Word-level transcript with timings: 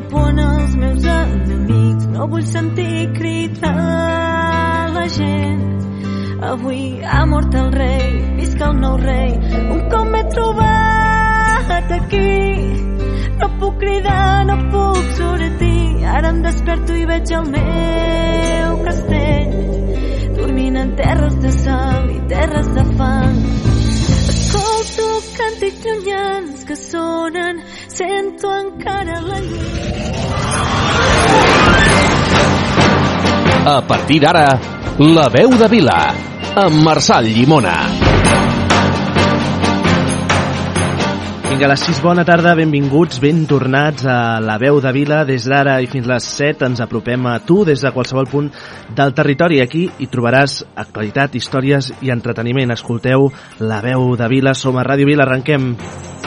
por 0.00 0.38
als 0.40 0.76
meus 0.76 1.04
enemics. 1.04 2.06
No 2.06 2.26
vull 2.28 2.44
sentir 2.46 3.12
cridar 3.14 4.90
la 4.94 5.06
gent. 5.08 5.64
Avui 6.42 7.00
ha 7.04 7.24
mort 7.26 7.54
el 7.54 7.72
rei, 7.72 8.12
visca 8.36 8.70
el 8.70 8.80
nou 8.80 8.96
rei. 8.96 9.32
Un 9.74 9.88
cop 9.90 10.06
m'he 10.12 10.22
trobat 10.34 11.92
aquí, 11.98 12.36
no 13.40 13.48
puc 13.58 13.78
cridar, 13.82 14.46
no 14.46 14.58
puc 14.70 15.02
sortir. 15.18 16.04
Ara 16.18 16.30
em 16.34 16.42
desperto 16.42 16.94
i 16.96 17.04
veig 17.06 17.32
el 17.40 17.50
meu 17.52 18.78
castell 18.84 19.56
dormint 20.38 20.76
en 20.80 20.94
terres 20.96 21.34
de 21.42 21.50
sal 21.52 22.10
i 22.14 22.20
terres 22.30 22.70
de 22.74 22.84
fang. 22.98 23.38
Escolto 24.32 25.08
càntics 25.36 25.84
llunyans 25.84 26.64
que 26.68 26.76
sonen, 26.76 27.57
sento 27.98 28.48
encara 28.54 29.20
la 29.20 29.40
llum. 29.42 29.66
A 33.66 33.80
partir 33.86 34.20
d'ara, 34.22 34.46
La 34.98 35.26
veu 35.34 35.50
de 35.58 35.68
Vila, 35.68 35.98
amb 36.62 36.84
Marçal 36.86 37.26
Llimona. 37.26 37.74
Vinga, 41.48 41.66
a 41.66 41.70
les 41.72 41.84
6, 41.88 42.00
bona 42.04 42.22
tarda, 42.28 42.54
benvinguts, 42.54 43.18
ben 43.18 43.42
tornats 43.50 44.06
a 44.06 44.38
la 44.38 44.58
veu 44.62 44.78
de 44.84 44.92
Vila. 44.94 45.24
Des 45.26 45.48
d'ara 45.50 45.78
i 45.82 45.88
fins 45.90 46.06
les 46.06 46.30
7 46.38 46.68
ens 46.68 46.82
apropem 46.84 47.26
a 47.26 47.38
tu 47.42 47.64
des 47.66 47.82
de 47.82 47.90
qualsevol 47.90 48.30
punt 48.30 48.52
del 48.94 49.14
territori. 49.16 49.58
Aquí 49.64 49.88
hi 49.90 50.06
trobaràs 50.12 50.60
actualitat, 50.76 51.34
històries 51.34 51.90
i 51.98 52.14
entreteniment. 52.14 52.70
Escolteu 52.76 53.30
la 53.58 53.82
veu 53.82 54.12
de 54.14 54.30
Vila, 54.30 54.54
som 54.54 54.78
a 54.78 54.86
Ràdio 54.86 55.10
Vila, 55.10 55.26
arrenquem. 55.26 55.72
Veles 55.74 56.17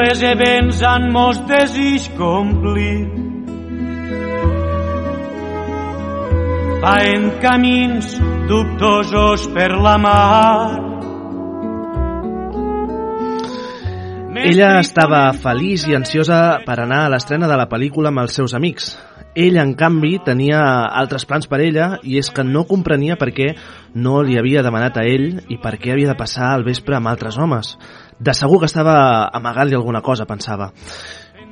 e 0.00 0.34
vents 0.36 0.82
han 0.82 1.10
mos 1.12 1.38
desig 1.48 2.10
complir. 2.16 3.06
Faen 6.82 7.30
camins 7.40 8.18
dubtosos 8.48 9.48
per 9.54 9.72
la 9.72 9.96
mar. 9.98 10.86
Ella 14.36 14.78
estava 14.78 15.32
feliç 15.32 15.86
i 15.88 15.96
ansiosa 15.96 16.60
per 16.66 16.78
anar 16.82 17.06
a 17.06 17.10
l'estrena 17.10 17.48
de 17.48 17.56
la 17.56 17.66
pel·lícula 17.66 18.12
amb 18.12 18.20
els 18.20 18.36
seus 18.36 18.54
amics. 18.54 18.92
Ell, 19.36 19.58
en 19.60 19.74
canvi, 19.76 20.14
tenia 20.24 20.60
altres 20.96 21.26
plans 21.28 21.48
per 21.48 21.58
ella 21.60 21.98
i 22.04 22.16
és 22.20 22.30
que 22.32 22.44
no 22.44 22.62
comprenia 22.68 23.18
per 23.20 23.32
què 23.36 23.50
no 23.92 24.22
li 24.24 24.38
havia 24.40 24.62
demanat 24.64 24.96
a 24.96 25.04
ell 25.04 25.42
i 25.52 25.58
per 25.60 25.74
què 25.80 25.92
havia 25.92 26.12
de 26.12 26.16
passar 26.16 26.54
el 26.56 26.64
vespre 26.64 26.96
amb 26.96 27.10
altres 27.10 27.36
homes. 27.36 27.74
De 28.18 28.32
segur 28.32 28.60
que 28.62 28.68
estava 28.70 29.28
amagant-li 29.36 29.76
alguna 29.76 30.00
cosa, 30.00 30.24
pensava. 30.24 30.70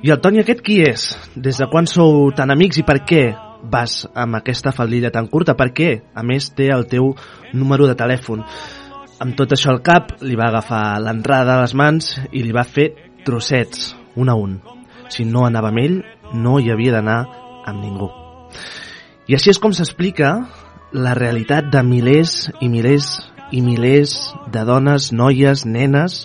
I 0.05 0.13
el 0.13 0.21
Toni 0.21 0.41
aquest 0.41 0.63
qui 0.65 0.81
és? 0.85 1.11
Des 1.37 1.59
de 1.61 1.69
quan 1.73 1.87
sou 1.89 2.31
tan 2.37 2.53
amics 2.53 2.81
i 2.81 2.85
per 2.85 3.03
què 3.09 3.25
vas 3.73 4.05
amb 4.15 4.39
aquesta 4.39 4.73
faldilla 4.73 5.13
tan 5.13 5.29
curta? 5.33 5.57
Per 5.57 5.71
què, 5.77 5.91
a 6.15 6.25
més, 6.25 6.51
té 6.57 6.71
el 6.73 6.87
teu 6.89 7.15
número 7.53 7.89
de 7.89 7.97
telèfon? 7.97 8.45
Amb 9.25 9.37
tot 9.39 9.55
això 9.57 9.73
al 9.73 9.83
cap, 9.85 10.17
li 10.21 10.37
va 10.37 10.51
agafar 10.51 10.99
l'entrada 11.01 11.57
a 11.57 11.63
les 11.63 11.75
mans 11.77 12.15
i 12.33 12.43
li 12.45 12.53
va 12.53 12.67
fer 12.69 12.91
trossets, 13.25 13.95
un 14.17 14.29
a 14.29 14.35
un. 14.37 14.59
Si 15.09 15.25
no 15.25 15.45
anava 15.47 15.71
amb 15.73 15.81
ell, 15.85 16.01
no 16.35 16.59
hi 16.59 16.73
havia 16.73 16.97
d'anar 16.97 17.21
amb 17.65 17.81
ningú. 17.81 18.11
I 19.29 19.37
així 19.37 19.53
és 19.55 19.61
com 19.61 19.73
s'explica 19.73 20.35
la 20.93 21.15
realitat 21.17 21.71
de 21.73 21.81
milers 21.83 22.51
i 22.61 22.69
milers 22.69 23.15
i 23.55 23.63
milers 23.63 24.35
de 24.53 24.65
dones, 24.67 25.13
noies, 25.13 25.65
nenes, 25.65 26.25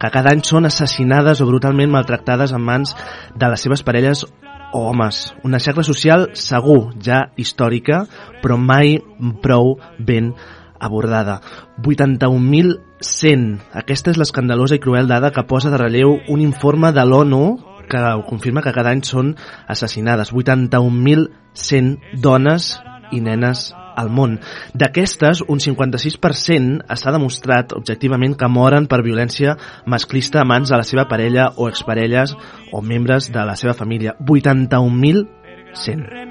que 0.00 0.10
cada 0.12 0.32
any 0.32 0.42
són 0.44 0.68
assassinades 0.68 1.40
o 1.40 1.46
brutalment 1.48 1.92
maltractades 1.92 2.52
en 2.56 2.62
mans 2.64 2.94
de 3.34 3.48
les 3.52 3.62
seves 3.64 3.82
parelles 3.86 4.24
o 4.72 4.82
homes. 4.90 5.34
Una 5.44 5.60
xacra 5.62 5.84
social 5.86 6.30
segur, 6.34 6.92
ja 7.02 7.30
històrica, 7.36 8.04
però 8.42 8.58
mai 8.60 8.98
prou 9.42 9.76
ben 9.98 10.34
abordada. 10.80 11.40
81.100. 11.82 13.46
Aquesta 13.82 14.12
és 14.12 14.20
l'escandalosa 14.20 14.76
i 14.76 14.82
cruel 14.82 15.08
dada 15.08 15.32
que 15.32 15.46
posa 15.48 15.72
de 15.72 15.80
relleu 15.80 16.18
un 16.28 16.44
informe 16.44 16.92
de 16.92 17.04
l'ONU 17.06 17.44
que 17.86 18.02
confirma 18.28 18.62
que 18.62 18.74
cada 18.74 18.90
any 18.90 19.02
són 19.06 19.34
assassinades. 19.68 20.32
81.100 20.34 22.20
dones 22.20 22.74
i 23.14 23.22
nenes 23.22 23.70
al 23.96 24.10
món. 24.10 24.40
D'aquestes, 24.74 25.42
un 25.48 25.58
56% 25.62 26.82
està 26.92 27.12
demostrat 27.14 27.72
objectivament 27.76 28.36
que 28.38 28.48
moren 28.52 28.86
per 28.90 29.02
violència 29.06 29.56
masclista 29.86 30.40
a 30.42 30.48
mans 30.48 30.70
de 30.70 30.76
la 30.76 30.84
seva 30.86 31.08
parella 31.08 31.52
o 31.56 31.68
exparelles 31.70 32.36
o 32.72 32.82
membres 32.82 33.32
de 33.32 33.44
la 33.44 33.56
seva 33.56 33.74
família. 33.74 34.16
81.100. 34.20 36.26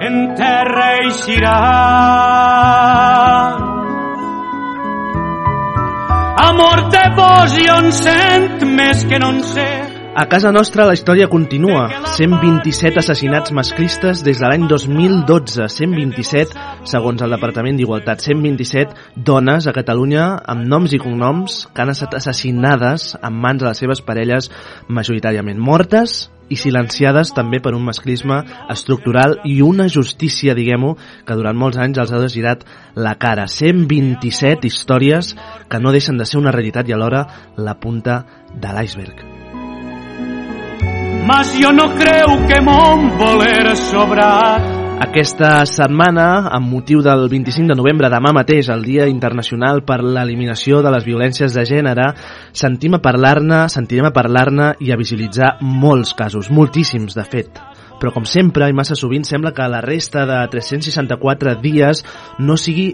En 0.00 0.34
terra 0.34 0.96
eixirà 1.02 1.56
Amor 6.40 6.90
de 6.90 7.04
vos 7.18 7.58
i 7.60 7.68
on 7.76 7.92
sent 7.92 8.64
més 8.72 9.04
que 9.10 9.18
no 9.20 9.28
en 9.36 9.42
sé 9.44 9.89
a 10.14 10.26
casa 10.26 10.50
nostra 10.50 10.84
la 10.86 10.94
història 10.94 11.28
continua. 11.30 11.86
127 12.16 12.98
assassinats 12.98 13.52
masclistes 13.54 14.24
des 14.26 14.40
de 14.40 14.48
l'any 14.48 14.66
2012. 14.68 15.68
127, 15.70 16.56
segons 16.88 17.22
el 17.22 17.36
Departament 17.36 17.78
d'Igualtat. 17.78 18.24
127 18.24 19.22
dones 19.30 19.68
a 19.68 19.74
Catalunya 19.76 20.26
amb 20.42 20.66
noms 20.66 20.92
i 20.96 21.00
cognoms 21.02 21.62
que 21.72 21.84
han 21.84 21.94
estat 21.94 22.18
assassinades 22.18 23.14
en 23.22 23.38
mans 23.38 23.62
de 23.62 23.68
les 23.68 23.82
seves 23.84 24.02
parelles 24.02 24.50
majoritàriament 24.88 25.62
mortes 25.62 26.28
i 26.50 26.58
silenciades 26.58 27.30
també 27.30 27.60
per 27.62 27.76
un 27.78 27.86
masclisme 27.86 28.42
estructural 28.74 29.38
i 29.46 29.60
una 29.62 29.86
justícia, 29.86 30.56
diguem-ho, 30.58 30.96
que 31.24 31.38
durant 31.38 31.54
molts 31.56 31.78
anys 31.78 32.02
els 32.02 32.10
ha 32.10 32.22
desgirat 32.22 32.66
la 32.98 33.14
cara. 33.22 33.46
127 33.46 34.66
històries 34.66 35.36
que 35.70 35.78
no 35.78 35.94
deixen 35.94 36.18
de 36.18 36.26
ser 36.26 36.42
una 36.42 36.50
realitat 36.56 36.90
i 36.90 36.98
alhora 36.98 37.28
la 37.56 37.78
punta 37.78 38.24
de 38.50 38.74
l'iceberg. 38.74 39.29
Mas 41.30 41.54
jo 41.54 41.70
no 41.70 41.86
creu 41.94 42.30
que 42.50 42.58
mon 42.58 43.12
voler 43.14 43.76
sobrat 43.78 44.80
aquesta 45.00 45.62
setmana, 45.64 46.50
amb 46.50 46.66
motiu 46.68 47.04
del 47.06 47.28
25 47.30 47.70
de 47.70 47.76
novembre, 47.78 48.10
demà 48.10 48.32
mateix, 48.34 48.66
el 48.74 48.82
Dia 48.82 49.06
Internacional 49.06 49.84
per 49.86 50.00
l'Eliminació 50.02 50.82
de 50.82 50.90
les 50.90 51.06
Violències 51.06 51.54
de 51.54 51.62
Gènere, 51.70 52.08
sentim 52.52 52.98
a 52.98 53.00
parlar-ne, 53.04 53.62
sentirem 53.70 54.10
a 54.10 54.12
parlar-ne 54.12 54.72
i 54.82 54.90
a 54.90 54.98
visibilitzar 54.98 55.54
molts 55.62 56.12
casos, 56.18 56.50
moltíssims, 56.50 57.14
de 57.14 57.24
fet. 57.24 57.62
Però, 58.02 58.10
com 58.12 58.26
sempre, 58.26 58.66
i 58.66 58.74
massa 58.76 58.98
sovint, 58.98 59.24
sembla 59.28 59.54
que 59.54 59.70
la 59.70 59.80
resta 59.84 60.26
de 60.26 60.42
364 60.50 61.54
dies 61.62 62.02
no 62.42 62.58
sigui 62.58 62.90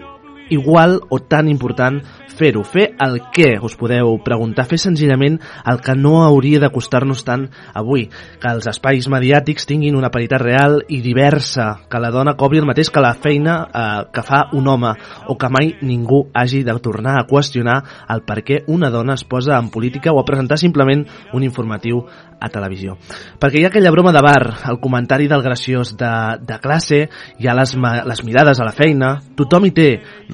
igual 0.49 1.01
o 1.09 1.19
tan 1.19 1.47
important 1.47 2.01
fer-ho. 2.37 2.63
Fer 2.67 2.91
el 3.03 3.17
què, 3.33 3.55
us 3.63 3.75
podeu 3.79 4.15
preguntar. 4.23 4.67
Fer 4.69 4.79
senzillament 4.81 5.39
el 5.67 5.81
que 5.83 5.95
no 5.97 6.21
hauria 6.23 6.61
de 6.61 6.69
costar-nos 6.73 7.23
tant 7.27 7.47
avui. 7.77 8.07
Que 8.41 8.51
els 8.53 8.67
espais 8.69 9.09
mediàtics 9.09 9.67
tinguin 9.69 9.97
una 9.97 10.11
paritat 10.13 10.43
real 10.43 10.79
i 10.93 11.01
diversa. 11.05 11.69
Que 11.89 12.01
la 12.03 12.11
dona 12.13 12.37
cobri 12.39 12.61
el 12.61 12.69
mateix 12.69 12.91
que 12.93 13.03
la 13.03 13.15
feina 13.17 13.57
eh, 13.67 14.05
que 14.13 14.23
fa 14.25 14.45
un 14.57 14.69
home. 14.69 14.93
O 15.27 15.37
que 15.37 15.49
mai 15.53 15.73
ningú 15.81 16.27
hagi 16.33 16.63
de 16.67 16.77
tornar 16.83 17.17
a 17.17 17.25
qüestionar 17.29 17.79
el 18.13 18.23
per 18.27 18.43
què 18.45 18.61
una 18.67 18.91
dona 18.93 19.17
es 19.17 19.25
posa 19.25 19.57
en 19.57 19.71
política 19.73 20.13
o 20.13 20.21
a 20.21 20.25
presentar 20.27 20.59
simplement 20.61 21.05
un 21.33 21.43
informatiu 21.43 22.03
a 22.39 22.49
televisió. 22.53 22.97
Perquè 23.39 23.61
hi 23.61 23.65
ha 23.65 23.71
aquella 23.71 23.91
broma 23.91 24.13
de 24.15 24.21
bar, 24.23 24.43
el 24.69 24.79
comentari 24.79 25.27
del 25.27 25.43
graciós 25.43 25.95
de, 25.97 26.13
de 26.41 26.59
classe, 26.63 27.03
hi 27.39 27.47
ha 27.47 27.55
les, 27.57 27.73
les 27.77 28.23
mirades 28.25 28.59
a 28.59 28.67
la 28.67 28.75
feina, 28.75 29.15
tothom 29.37 29.67
hi 29.67 29.73
té 29.75 29.87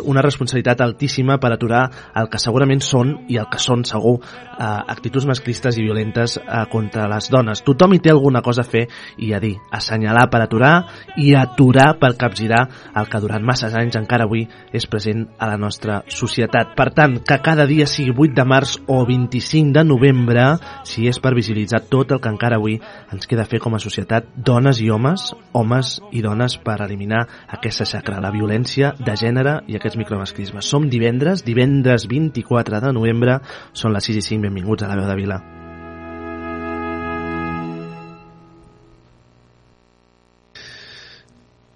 una 0.03 0.23
responsabilitat 0.25 0.83
altíssima 0.83 1.39
per 1.39 1.53
aturar 1.53 1.83
el 2.19 2.29
que 2.31 2.41
segurament 2.41 2.83
són, 2.83 3.15
i 3.31 3.39
el 3.39 3.47
que 3.51 3.61
són 3.61 3.85
segur, 3.87 4.17
eh, 4.19 4.63
actituds 4.63 5.27
masclistes 5.29 5.77
i 5.77 5.85
violentes 5.85 6.37
eh, 6.39 6.63
contra 6.71 7.07
les 7.11 7.29
dones. 7.31 7.63
Tothom 7.63 7.95
hi 7.95 8.01
té 8.03 8.13
alguna 8.13 8.43
cosa 8.45 8.63
a 8.63 8.69
fer 8.69 8.85
i 9.23 9.33
a 9.33 9.41
dir, 9.43 9.55
assenyalar 9.71 10.27
per 10.31 10.43
aturar 10.43 10.73
i 11.19 11.33
aturar 11.37 11.93
per 12.01 12.13
capgirar 12.19 12.63
el 12.99 13.09
que 13.09 13.21
durant 13.23 13.45
masses 13.45 13.75
anys 13.79 13.97
encara 13.99 14.27
avui 14.27 14.45
és 14.73 14.87
present 14.89 15.25
a 15.39 15.49
la 15.51 15.57
nostra 15.59 16.01
societat. 16.07 16.73
Per 16.77 16.89
tant, 16.95 17.19
que 17.23 17.39
cada 17.43 17.67
dia 17.69 17.87
sigui 17.89 18.13
8 18.13 18.35
de 18.37 18.47
març 18.47 18.77
o 18.87 19.03
25 19.07 19.73
de 19.77 19.83
novembre, 19.87 20.47
si 20.87 21.07
és 21.09 21.19
per 21.23 21.35
visibilitzar 21.37 21.83
tot 21.93 22.11
el 22.15 22.21
que 22.21 22.31
encara 22.33 22.57
avui 22.57 22.79
ens 23.13 23.29
queda 23.29 23.45
fer 23.45 23.59
com 23.61 23.77
a 23.77 23.81
societat, 23.81 24.31
dones 24.33 24.81
i 24.81 24.89
homes, 24.89 25.29
homes 25.53 25.99
i 26.11 26.23
dones, 26.25 26.57
per 26.57 26.79
eliminar 26.81 27.27
aquesta 27.53 27.85
xacra, 27.85 28.21
la 28.23 28.33
violència 28.33 28.95
de 28.97 29.17
gènere 29.19 29.59
i 29.69 29.77
aquests 29.77 29.99
micromasclismes. 30.01 30.65
Som 30.65 30.89
divendres, 30.89 31.45
divendres 31.45 32.07
24 32.09 32.81
de 32.81 32.93
novembre, 32.97 33.37
són 33.77 33.93
les 33.93 34.09
6 34.09 34.23
i 34.23 34.25
5, 34.33 34.47
benvinguts 34.49 34.85
a 34.85 34.89
la 34.89 34.97
veu 34.97 35.09
de 35.11 35.19
Vila. 35.21 35.41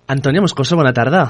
Antònia 0.07 0.41
Moscoso, 0.41 0.77
bona 0.79 0.95
tarda. 0.95 1.25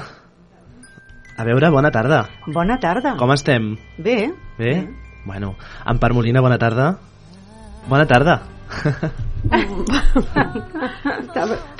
A 1.38 1.44
veure, 1.44 1.68
bona 1.70 1.90
tarda. 1.90 2.22
Bona 2.46 2.78
tarda. 2.80 3.16
Com 3.18 3.34
estem? 3.34 3.74
Bé. 3.98 4.20
Bé? 4.56 4.72
bé. 4.86 5.08
Bueno, 5.28 5.56
Ampar 5.84 6.14
Molina, 6.14 6.40
bona 6.40 6.58
tarda. 6.58 6.94
Bona 7.88 8.06
tarda. 8.06 8.57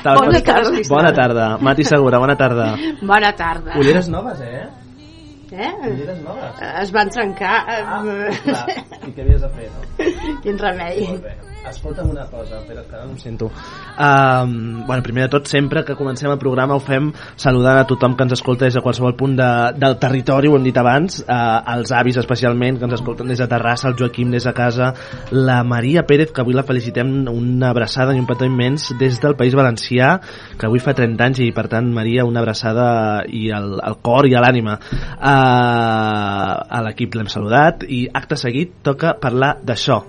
Bona 0.05 0.41
tarda. 0.43 0.83
Bona 0.89 1.13
tarda. 1.13 1.47
Mati 1.61 1.85
Segura, 1.85 2.19
bona 2.19 2.37
tarda. 2.37 2.77
Bona 3.03 3.33
tarda. 3.37 3.79
Ulleres 3.79 4.09
noves, 4.09 4.41
eh? 4.41 4.67
Eh? 5.53 5.73
Ulleres 5.91 6.23
noves. 6.23 6.63
Es 6.83 6.93
van 6.93 7.11
trencar. 7.11 7.59
Ah, 7.67 8.01
eh, 8.05 8.41
clar. 8.45 8.65
I 9.09 9.13
què 9.13 9.25
havies 9.25 9.45
de 9.45 9.53
fer, 9.57 9.71
no? 9.75 10.41
Quin 10.45 10.59
remei. 10.59 11.07
Molt 11.09 11.29
bé. 11.29 11.37
Escolta'm 11.69 12.09
una 12.11 12.25
cosa, 12.31 12.61
espera, 12.61 12.83
que 12.87 12.95
ara 12.95 13.05
no 13.05 13.13
em 13.13 13.19
sento. 13.19 13.51
Um, 13.99 14.87
bueno, 14.87 15.03
primer 15.03 15.25
de 15.25 15.33
tot, 15.35 15.49
sempre 15.51 15.83
que 15.85 15.97
comencem 15.99 16.31
el 16.31 16.39
programa 16.39 16.77
ho 16.79 16.81
fem 16.81 17.11
saludant 17.37 17.81
a 17.81 17.87
tothom 17.89 18.15
que 18.17 18.25
ens 18.25 18.37
escolta 18.39 18.65
des 18.65 18.77
de 18.79 18.83
qualsevol 18.85 19.17
punt 19.19 19.35
de, 19.37 19.49
del 19.77 19.99
territori, 20.01 20.49
ho 20.49 20.57
hem 20.57 20.65
dit 20.65 20.79
abans, 20.81 21.19
uh, 21.27 21.59
els 21.75 21.93
avis 21.93 22.17
especialment, 22.23 22.79
que 22.79 22.87
ens 22.89 22.97
escolten 23.01 23.29
des 23.29 23.43
de 23.43 23.49
Terrassa, 23.51 23.91
el 23.91 23.99
Joaquim 23.99 24.31
des 24.33 24.47
de 24.49 24.55
casa, 24.57 24.93
la 25.35 25.59
Maria 25.67 26.07
Pérez, 26.09 26.33
que 26.33 26.45
avui 26.45 26.57
la 26.57 26.65
felicitem 26.69 27.13
una 27.33 27.73
abraçada 27.75 28.15
i 28.15 28.23
un 28.23 28.29
petó 28.31 28.47
immens 28.49 28.93
des 29.01 29.21
del 29.21 29.37
País 29.37 29.59
Valencià, 29.59 30.15
que 30.57 30.71
avui 30.71 30.81
fa 30.81 30.95
30 30.97 31.27
anys 31.27 31.43
i 31.45 31.51
per 31.53 31.67
tant, 31.69 31.91
Maria, 31.93 32.25
una 32.29 32.41
abraçada 32.45 32.89
i 33.29 33.49
al, 33.53 33.75
al 33.83 33.99
cor 34.01 34.31
i 34.31 34.39
a 34.39 34.45
l'ànima. 34.47 34.79
Uh, 35.19 35.38
a 35.41 36.85
l'equip 36.87 37.17
l'hem 37.19 37.31
saludat 37.33 37.85
i 37.89 38.05
acte 38.21 38.39
seguit 38.41 38.79
toca 38.87 39.17
parlar 39.23 39.57
d'això, 39.65 40.03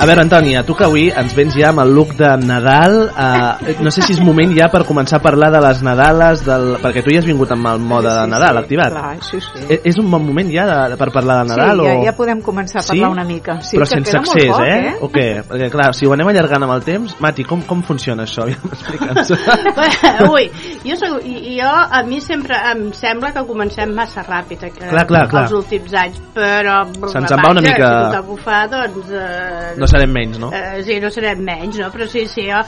A 0.00 0.06
veure, 0.08 0.22
Antònia, 0.24 0.62
tu 0.64 0.72
que 0.72 0.86
avui 0.86 1.10
ens 1.12 1.34
vens 1.36 1.52
ja 1.60 1.68
amb 1.74 1.82
el 1.82 1.90
look 1.92 2.14
de 2.16 2.28
Nadal, 2.40 2.94
eh, 3.12 3.74
no 3.84 3.90
sé 3.92 4.00
si 4.00 4.14
és 4.14 4.20
moment 4.24 4.54
ja 4.56 4.70
per 4.72 4.80
començar 4.88 5.18
a 5.18 5.20
parlar 5.20 5.50
de 5.52 5.60
les 5.60 5.82
Nadales, 5.84 6.40
del... 6.46 6.70
perquè 6.80 7.02
tu 7.04 7.12
ja 7.12 7.20
has 7.20 7.26
vingut 7.28 7.50
amb 7.52 7.68
el 7.68 7.82
mode 7.84 8.08
de 8.08 8.22
Nadal 8.32 8.56
sí, 8.56 8.62
activat. 8.62 8.94
Clar, 8.94 9.18
sí, 9.26 9.40
sí. 9.44 9.66
E- 9.68 9.80
És 9.90 9.98
un 10.00 10.08
bon 10.10 10.24
moment 10.24 10.48
ja 10.54 10.64
de, 10.70 10.78
de, 10.94 10.96
per 11.02 11.10
parlar 11.12 11.42
de 11.42 11.50
Nadal? 11.50 11.82
sí, 11.84 11.88
ja, 11.90 11.98
o... 11.98 12.04
ja 12.08 12.14
podem 12.16 12.40
començar 12.46 12.80
a 12.80 12.84
parlar 12.88 13.10
una 13.12 13.26
mica. 13.28 13.58
Sí, 13.60 13.76
Però 13.76 13.84
que 13.84 13.90
sense 13.92 14.14
queda 14.14 14.22
molt 14.24 14.38
excés, 14.38 14.54
poc, 14.54 14.64
eh? 14.64 14.94
O 15.04 15.10
què? 15.12 15.26
Perquè, 15.50 15.68
clar, 15.76 15.90
si 15.98 16.08
ho 16.08 16.16
anem 16.16 16.32
allargant 16.32 16.64
amb 16.64 16.76
el 16.78 16.86
temps... 16.88 17.12
Mati, 17.20 17.44
com, 17.52 17.60
com 17.68 17.84
funciona 17.84 18.24
això? 18.24 18.48
Ja. 18.48 18.56
Ui, 20.32 20.48
jo, 20.86 20.96
soc, 20.96 21.20
i, 21.28 21.58
jo, 21.58 21.68
a 21.68 22.00
mi 22.08 22.22
sempre 22.24 22.56
em 22.72 22.86
sembla 22.96 23.34
que 23.36 23.44
comencem 23.44 23.92
massa 23.92 24.24
ràpid 24.24 24.64
eh, 24.64 24.72
Clar, 24.80 25.04
clar, 25.04 25.26
clar. 25.28 25.44
els 25.44 25.54
últims 25.60 25.92
anys, 26.06 26.16
però 26.32 26.80
Se'ns 26.88 27.36
en 27.36 27.44
va 27.44 27.52
una 27.52 27.60
mica- 27.68 27.92
si 28.24 28.64
doncs... 28.72 29.12
Eh, 29.12 29.76
No 29.76 29.89
serem 29.90 30.12
menys, 30.14 30.38
no? 30.40 30.48
Eh, 30.54 30.82
sí, 30.86 30.96
no 31.02 31.10
serem 31.12 31.42
menys, 31.44 31.78
no? 31.82 31.90
Però 31.92 32.06
sí, 32.10 32.24
sí, 32.30 32.46
eh, 32.48 32.62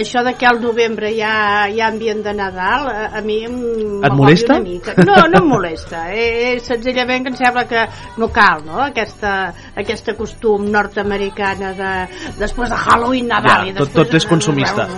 això 0.00 0.22
de 0.26 0.32
que 0.38 0.48
al 0.48 0.60
novembre 0.62 1.10
hi 1.12 1.20
ha, 1.22 1.66
hi 1.68 1.80
ha 1.82 1.90
ambient 1.92 2.22
de 2.24 2.34
Nadal, 2.36 2.88
eh, 2.92 3.08
a 3.18 3.22
mi 3.24 3.38
em 3.46 3.58
Et 4.04 4.12
molesta? 4.16 4.56
Una 4.56 4.64
mica. 4.64 4.94
No, 5.04 5.16
no 5.32 5.42
em 5.42 5.48
molesta. 5.50 6.06
Eh, 6.16 6.56
senzillament 6.64 7.26
que 7.26 7.34
em 7.34 7.38
sembla 7.38 7.66
que 7.68 7.84
no 8.18 8.30
cal, 8.32 8.64
no?, 8.66 8.80
aquesta, 8.86 9.52
aquesta 9.76 10.16
costum 10.18 10.66
nord-americana 10.72 11.72
de, 11.78 11.92
després 12.40 12.72
de 12.72 12.80
Halloween, 12.86 13.28
Nadal... 13.30 13.66
Ja, 13.66 13.72
i 13.72 13.76
tot- 13.76 13.94
tot 13.96 14.14
és 14.16 14.26
consumista. 14.28 14.88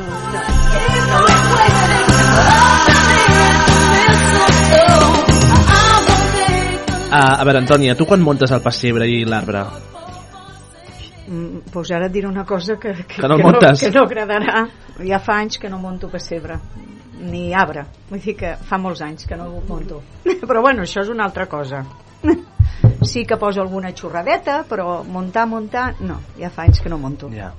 Uh, 7.09 7.41
a 7.41 7.45
veure, 7.45 7.63
Antònia, 7.63 7.95
tu 7.97 8.05
quan 8.05 8.21
muntes 8.21 8.51
el 8.53 8.61
pessebre 8.61 9.07
i 9.09 9.23
l'arbre? 9.25 9.63
Mm, 11.29 11.63
Doncs 11.73 11.91
ara 11.93 12.07
et 12.09 12.13
diré 12.13 12.27
una 12.29 12.45
cosa 12.49 12.79
que, 12.81 12.95
que, 13.05 13.21
Que 13.21 13.29
no 13.29 13.37
que, 13.37 13.43
no, 13.45 13.59
que 13.61 13.91
no 13.93 14.03
agradarà. 14.07 14.67
Ja 15.07 15.19
fa 15.21 15.39
anys 15.43 15.59
que 15.59 15.69
no 15.69 15.79
monto 15.79 16.09
pessebre 16.09 16.59
ni 17.21 17.53
arbre. 17.55 17.85
Vull 18.09 18.21
dir 18.23 18.37
que 18.39 18.55
fa 18.57 18.79
molts 18.79 19.03
anys 19.03 19.27
que 19.27 19.37
no 19.37 19.49
ho 19.51 19.63
monto. 19.69 20.01
Però 20.49 20.63
bueno, 20.63 20.83
això 20.87 21.03
és 21.03 21.09
una 21.13 21.25
altra 21.29 21.47
cosa. 21.47 21.85
Sí 23.03 23.25
que 23.25 23.37
poso 23.39 23.61
alguna 23.63 23.93
xorradeta, 23.95 24.65
però 24.69 25.05
muntar, 25.07 25.45
muntar, 25.47 25.95
no. 26.01 26.17
Ja 26.39 26.51
fa 26.51 26.65
anys 26.67 26.81
que 26.83 26.91
no 26.91 26.99
monto. 26.99 27.29
Ja. 27.31 27.53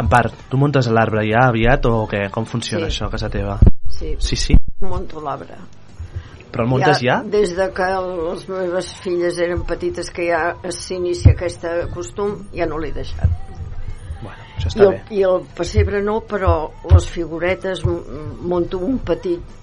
En 0.00 0.08
part, 0.08 0.34
tu 0.48 0.56
muntes 0.56 0.88
l'arbre 0.88 1.22
ja 1.28 1.46
aviat 1.48 1.84
o 1.86 2.06
què? 2.08 2.30
Com 2.32 2.46
funciona 2.48 2.86
Sí. 2.88 2.92
això 2.96 3.06
a 3.06 3.10
casa 3.10 3.28
teva? 3.28 3.58
Sí, 3.88 4.14
Sí, 4.18 4.36
sí. 4.36 4.56
monto 4.80 5.20
l'arbre. 5.20 5.56
Però 6.50 6.64
el 6.66 6.70
muntes 6.72 7.02
ja? 7.04 7.20
Des 7.30 7.54
de 7.56 7.68
que 7.74 7.86
les 8.06 8.48
meves 8.50 8.90
filles 9.04 9.38
eren 9.38 9.62
petites 9.68 10.10
que 10.14 10.26
ja 10.30 10.42
s'inicia 10.74 11.36
aquest 11.36 11.66
costum, 11.94 12.36
ja 12.56 12.66
no 12.66 12.80
l'he 12.82 12.90
deixat. 12.94 13.30
Bueno, 14.20 14.42
això 14.56 14.66
I 14.66 14.72
està 14.72 14.82
el, 14.82 14.90
bé. 14.96 15.00
I 15.14 15.22
el 15.30 15.46
pessebre 15.56 16.02
no, 16.02 16.20
però 16.26 16.54
les 16.90 17.08
figuretes 17.08 17.84
monto 17.86 18.82
un 18.82 18.98
petit 19.06 19.56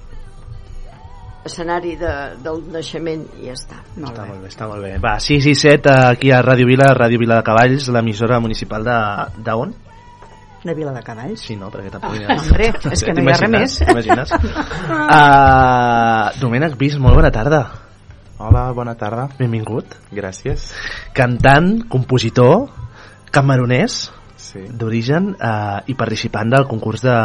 escenari 1.48 1.95
de, 1.95 2.13
del 2.44 2.63
naixement 2.74 3.24
i 3.39 3.48
ja 3.48 3.56
està. 3.56 3.81
Molt 3.95 4.12
Està 4.12 4.24
bé. 4.24 4.30
molt 4.30 4.42
bé, 4.44 4.50
està 4.51 4.68
molt 4.68 4.84
bé. 4.84 4.94
Va, 5.04 5.18
6 5.24 5.48
i 5.48 5.56
7 5.56 5.94
aquí 6.12 6.31
a 6.36 6.42
Ràdio 6.44 6.68
Vila, 6.68 6.92
Ràdio 6.98 7.22
Vila 7.22 7.39
de 7.39 7.48
Cavalls, 7.48 7.88
l'emissora 7.94 8.39
municipal 8.44 8.84
de... 8.88 8.98
d'on? 9.48 9.75
De 10.67 10.75
Vila 10.77 10.93
de 10.93 11.01
Cavalls. 11.03 11.41
Sí, 11.47 11.55
no? 11.59 11.71
Perquè 11.73 11.91
tampoc... 11.93 12.17
Ah, 12.27 12.37
hombre, 12.37 12.69
és 12.91 13.03
que 13.03 13.15
no 13.15 13.23
hi 13.23 13.33
ha 13.33 13.39
res 13.39 13.53
més. 13.53 13.77
T'imagines? 13.81 14.33
uh, 15.17 16.39
Domènec 16.41 16.77
Bis, 16.79 16.97
molt 17.01 17.17
bona 17.17 17.31
tarda. 17.33 17.61
Hola, 18.37 18.67
bona 18.77 18.93
tarda. 18.99 19.29
Benvingut. 19.39 19.95
Gràcies. 20.13 20.69
Cantant, 21.17 21.71
compositor, 21.89 22.67
camerunès, 23.33 24.11
Sí. 24.47 24.61
d'origen 24.79 25.33
eh, 25.35 25.91
i 25.91 25.95
participant 25.99 26.51
del 26.53 26.67
concurs 26.69 27.01
de, 27.03 27.15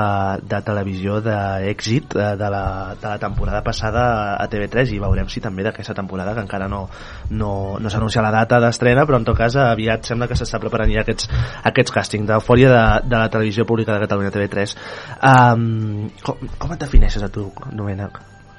de 0.49 0.59
televisió 0.67 1.21
d'èxit 1.23 2.17
eh, 2.17 2.33
de, 2.41 2.49
la, 2.51 2.65
de 2.99 3.07
la 3.07 3.19
temporada 3.23 3.61
passada 3.63 4.05
a 4.35 4.49
TV3 4.51 4.97
i 4.97 4.99
veurem 5.03 5.31
si 5.31 5.43
també 5.45 5.63
d'aquesta 5.63 5.95
temporada 5.95 6.35
que 6.35 6.43
encara 6.43 6.67
no, 6.73 6.83
no, 7.31 7.53
no 7.79 7.93
s'ha 7.93 8.01
anunciat 8.01 8.27
la 8.27 8.35
data 8.35 8.59
d'estrena 8.65 9.07
però 9.07 9.21
en 9.21 9.29
tot 9.29 9.39
cas 9.39 9.57
aviat 9.61 10.11
sembla 10.11 10.27
que 10.27 10.39
s'està 10.39 10.59
preparant 10.63 10.91
ja 10.91 11.07
aquests, 11.07 11.31
aquests 11.71 11.95
càstings 11.95 12.27
d'eufòria 12.27 12.75
de, 12.75 12.85
de 13.07 13.23
la 13.23 13.31
televisió 13.31 13.69
pública 13.69 13.95
de 13.95 14.03
Catalunya 14.09 14.35
TV3 14.35 14.77
um, 15.23 16.11
com, 16.27 16.53
com 16.59 16.75
et 16.75 16.87
defineixes 16.87 17.23
a 17.23 17.31
tu, 17.31 17.49
Domènec? 17.71 18.19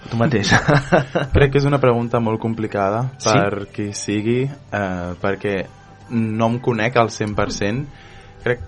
tu 0.09 0.19
mateix 0.19 0.55
Crec 1.35 1.53
que 1.53 1.59
és 1.59 1.67
una 1.67 1.83
pregunta 1.83 2.23
molt 2.23 2.39
complicada 2.39 3.09
Sí? 3.17 3.31
per 3.31 3.67
qui 3.75 3.91
sigui, 3.97 4.43
eh, 4.47 5.13
perquè 5.19 5.57
no 6.13 6.49
em 6.51 6.59
conec 6.59 6.97
al 6.97 7.09
100%. 7.09 7.85
Crec, 8.43 8.63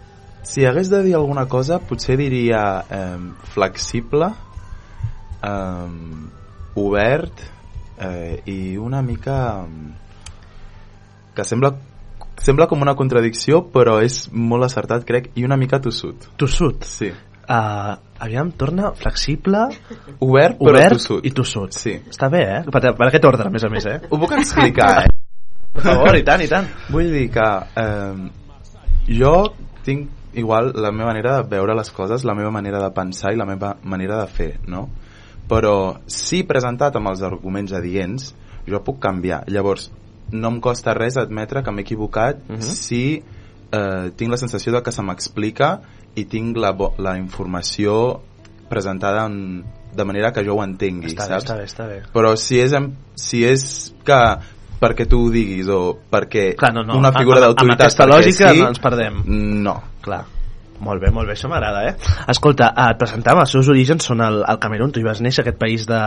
si 0.46 0.65
hagués 0.65 0.89
de 0.89 1.01
dir 1.03 1.15
alguna 1.15 1.48
cosa, 1.51 1.79
potser 1.79 2.17
diria 2.17 2.62
eh, 2.89 3.17
flexible, 3.55 4.32
eh, 5.41 5.89
obert 6.75 7.44
eh, 8.00 8.41
i 8.46 8.77
una 8.77 9.01
mica... 9.01 9.65
que 11.36 11.44
sembla 11.44 11.74
sembla 12.39 12.67
com 12.67 12.82
una 12.84 12.96
contradicció, 12.96 13.62
però 13.72 13.98
és 14.03 14.25
molt 14.32 14.67
acertat, 14.67 15.05
crec, 15.08 15.32
i 15.39 15.46
una 15.48 15.58
mica 15.58 15.79
tossut. 15.82 16.29
tossut 16.38 16.84
Sí. 16.88 17.10
uh, 17.12 17.96
aviam, 18.20 18.51
torna 18.51 18.91
flexible 18.94 19.65
Obert, 20.20 20.58
però 20.60 20.74
obert 20.75 20.98
tossut. 20.98 21.25
i 21.25 21.32
tossut 21.32 21.74
Sí. 21.74 21.96
està 22.10 22.29
bé, 22.29 22.44
eh? 22.58 22.63
Per, 22.70 22.82
per 22.96 23.08
aquest 23.08 23.25
ordre, 23.25 23.48
a 23.48 23.51
més 23.51 23.63
a 23.63 23.70
més, 23.70 23.86
eh? 23.86 24.00
Ho 24.10 24.20
puc 24.20 24.36
explicar, 24.38 25.05
eh? 25.05 25.13
Per 25.75 25.84
favor, 25.84 26.15
i 26.15 26.24
tant, 26.24 26.41
i 26.41 26.48
tant. 26.48 26.67
Vull 26.89 27.12
dir 27.12 27.29
que 27.32 27.48
eh, 27.82 28.45
jo 29.07 29.53
tinc 29.85 30.09
igual 30.35 30.71
la 30.75 30.91
meva 30.91 31.12
manera 31.13 31.38
de 31.41 31.50
veure 31.50 31.75
les 31.75 31.91
coses, 31.91 32.24
la 32.25 32.33
meva 32.35 32.51
manera 32.51 32.81
de 32.83 32.89
pensar 32.91 33.31
i 33.33 33.38
la 33.39 33.45
meva 33.45 33.77
manera 33.83 34.17
de 34.21 34.27
fer, 34.27 34.59
no? 34.67 34.89
Però 35.47 36.00
si 36.09 36.43
presentat 36.43 36.95
amb 36.97 37.07
els 37.12 37.21
arguments 37.21 37.71
adients, 37.77 38.33
jo 38.67 38.79
puc 38.83 39.00
canviar. 39.00 39.43
Llavors, 39.47 39.91
no 40.31 40.50
em 40.50 40.59
costa 40.59 40.95
res 40.97 41.17
admetre 41.21 41.62
que 41.63 41.71
m'he 41.71 41.81
equivocat 41.85 42.39
Mhm. 42.50 42.62
si 42.62 43.24
eh, 43.71 44.12
tinc 44.15 44.31
la 44.31 44.38
sensació 44.38 44.71
de 44.74 44.81
que 44.83 44.91
se 44.91 45.01
m'explica 45.03 45.81
i 46.15 46.25
tinc 46.25 46.57
la, 46.57 46.75
la 46.97 47.17
informació 47.17 48.21
presentada 48.69 49.25
en, 49.27 49.63
de 49.95 50.03
manera 50.05 50.31
que 50.33 50.43
jo 50.43 50.55
ho 50.55 50.63
entengui, 50.63 51.13
Està 51.13 51.27
bé, 51.27 51.39
saps? 51.39 51.43
està 51.45 51.55
bé, 51.57 51.65
està 51.65 51.88
bé. 51.88 52.01
però 52.13 52.35
si 52.35 52.59
és, 52.59 52.74
si 53.15 53.43
és 53.45 53.93
que 54.03 54.19
perquè 54.79 55.08
tu 55.10 55.25
ho 55.25 55.34
diguis 55.34 55.67
o 55.72 55.82
perquè 56.12 56.53
Clar, 56.60 56.74
no, 56.75 56.84
no. 56.86 56.98
una 57.00 57.12
figura 57.15 57.39
Amb- 57.39 57.50
amb 57.50 57.53
d'autoritat 57.55 57.86
aquesta 57.86 58.08
lògica 58.10 58.53
sí, 58.53 58.63
no 58.63 58.72
ens 58.74 58.82
perdem. 58.84 59.22
no 59.65 59.75
Clar. 60.05 60.24
Molt 60.86 61.00
bé, 61.00 61.08
molt 61.10 61.29
bé, 61.29 61.38
això 61.38 61.48
m'agrada, 61.48 61.86
eh? 61.88 61.94
Escolta, 62.27 62.74
eh, 62.75 62.89
et 62.91 62.98
presentàvem, 63.00 63.46
els 63.46 63.53
seus 63.55 63.70
orígens 63.72 64.03
són 64.03 64.20
el, 64.22 64.41
el 64.44 64.58
Camerún, 64.60 64.91
tu 64.91 65.00
hi 65.00 65.05
vas 65.05 65.22
néixer, 65.24 65.46
aquest 65.46 65.58
país 65.58 65.86
de, 65.88 66.00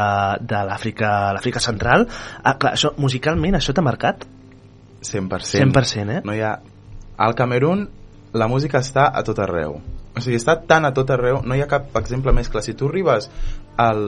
de 0.44 0.60
l'Àfrica 0.68 1.12
l'Àfrica 1.32 1.62
central. 1.64 2.04
Ah, 2.42 2.58
clar, 2.60 2.74
això, 2.76 2.92
musicalment, 3.00 3.56
això 3.56 3.72
t'ha 3.72 3.82
marcat? 3.86 4.26
100%, 5.02 5.72
100%, 5.72 6.10
eh? 6.10 6.20
no 6.24 6.34
hi 6.34 6.42
ha... 6.42 6.58
al 7.16 7.34
Camerún 7.34 7.88
la 8.32 8.48
música 8.48 8.82
està 8.82 9.08
a 9.14 9.22
tot 9.26 9.38
arreu 9.42 9.78
o 9.78 10.20
sigui, 10.20 10.36
està 10.38 10.58
tan 10.68 10.86
a 10.88 10.92
tot 10.94 11.10
arreu 11.14 11.40
no 11.46 11.54
hi 11.56 11.62
ha 11.62 11.70
cap 11.70 11.94
exemple 12.00 12.34
més 12.34 12.50
clar 12.50 12.64
si 12.66 12.74
tu 12.74 12.90
arribes 12.90 13.30
al... 13.78 14.02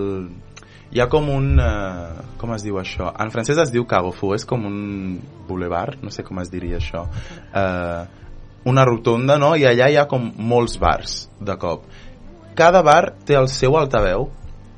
hi 0.91 1.01
ha 1.01 1.09
com 1.09 1.29
un... 1.31 1.53
Eh, 1.63 2.29
com 2.41 2.55
es 2.55 2.65
diu 2.67 2.81
això? 2.81 3.11
En 3.21 3.31
francès 3.31 3.59
es 3.63 3.71
diu 3.71 3.85
Carrefour, 3.87 4.35
és 4.39 4.47
com 4.49 4.65
un 4.67 5.21
boulevard, 5.49 6.01
no 6.03 6.11
sé 6.11 6.25
com 6.27 6.41
es 6.43 6.51
diria 6.51 6.81
això. 6.81 7.05
Eh, 7.55 8.03
una 8.71 8.85
rotonda, 8.85 9.39
no? 9.39 9.55
I 9.57 9.67
allà 9.71 9.91
hi 9.91 9.99
ha 10.01 10.09
com 10.11 10.31
molts 10.37 10.79
bars, 10.81 11.23
de 11.41 11.57
cop. 11.61 11.87
Cada 12.59 12.83
bar 12.83 13.15
té 13.27 13.39
el 13.39 13.49
seu 13.53 13.79
altaveu 13.79 14.29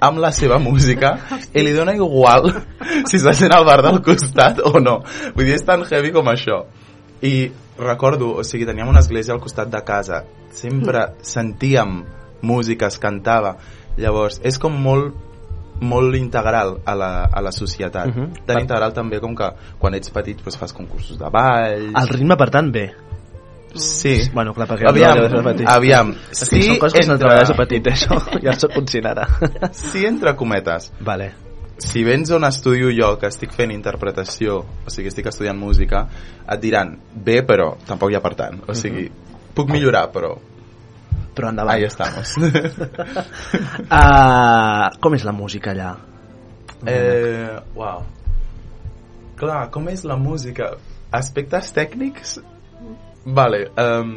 amb 0.03 0.21
la 0.23 0.33
seva 0.35 0.59
música 0.69 1.15
i 1.55 1.63
li 1.63 1.73
dona 1.73 1.95
igual 1.97 2.51
si 3.09 3.19
se 3.23 3.35
sent 3.39 3.55
al 3.55 3.65
bar 3.65 3.81
del 3.87 4.03
costat 4.05 4.61
o 4.69 4.79
no. 4.83 5.01
Vull 5.35 5.49
dir, 5.49 5.57
és 5.57 5.67
tan 5.67 5.87
heavy 5.89 6.13
com 6.15 6.29
això. 6.31 6.65
I 7.23 7.53
recordo, 7.79 8.35
o 8.37 8.45
sigui, 8.45 8.67
teníem 8.69 8.91
una 8.91 9.01
església 9.01 9.33
al 9.35 9.41
costat 9.41 9.71
de 9.73 9.81
casa. 9.87 10.25
Sempre 10.53 11.13
sentíem 11.25 12.03
música, 12.43 12.91
es 12.91 12.99
cantava. 13.01 13.57
Llavors, 13.97 14.41
és 14.45 14.59
com 14.59 14.75
molt 14.75 15.32
molt 15.83 16.17
integral 16.17 16.77
a 16.87 16.95
la, 16.95 17.13
a 17.27 17.43
la 17.43 17.53
societat. 17.53 18.09
Uh 18.09 18.15
-huh. 18.15 18.45
Tan 18.47 18.61
integral 18.61 18.93
també 18.93 19.21
com 19.21 19.35
que 19.37 19.49
quan 19.79 19.95
ets 19.95 20.11
petit 20.11 20.39
doncs, 20.39 20.57
fas 20.57 20.73
concursos 20.73 21.19
de 21.19 21.29
ball... 21.31 21.93
El 21.95 22.09
ritme, 22.09 22.37
per 22.37 22.51
tant, 22.51 22.73
bé. 22.73 22.93
Sí. 23.75 24.31
Bueno, 24.33 24.53
clar, 24.53 24.69
perquè 24.69 24.89
Aviam, 24.89 25.19
no 25.31 25.43
petit. 25.43 25.67
aviam. 25.69 26.15
És 26.31 26.49
que 26.49 26.63
són 26.63 26.79
coses 26.79 27.01
que 27.01 27.07
no 27.07 27.15
entre- 27.15 27.27
treballes 27.27 27.49
de 27.49 27.55
petit, 27.55 27.87
això. 27.87 28.19
Ja 28.45 28.53
soc 28.59 28.75
conscient 28.75 29.07
ara. 29.07 29.27
Sí, 29.73 30.05
entre 30.07 30.37
cometes. 30.37 30.93
Vale. 31.01 31.33
Si 31.79 32.05
vens 32.05 32.31
on 32.31 32.45
estudio 32.45 32.91
jo, 32.95 33.19
que 33.19 33.27
estic 33.27 33.53
fent 33.53 33.73
interpretació, 33.73 34.59
o 34.87 34.91
sigui, 34.91 35.09
estic 35.09 35.27
estudiant 35.27 35.59
música, 35.59 36.07
et 36.47 36.61
diran, 36.61 36.99
bé, 37.15 37.43
però 37.43 37.77
tampoc 37.87 38.13
hi 38.13 38.15
ha 38.15 38.21
per 38.21 38.35
tant. 38.35 38.61
O 38.69 38.75
sigui, 38.75 39.11
puc 39.55 39.71
millorar, 39.71 40.11
però... 40.13 40.37
Però 41.35 41.49
endavant. 41.49 41.77
Ahí 41.77 41.85
estamos. 41.85 42.35
uh, 43.89 44.91
com 45.03 45.15
és 45.17 45.25
la 45.25 45.33
música 45.33 45.71
allà? 45.73 45.95
eh, 46.87 47.61
uau. 47.79 48.03
Clar, 49.39 49.71
com 49.71 49.89
és 49.89 50.05
la 50.05 50.17
música? 50.17 50.73
Aspectes 51.15 51.73
tècnics? 51.75 52.39
Vale, 53.25 53.69
um, 53.79 54.17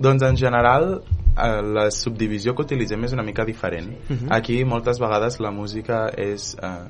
doncs 0.00 0.22
en 0.24 0.36
general 0.40 1.02
eh, 1.36 1.60
la 1.76 1.90
subdivisió 1.92 2.54
que 2.56 2.64
utilitzem 2.64 3.04
és 3.04 3.12
una 3.12 3.22
mica 3.24 3.44
diferent. 3.44 3.90
Mhm. 4.08 4.30
Aquí 4.32 4.62
moltes 4.64 4.98
vegades 5.00 5.38
la 5.40 5.50
música 5.52 6.06
és 6.16 6.54
eh, 6.56 6.88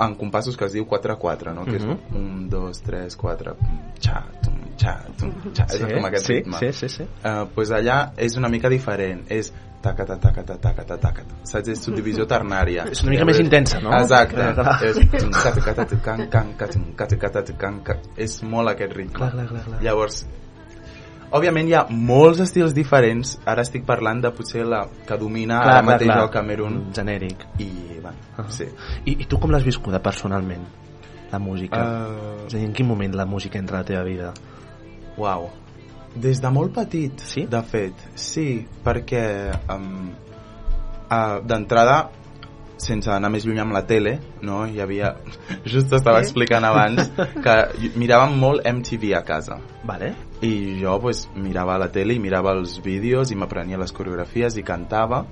en 0.00 0.14
compassos 0.16 0.56
que 0.56 0.64
es 0.64 0.72
diu 0.72 0.86
4-4, 0.86 1.52
no? 1.54 1.64
que 1.66 1.76
és 1.76 1.84
Mhm. 1.84 1.98
un, 2.14 2.48
dos, 2.48 2.80
tres, 2.82 3.16
quatre, 3.16 3.52
xa, 4.80 4.94
xa, 5.56 5.66
és 5.76 5.82
com 5.92 6.06
aquest 6.08 6.26
sí, 6.26 6.32
ritme. 6.38 6.58
sí, 6.60 6.72
sí, 6.72 6.88
sí. 6.96 7.06
Uh, 7.24 7.44
pues 7.54 7.70
allà 7.76 7.98
és 8.16 8.36
una 8.40 8.48
mica 8.48 8.70
diferent 8.72 9.26
és 9.28 9.52
tacata, 9.80 10.16
tacata, 10.20 10.56
tacata, 10.60 10.96
tacata 11.00 11.38
saps? 11.48 11.68
És 11.72 11.80
subdivisió 11.84 12.26
ternària 12.28 12.84
És 12.90 13.00
una 13.04 13.14
mica 13.14 13.24
més 13.28 13.38
intensa, 13.40 13.80
no? 13.80 13.92
exacte 13.96 14.36
Clar, 14.36 14.54
clar. 14.54 14.76
és 14.84 14.98
és 18.16 18.42
molt 18.42 18.68
aquest 18.74 18.92
ritme 18.96 19.16
Clar, 19.16 19.30
clar, 19.32 19.46
clar, 19.48 19.62
clar. 19.68 19.80
llavors 19.84 20.24
òbviament 21.30 21.68
hi 21.70 21.74
ha 21.78 21.84
molts 21.94 22.40
estils 22.42 22.74
diferents 22.74 23.36
ara 23.46 23.62
estic 23.62 23.84
parlant 23.86 24.20
de 24.24 24.32
potser 24.34 24.64
la 24.66 24.82
que 25.06 25.16
domina 25.16 25.60
Clar, 25.62 25.70
ara 25.76 25.80
clar, 25.82 25.88
mateix 25.92 26.10
clar. 26.10 26.20
al 26.24 26.30
Camerún 26.34 26.78
Genèric. 26.92 27.46
i 27.62 27.70
bueno, 28.02 28.16
Ah. 28.36 28.44
sí 28.48 28.64
I, 29.04 29.16
I 29.22 29.26
tu 29.28 29.38
com 29.38 29.50
l'has 29.52 29.64
viscuda 29.64 30.00
personalment, 30.02 30.64
la 31.30 31.38
música? 31.38 31.78
Uh, 31.80 32.46
És 32.46 32.54
a 32.54 32.58
dir, 32.58 32.66
en 32.66 32.72
quin 32.74 32.86
moment 32.88 33.14
la 33.14 33.26
música 33.26 33.58
entra 33.58 33.78
a 33.78 33.80
la 33.82 33.86
teva 33.86 34.02
vida? 34.02 34.32
Uau. 35.18 35.50
Des 36.14 36.40
de 36.42 36.50
molt 36.50 36.74
petit, 36.74 37.20
Sí? 37.22 37.46
de 37.46 37.60
fet. 37.62 37.94
Sí, 38.18 38.66
perquè 38.84 39.24
um, 39.70 40.10
uh, 41.10 41.38
d'entrada 41.46 42.10
sense 42.80 43.10
anar 43.12 43.28
més 43.30 43.44
lluny 43.44 43.60
amb 43.60 43.74
la 43.76 43.82
tele, 43.86 44.16
no? 44.42 44.62
Hi 44.66 44.80
havia... 44.80 45.12
Just 45.72 45.92
estava 45.92 46.22
explicant 46.24 46.64
abans 46.64 47.10
que 47.44 47.56
miràvem 48.00 48.38
molt 48.40 48.66
MTV 48.66 49.12
a 49.18 49.22
casa. 49.28 49.60
Vale. 49.86 50.14
I 50.40 50.80
jo 50.80 50.96
pues, 51.02 51.26
mirava 51.36 51.76
la 51.78 51.90
tele 51.92 52.16
i 52.16 52.22
mirava 52.22 52.56
els 52.56 52.78
vídeos 52.84 53.30
i 53.30 53.38
m'aprenia 53.38 53.78
les 53.80 53.92
coreografies 53.92 54.56
i 54.56 54.64
cantava. 54.66 55.24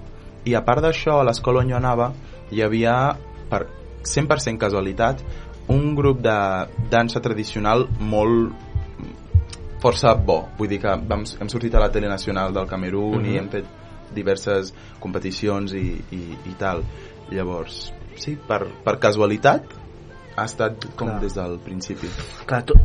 I 0.45 0.55
a 0.55 0.63
part 0.65 0.85
d'això, 0.85 1.19
a 1.19 1.27
l'escola 1.27 1.65
on 1.65 1.73
jo 1.73 1.79
anava, 1.81 2.13
hi 2.53 2.63
havia, 2.63 2.95
per 3.49 3.65
100% 4.05 4.61
casualitat, 4.61 5.25
un 5.73 5.95
grup 5.97 6.21
de 6.25 6.37
dansa 6.93 7.21
tradicional 7.21 7.89
molt 8.01 8.68
força 9.83 10.15
bo. 10.15 10.49
Vull 10.59 10.69
dir 10.69 10.81
que 10.83 10.95
vam, 11.09 11.25
hem 11.41 11.49
sortit 11.51 11.75
a 11.75 11.83
la 11.83 11.91
tele 11.95 12.09
nacional 12.11 12.55
del 12.55 12.67
Camerún 12.67 13.23
Mhm. 13.23 13.33
i 13.33 13.39
hem 13.39 13.49
fet 13.49 13.65
diverses 14.15 14.73
competicions 15.01 15.73
i, 15.73 16.03
i, 16.11 16.23
i 16.47 16.55
tal. 16.59 16.83
Llavors, 17.31 17.93
sí, 18.17 18.39
per, 18.49 18.67
per 18.85 18.99
casualitat 18.99 19.78
ha 20.39 20.45
estat 20.47 20.87
com 20.95 21.09
Clar. 21.11 21.19
des 21.23 21.35
del 21.35 21.57
principi. 21.65 22.09
Clar, 22.49 22.61
to, 22.69 22.77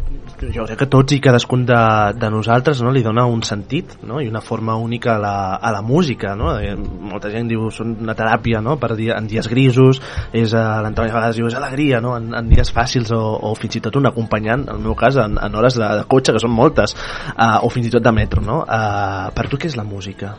jo 0.41 0.65
crec 0.67 0.79
que 0.81 0.87
tots 0.91 1.15
i 1.15 1.19
cadascun 1.23 1.65
de, 1.69 1.79
de 2.17 2.29
nosaltres 2.33 2.81
no, 2.83 2.91
li 2.95 3.03
dona 3.05 3.25
un 3.29 3.43
sentit 3.45 3.95
no? 4.03 4.19
i 4.23 4.29
una 4.31 4.41
forma 4.41 4.75
única 4.81 5.15
a 5.15 5.19
la, 5.21 5.35
a 5.55 5.71
la 5.75 5.81
música. 5.85 6.33
No? 6.39 6.53
Eh, 6.59 6.75
molta 6.75 7.31
gent 7.33 7.51
diu 7.51 7.69
són 7.73 7.95
una 8.03 8.15
teràpia 8.17 8.61
no? 8.65 8.77
per 8.81 8.93
dia, 8.99 9.17
en 9.19 9.29
dies 9.29 9.49
grisos, 9.51 10.01
és 10.33 10.55
a 10.57 10.81
l'Antoni 10.83 11.13
a 11.13 11.17
vegades 11.17 11.39
diu 11.39 11.49
és 11.49 11.57
alegria, 11.59 12.01
no? 12.03 12.15
en, 12.17 12.31
en 12.37 12.49
dies 12.51 12.73
fàcils 12.73 13.13
o, 13.15 13.21
o 13.49 13.53
fins 13.59 13.79
i 13.79 13.83
tot 13.83 13.99
un 13.99 14.09
acompanyant, 14.09 14.67
en 14.67 14.79
el 14.79 14.87
meu 14.87 14.97
cas, 14.99 15.19
en, 15.21 15.37
en 15.41 15.59
hores 15.59 15.77
de, 15.79 15.85
de 16.01 16.07
cotxe, 16.09 16.33
que 16.33 16.41
són 16.41 16.55
moltes, 16.55 16.97
uh, 17.35 17.59
o 17.63 17.69
fins 17.73 17.89
i 17.89 17.93
tot 17.93 18.05
de 18.05 18.15
metro. 18.15 18.43
No? 18.43 18.63
Uh, 18.63 19.29
per 19.35 19.47
tu 19.51 19.61
què 19.61 19.69
és 19.69 19.77
la 19.79 19.85
música? 19.87 20.33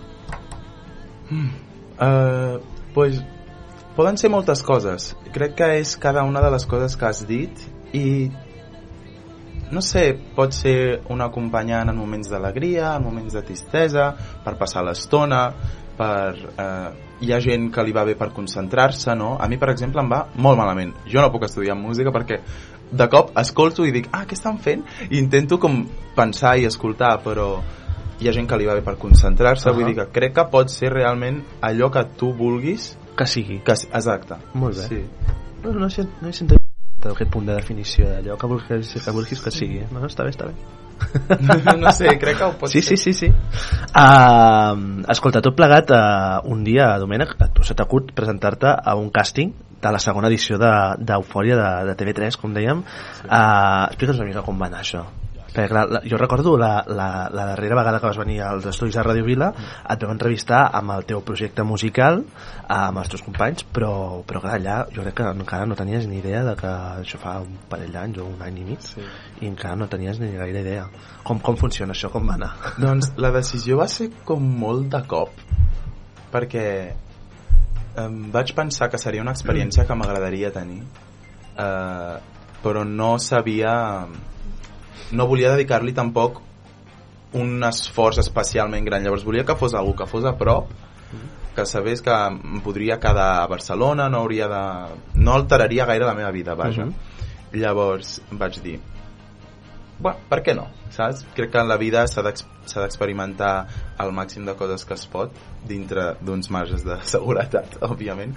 Uh, 1.31 2.59
pues, 2.95 3.23
poden 3.97 4.19
ser 4.19 4.31
moltes 4.31 4.63
coses. 4.67 5.13
Crec 5.35 5.55
que 5.59 5.71
és 5.81 5.97
cada 6.01 6.25
una 6.27 6.43
de 6.43 6.51
les 6.55 6.67
coses 6.67 6.97
que 6.97 7.07
has 7.07 7.23
dit 7.29 7.63
i 7.95 8.31
no 9.75 9.81
sé, 9.83 10.13
pot 10.37 10.53
ser 10.55 11.01
un 11.11 11.23
acompanyant 11.25 11.91
en 11.91 11.97
moments 11.99 12.29
d'alegria, 12.31 12.93
en 12.95 13.07
moments 13.07 13.35
de 13.35 13.43
tristesa, 13.43 14.13
per 14.45 14.59
passar 14.61 14.85
l'estona, 14.87 15.49
per... 15.99 16.53
Eh, 16.59 16.93
hi 17.25 17.31
ha 17.33 17.39
gent 17.41 17.69
que 17.73 17.83
li 17.87 17.93
va 17.95 18.03
bé 18.05 18.17
per 18.19 18.33
concentrar-se, 18.35 19.15
no? 19.17 19.37
A 19.41 19.47
mi, 19.49 19.57
per 19.57 19.71
exemple, 19.71 20.03
em 20.03 20.11
va 20.11 20.25
molt 20.35 20.59
malament. 20.59 20.91
Jo 21.09 21.23
no 21.23 21.31
puc 21.33 21.47
estudiar 21.47 21.77
música 21.79 22.13
perquè 22.13 22.41
de 22.91 23.07
cop 23.09 23.31
escolto 23.41 23.87
i 23.87 23.95
dic, 23.95 24.11
ah, 24.13 24.25
què 24.29 24.37
estan 24.37 24.59
fent? 24.61 24.83
I 25.09 25.17
intento 25.23 25.57
com 25.63 25.79
pensar 26.19 26.57
i 26.59 26.67
escoltar, 26.69 27.15
però 27.25 27.49
hi 28.21 28.29
ha 28.29 28.35
gent 28.35 28.51
que 28.51 28.59
li 28.59 28.67
va 28.69 28.77
bé 28.77 28.83
per 28.85 28.99
concentrar-se, 29.01 29.71
uh 29.71 29.73
Ahà. 29.73 29.79
vull 29.79 29.89
dir 29.89 29.97
que 30.03 30.11
crec 30.19 30.35
que 30.37 30.45
pot 30.51 30.69
ser 30.75 30.93
realment 30.93 31.41
allò 31.63 31.91
que 31.95 32.05
tu 32.19 32.35
vulguis 32.37 32.93
Que 33.17 33.27
sigui. 33.27 33.61
que, 33.65 33.73
exacte. 33.73 34.39
Molt 34.55 34.77
bé. 34.77 34.89
Sí. 34.89 35.03
No, 35.65 35.73
no, 35.73 35.89
sé, 35.91 36.07
no 36.21 36.29
he 36.29 36.33
sentit 36.33 36.61
aquest 37.05 37.31
punt 37.31 37.45
de 37.47 37.55
definició 37.55 38.07
d'allò 38.09 38.37
que 38.41 38.49
vulguis, 38.49 38.95
que 39.05 39.13
vulguis 39.13 39.41
que 39.45 39.51
sigui. 39.53 39.83
No, 39.93 40.01
no, 40.01 40.09
està 40.09 40.25
bé, 40.25 40.33
està 40.33 40.47
bé. 40.49 40.55
no 41.83 41.91
sé, 41.93 42.07
crec 42.23 42.39
que 42.39 42.47
ho 42.47 42.53
pot 42.57 42.71
sí, 42.71 42.81
ser. 42.81 42.97
sí, 42.97 43.13
sí, 43.13 43.27
sí. 43.27 43.33
Uh, 43.95 45.03
escolta, 45.13 45.43
tot 45.45 45.57
plegat, 45.59 45.91
uh, 45.93 46.41
un 46.51 46.63
dia, 46.65 46.95
Domènec, 47.03 47.35
a 47.43 47.49
tu 47.53 47.67
se 47.67 47.77
t'acut 47.77 48.13
presentar-te 48.17 48.71
a 48.73 48.95
un 48.97 49.11
càsting 49.13 49.53
de 49.85 49.93
la 49.93 50.01
segona 50.01 50.31
edició 50.33 50.57
de- 50.59 50.97
d'Eufòria 51.05 51.59
de, 51.61 51.69
de, 51.91 51.97
TV3, 52.01 52.39
com 52.41 52.55
dèiem. 52.57 52.81
Uh, 53.27 53.85
Explica'ns 53.91 54.23
una 54.23 54.31
mica 54.31 54.43
com 54.47 54.57
va 54.61 54.71
anar 54.71 54.81
això. 54.81 55.05
Perquè, 55.55 55.69
clar, 55.71 55.85
la, 55.87 56.01
jo 56.03 56.19
recordo 56.19 56.57
la, 56.59 56.73
la, 56.87 57.29
la 57.31 57.45
darrera 57.53 57.77
vegada 57.79 58.01
que 58.03 58.09
vas 58.09 58.19
venir 58.19 58.41
als 58.43 58.67
estudis 58.67 58.97
de 58.99 59.05
Ràdio 59.07 59.25
Vila 59.27 59.53
et 59.55 60.03
vam 60.03 60.15
entrevistar 60.17 60.65
amb 60.75 60.91
el 60.97 61.07
teu 61.07 61.23
projecte 61.27 61.63
musical 61.63 62.25
amb 62.75 62.99
els 62.99 63.13
teus 63.13 63.23
companys 63.23 63.63
però, 63.75 63.93
però 64.27 64.43
clar, 64.43 64.57
allà 64.59 64.81
jo 64.91 65.05
crec 65.05 65.19
que 65.21 65.29
encara 65.31 65.69
no 65.71 65.79
tenies 65.79 66.09
ni 66.11 66.19
idea 66.19 66.43
de 66.49 66.57
que 66.59 66.73
això 67.05 67.21
fa 67.23 67.37
un 67.45 67.55
parell 67.71 67.95
d'anys 67.95 68.19
o 68.19 68.27
un 68.33 68.43
any 68.43 68.61
i 68.65 68.67
mig 68.73 68.83
Sí. 68.85 69.01
i 69.41 69.47
encara 69.47 69.79
no 69.79 69.87
tenies 69.89 70.19
ni 70.21 70.33
gaire 70.37 70.61
idea. 70.61 70.89
Com, 71.25 71.39
com 71.41 71.57
funciona 71.57 71.95
això, 71.95 72.11
com 72.13 72.27
va 72.29 72.35
anar? 72.35 72.51
Doncs 72.83 73.15
la 73.23 73.31
decisió 73.35 73.79
va 73.81 73.89
ser 73.89 74.11
com 74.27 74.43
molt 74.43 74.91
de 74.93 75.01
cop 75.09 75.33
perquè 76.35 76.67
em 78.03 78.21
vaig 78.35 78.51
pensar 78.59 78.91
que 78.91 78.99
seria 78.99 79.23
una 79.23 79.33
experiència 79.37 79.87
que 79.87 79.95
m'agradaria 79.95 80.51
tenir 80.55 80.81
eh, 80.83 82.15
però 82.65 82.83
no 82.89 83.15
sabia 83.23 83.75
no 85.13 85.27
volia 85.27 85.53
dedicar-li 85.55 85.93
tampoc 85.93 86.41
un 87.35 87.63
esforç 87.67 88.19
especialment 88.23 88.85
gran 88.87 89.03
llavors 89.03 89.25
volia 89.25 89.45
que 89.45 89.57
fos 89.57 89.75
algú 89.75 89.95
que 89.97 90.07
fos 90.07 90.25
a 90.25 90.37
prop 90.39 90.71
que 91.55 91.65
sabés 91.67 92.03
que 92.03 92.11
em 92.11 92.61
podria 92.61 92.99
quedar 92.99 93.43
a 93.43 93.47
Barcelona 93.47 94.09
no 94.09 94.19
hauria 94.19 94.49
de... 94.49 94.63
no 95.15 95.35
alteraria 95.35 95.87
gaire 95.87 96.05
la 96.05 96.15
meva 96.15 96.31
vida 96.31 96.55
vaja 96.55 96.85
Mhm. 96.87 96.95
llavors 97.61 98.21
vaig 98.31 98.61
dir 98.63 98.81
bueno, 99.99 100.19
per 100.29 100.43
què 100.43 100.55
no? 100.57 100.67
Saps? 100.91 101.25
Crec 101.35 101.53
que 101.53 101.59
en 101.59 101.69
la 101.69 101.77
vida 101.77 102.07
s'ha 102.09 102.23
d'experimentar 102.23 103.67
el 104.03 104.11
màxim 104.13 104.45
de 104.45 104.55
coses 104.59 104.85
que 104.85 104.95
es 104.95 105.07
pot 105.07 105.31
dintre 105.67 106.17
d'uns 106.21 106.51
marges 106.51 106.85
de 106.85 106.97
seguretat, 107.03 107.79
òbviament. 107.93 108.35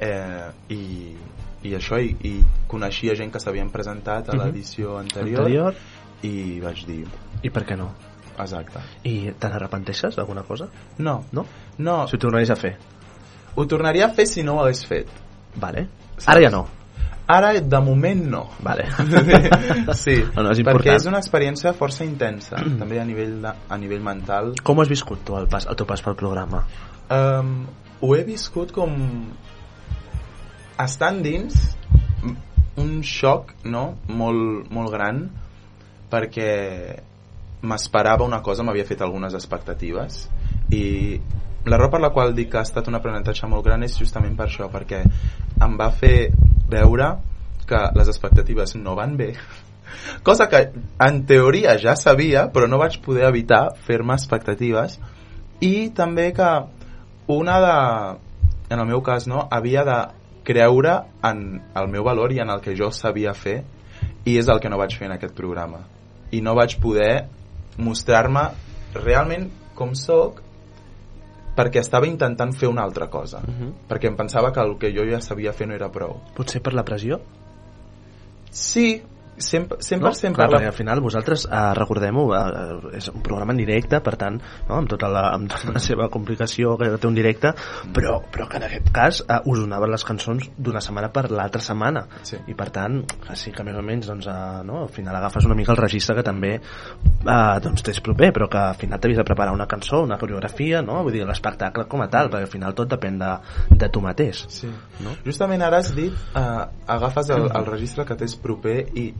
Eh, 0.00 0.48
i, 0.72 1.16
I 1.66 1.74
això, 1.78 1.98
i, 2.02 2.14
i 2.28 2.34
coneixia 2.70 3.14
gent 3.18 3.32
que 3.34 3.40
s'havien 3.42 3.70
presentat 3.74 4.28
a 4.30 4.36
Mhm. 4.36 4.44
l'edició 4.44 4.98
anterior, 4.98 5.40
anterior 5.46 5.74
i 6.22 6.60
vaig 6.60 6.84
dir, 6.86 7.04
i 7.42 7.50
per 7.50 7.64
què 7.66 7.76
no? 7.76 7.90
exacte. 8.38 8.80
i 9.04 9.32
te 9.38 9.48
n'arrepenteixes 9.48 10.16
d'alguna 10.16 10.42
cosa? 10.44 10.68
No, 10.98 11.24
no? 11.32 11.46
no, 11.78 12.06
si 12.06 12.16
ho 12.16 12.18
tornaries 12.18 12.50
a 12.50 12.56
fer 12.56 12.76
ho 13.56 13.64
tornaria 13.66 14.06
a 14.06 14.10
fer 14.12 14.26
si 14.28 14.42
no 14.44 14.56
ho 14.56 14.60
hagués 14.60 14.82
fet. 14.86 15.08
Vale. 15.56 15.86
Ara 16.26 16.40
ja 16.42 16.50
no. 16.52 16.66
Ara, 17.26 17.54
de 17.58 17.78
moment, 17.80 18.20
no. 18.30 18.42
Vale. 18.60 18.84
sí, 19.96 20.18
No, 20.36 20.42
no, 20.44 20.50
és 20.52 20.60
perquè 20.60 20.60
important. 20.60 20.96
és 21.00 21.06
una 21.08 21.18
experiència 21.22 21.72
força 21.74 22.04
intensa, 22.04 22.60
també 22.80 23.00
a 23.00 23.06
nivell, 23.08 23.40
de, 23.42 23.52
a 23.68 23.78
nivell 23.80 24.04
mental. 24.04 24.52
Com 24.62 24.80
has 24.84 24.92
viscut 24.92 25.24
tu 25.24 25.38
el, 25.40 25.48
pas, 25.48 25.66
el 25.66 25.74
teu 25.80 25.88
pas 25.88 26.04
pel 26.04 26.14
programa? 26.20 26.66
Um, 27.08 27.64
ho 28.02 28.12
he 28.14 28.22
viscut 28.28 28.72
com 28.76 28.92
estant 30.82 31.22
dins 31.24 31.76
un 32.76 33.00
xoc 33.02 33.54
no? 33.64 33.96
molt, 34.08 34.70
molt 34.70 34.92
gran 34.92 35.22
perquè 36.10 36.50
m'esperava 37.66 38.26
una 38.26 38.42
cosa, 38.44 38.62
m'havia 38.62 38.86
fet 38.86 39.02
algunes 39.02 39.34
expectatives 39.34 40.26
i 40.76 41.16
la 41.66 41.78
raó 41.80 41.90
per 41.90 42.00
la 42.02 42.12
qual 42.14 42.34
dic 42.36 42.52
que 42.52 42.60
ha 42.60 42.66
estat 42.66 42.86
un 42.90 42.98
aprenentatge 42.98 43.48
molt 43.50 43.64
gran 43.66 43.82
és 43.82 43.96
justament 43.98 44.36
per 44.38 44.46
això, 44.46 44.68
perquè 44.70 45.02
em 45.64 45.78
va 45.80 45.88
fer 45.90 46.30
veure 46.70 47.14
que 47.66 47.80
les 47.96 48.12
expectatives 48.12 48.76
no 48.78 48.94
van 48.98 49.16
bé 49.18 49.32
cosa 50.28 50.46
que 50.52 50.68
en 51.02 51.24
teoria 51.26 51.78
ja 51.82 51.96
sabia 51.96 52.46
però 52.52 52.68
no 52.70 52.78
vaig 52.82 53.00
poder 53.02 53.26
evitar 53.30 53.70
fer-me 53.88 54.14
expectatives 54.14 55.00
i 55.64 55.88
també 55.96 56.30
que 56.36 56.52
una 57.32 57.58
de 57.64 57.76
en 58.68 58.80
el 58.82 58.86
meu 58.86 59.02
cas 59.02 59.26
no, 59.30 59.46
havia 59.50 59.84
de 59.86 59.98
creure 60.46 60.94
en 61.26 61.42
el 61.74 61.90
meu 61.90 62.04
valor 62.06 62.32
i 62.32 62.40
en 62.42 62.50
el 62.54 62.62
que 62.62 62.76
jo 62.78 62.92
sabia 62.94 63.34
fer 63.34 63.58
i 64.26 64.36
és 64.38 64.48
el 64.48 64.60
que 64.62 64.70
no 64.70 64.78
vaig 64.78 64.94
fer 64.98 65.08
en 65.10 65.16
aquest 65.16 65.34
programa 65.34 65.84
i 66.34 66.40
no 66.42 66.54
vaig 66.58 66.78
poder 66.82 67.26
mostrar-me 67.78 68.48
realment 68.94 69.50
com 69.76 69.94
sóc 69.98 70.42
perquè 71.56 71.80
estava 71.80 72.08
intentant 72.08 72.52
fer 72.52 72.68
una 72.68 72.84
altra 72.84 73.08
cosa 73.08 73.40
Uh 73.46 73.52
-huh. 73.52 73.72
perquè 73.88 74.08
em 74.08 74.16
pensava 74.16 74.52
que 74.52 74.60
el 74.60 74.78
que 74.78 74.92
jo 74.92 75.04
ja 75.10 75.20
sabia 75.20 75.52
fer 75.52 75.66
no 75.66 75.74
era 75.74 75.90
prou 75.90 76.20
Potser 76.34 76.62
per 76.62 76.74
la 76.74 76.84
pressió? 76.84 77.20
sí, 78.50 79.02
100%, 79.38 79.78
100% 79.80 80.00
No? 80.00 80.36
per 80.36 80.48
Clar, 80.48 80.50
la- 80.62 80.66
al 80.68 80.72
final 80.72 81.00
vosaltres, 81.00 81.46
eh, 81.50 81.74
recordem-ho, 81.74 82.24
eh, 82.34 82.96
és 82.96 83.08
un 83.08 83.22
programa 83.22 83.52
en 83.52 83.58
directe, 83.58 84.00
per 84.00 84.16
tant, 84.16 84.40
no? 84.68 84.74
amb, 84.76 84.88
tota 84.88 85.08
la, 85.08 85.30
amb 85.34 85.50
tota 85.52 85.72
la 85.72 85.78
seva 85.82 86.08
complicació 86.08 86.76
que 86.78 86.88
té 86.98 87.06
un 87.06 87.14
directe, 87.14 87.52
però, 87.92 88.20
però 88.32 88.48
que 88.48 88.56
en 88.56 88.64
aquest 88.68 88.90
cas 88.92 89.22
eh, 89.28 89.40
us 89.44 89.58
donaven 89.60 89.90
les 89.90 90.04
cançons 90.04 90.50
d'una 90.56 90.80
setmana 90.80 91.10
per 91.12 91.30
l'altra 91.30 91.60
setmana. 91.60 92.06
Sí. 92.22 92.36
I 92.46 92.54
per 92.54 92.70
tant, 92.70 93.02
que 93.26 93.36
sí 93.36 93.52
que 93.52 93.64
més 93.66 93.76
o 93.76 93.82
menys 93.82 94.06
doncs, 94.08 94.26
eh, 94.26 94.62
no? 94.64 94.82
al 94.84 94.88
final 94.92 95.16
agafes 95.16 95.44
una 95.44 95.54
mica 95.54 95.72
el 95.72 95.78
registre 95.78 96.16
que 96.16 96.22
també 96.26 96.54
eh, 96.56 97.58
doncs, 97.62 97.82
tens 97.82 98.00
proper, 98.00 98.32
però 98.32 98.48
que 98.48 98.58
al 98.58 98.74
final 98.80 99.00
t'havies 99.00 99.18
de 99.18 99.24
preparar 99.24 99.52
una 99.52 99.66
cançó, 99.66 100.02
una 100.02 100.18
coreografia, 100.18 100.82
no? 100.82 101.02
vull 101.02 101.12
dir, 101.12 101.24
l'espectacle 101.26 101.86
com 101.86 102.02
a 102.02 102.08
tal, 102.08 102.30
perquè 102.30 102.48
al 102.48 102.52
final 102.52 102.74
tot 102.74 102.88
depèn 102.90 103.18
de, 103.20 103.32
de 103.70 103.88
tu 103.92 104.00
mateix. 104.04 104.44
Sí. 104.48 104.70
No? 105.04 105.12
Justament 105.26 105.62
ara 105.62 105.82
has 105.82 105.90
dit, 105.94 106.12
eh, 106.12 106.66
agafes 106.96 107.30
el, 107.34 107.48
el 107.52 107.66
registre 107.68 108.06
que 108.08 108.16
tens 108.16 108.36
proper 108.40 108.78
i 108.96 109.10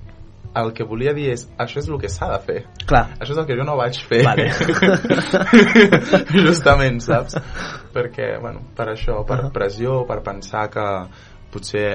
el 0.57 0.71
que 0.73 0.87
volia 0.89 1.13
dir 1.13 1.27
és, 1.35 1.43
això 1.61 1.83
és 1.83 1.89
el 1.91 1.99
que 2.01 2.09
s'ha 2.09 2.31
de 2.33 2.39
fer. 2.47 2.59
Clar, 2.89 3.03
Això 3.21 3.35
és 3.35 3.41
el 3.43 3.47
que 3.49 3.57
jo 3.59 3.65
no 3.69 3.75
vaig 3.77 3.99
fer. 4.09 4.23
Vale. 4.25 4.47
Justament, 6.47 7.01
saps? 7.05 7.37
Perquè, 7.93 8.37
bueno, 8.41 8.63
per 8.77 8.89
això, 8.95 9.21
per 9.29 9.41
Ahà. 9.43 9.51
pressió, 9.53 9.99
per 10.09 10.23
pensar 10.25 10.67
que 10.73 10.87
potser 11.53 11.89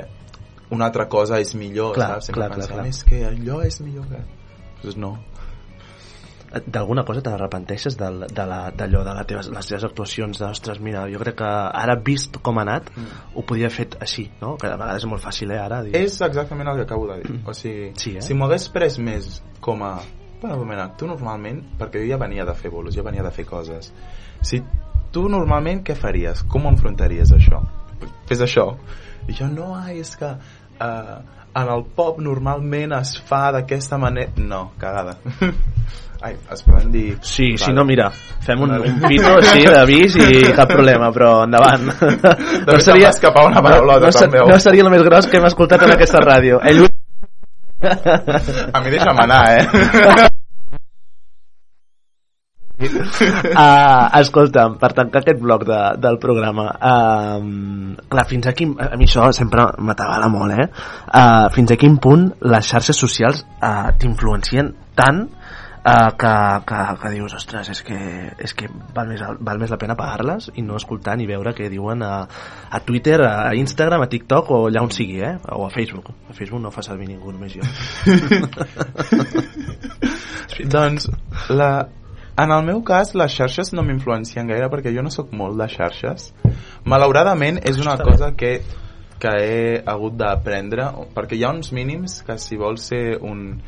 una 0.71 0.87
altra 0.91 1.07
cosa 1.11 1.39
és 1.41 1.55
millor, 1.57 1.95
Clar, 1.97 2.13
saps? 2.15 2.29
Sempre 2.29 2.43
clar, 2.43 2.51
clar, 2.53 2.67
pensem, 2.67 2.77
clar. 2.77 2.87
és 2.93 3.03
que 3.07 3.23
allò 3.31 3.61
és 3.65 3.81
millor 3.81 4.07
que... 4.11 4.21
Doncs 4.83 4.97
no. 4.97 5.15
D'alguna 6.65 7.03
cosa 7.07 7.21
t'arrepenteixes 7.23 7.95
del- 7.97 8.25
de 8.27 8.45
la- 8.45 8.71
d'allò 8.75 9.03
de, 9.05 9.13
les 9.15 9.25
teves, 9.27 9.49
les 9.49 9.67
teves 9.67 9.83
actuacions 9.87 10.37
d'ostres, 10.39 10.79
mira, 10.83 11.05
jo 11.09 11.19
crec 11.19 11.35
que 11.37 11.45
ara 11.45 11.95
vist 11.95 12.37
com 12.41 12.57
ha 12.59 12.61
anat 12.61 12.89
Mm. 12.95 13.05
ho 13.35 13.41
podia 13.45 13.67
haver 13.67 13.75
fet 13.77 13.95
així, 14.01 14.29
no? 14.41 14.57
que 14.57 14.67
de 14.67 14.75
vegades 14.75 15.03
és 15.03 15.09
molt 15.09 15.23
fàcil 15.23 15.51
eh, 15.51 15.59
ara 15.59 15.81
dir, 15.83 15.95
És 15.95 16.19
exactament 16.21 16.67
el 16.69 16.75
que 16.75 16.81
acabo 16.83 17.07
de 17.07 17.21
dir. 17.23 17.39
O 17.45 17.53
sigui, 17.53 17.93
Sí, 17.95 18.17
eh? 18.17 18.21
si 18.21 18.33
m'ho 18.33 18.45
hagués 18.45 18.67
pres 18.69 18.97
més 18.99 19.41
com 19.61 19.81
a... 19.83 19.99
Bueno, 20.41 20.65
mira, 20.65 20.89
tu 20.97 21.05
normalment, 21.07 21.61
perquè 21.77 22.01
jo 22.01 22.09
ja 22.09 22.17
venia 22.17 22.43
de 22.45 22.53
fer 22.55 22.71
bolos, 22.71 22.95
ja 22.95 23.03
venia 23.03 23.21
de 23.23 23.31
fer 23.31 23.45
coses. 23.45 23.93
Si 24.41 24.61
tu 25.11 25.29
normalment 25.29 25.83
què 25.85 25.95
faries? 25.95 26.41
Com 26.49 26.65
enfrontaries 26.65 27.31
això? 27.31 27.61
Fes 28.25 28.41
això. 28.41 28.75
I 29.27 29.33
jo, 29.33 29.47
no, 29.47 29.75
ai, 29.75 29.99
és 29.99 30.15
que 30.17 30.25
uh, 30.25 31.21
en 31.53 31.67
el 31.69 31.83
pop 31.95 32.17
normalment 32.19 32.91
es 32.93 33.19
fa 33.21 33.51
d'aquesta 33.51 33.97
manera... 33.99 34.31
No, 34.37 34.71
cagada. 34.79 35.17
ai, 36.21 36.35
es 36.53 36.63
poden 36.63 36.91
dir... 36.93 37.17
Sí, 37.21 37.57
si 37.57 37.65
Vale. 37.65 37.75
no, 37.75 37.85
mira, 37.85 38.09
fem 38.45 38.61
un, 38.61 38.69
Vale. 38.69 38.89
un 38.89 38.99
pito, 39.01 39.33
sí, 39.49 39.65
d'avís 39.75 40.17
i 40.21 40.41
cap 40.55 40.69
problema, 40.69 41.11
però 41.15 41.43
endavant. 41.47 41.89
No 42.71 42.79
seria 42.79 43.09
escapar 43.09 43.47
una 43.49 43.61
paraulota, 43.63 44.11
no, 44.27 44.27
no, 44.33 44.49
no 44.53 44.59
seria 44.61 44.85
el 44.85 44.91
més 44.93 45.03
gros 45.03 45.27
que 45.27 45.39
hem 45.39 45.47
escoltat 45.49 45.87
en 45.87 45.95
aquesta 45.95 46.21
ràdio. 46.23 46.61
Ell... 46.69 46.85
A 47.81 48.83
mi 48.83 48.93
deixa'm 48.93 49.17
anar, 49.23 49.41
eh? 49.57 50.29
uh, 52.81 54.19
escolta'm, 54.21 54.77
per 54.81 54.91
tancar 54.97 55.21
aquest 55.21 55.41
bloc 55.41 55.65
de, 55.67 55.79
del 56.01 56.17
programa 56.21 56.67
uh, 56.73 57.41
clar, 58.09 58.25
fins 58.29 58.49
a 58.49 58.53
quin 58.57 58.73
a 58.81 58.97
mi 58.97 59.09
això 59.09 59.29
sempre 59.35 59.67
m'atabala 59.81 60.29
molt 60.33 60.57
eh? 60.57 60.67
uh, 60.69 61.49
fins 61.53 61.73
a 61.73 61.77
quin 61.81 61.97
punt 62.01 62.27
les 62.53 62.71
xarxes 62.73 63.01
socials 63.05 63.43
uh, 63.61 63.91
t'influencien 64.01 64.73
tant 64.97 65.25
uh, 65.85 66.11
que, 66.17 66.33
que, 66.67 66.79
que 67.01 67.11
dius 67.13 67.33
ostres, 67.37 67.69
és 67.73 67.81
que, 67.85 67.99
és 68.37 68.53
que 68.57 68.69
val, 68.95 69.07
més, 69.09 69.21
val 69.39 69.61
més 69.61 69.71
la 69.73 69.79
pena 69.81 69.97
pagar-les 69.99 70.51
i 70.55 70.65
no 70.65 70.77
escoltar 70.79 71.17
ni 71.19 71.27
veure 71.29 71.53
què 71.57 71.69
diuen 71.71 72.03
a, 72.05 72.13
a 72.69 72.81
Twitter, 72.85 73.19
a 73.27 73.53
Instagram, 73.57 74.05
a 74.05 74.11
TikTok 74.11 74.51
o 74.51 74.59
allà 74.69 74.83
on 74.85 74.93
sigui, 74.93 75.21
eh? 75.25 75.35
o 75.49 75.65
a 75.65 75.71
Facebook. 75.73 76.11
A 76.29 76.35
Facebook 76.37 76.63
no 76.63 76.73
fa 76.73 76.85
servir 76.85 77.09
ningú, 77.09 77.33
només 77.33 77.57
jo. 77.57 77.65
Doncs 80.71 81.07
la, 81.49 81.71
en 82.37 82.51
el 82.51 82.63
meu 82.65 82.79
cas 82.85 83.15
les 83.17 83.33
xarxes 83.33 83.73
no 83.75 83.83
m'influencien 83.85 84.47
gaire 84.49 84.69
perquè 84.71 84.93
jo 84.95 85.03
no 85.03 85.11
sóc 85.13 85.33
molt 85.35 85.57
de 85.59 85.67
xarxes. 85.71 86.31
Malauradament 86.85 87.59
és 87.67 87.79
una 87.81 87.97
cosa 87.99 88.31
que, 88.37 88.59
que 89.21 89.33
he 89.41 89.81
hagut 89.85 90.15
d'aprendre 90.19 90.87
perquè 91.15 91.37
hi 91.37 91.45
ha 91.45 91.53
uns 91.55 91.71
mínims 91.75 92.21
que 92.27 92.37
si 92.41 92.59
vols 92.61 92.87
ser 92.91 93.17
un, 93.19 93.61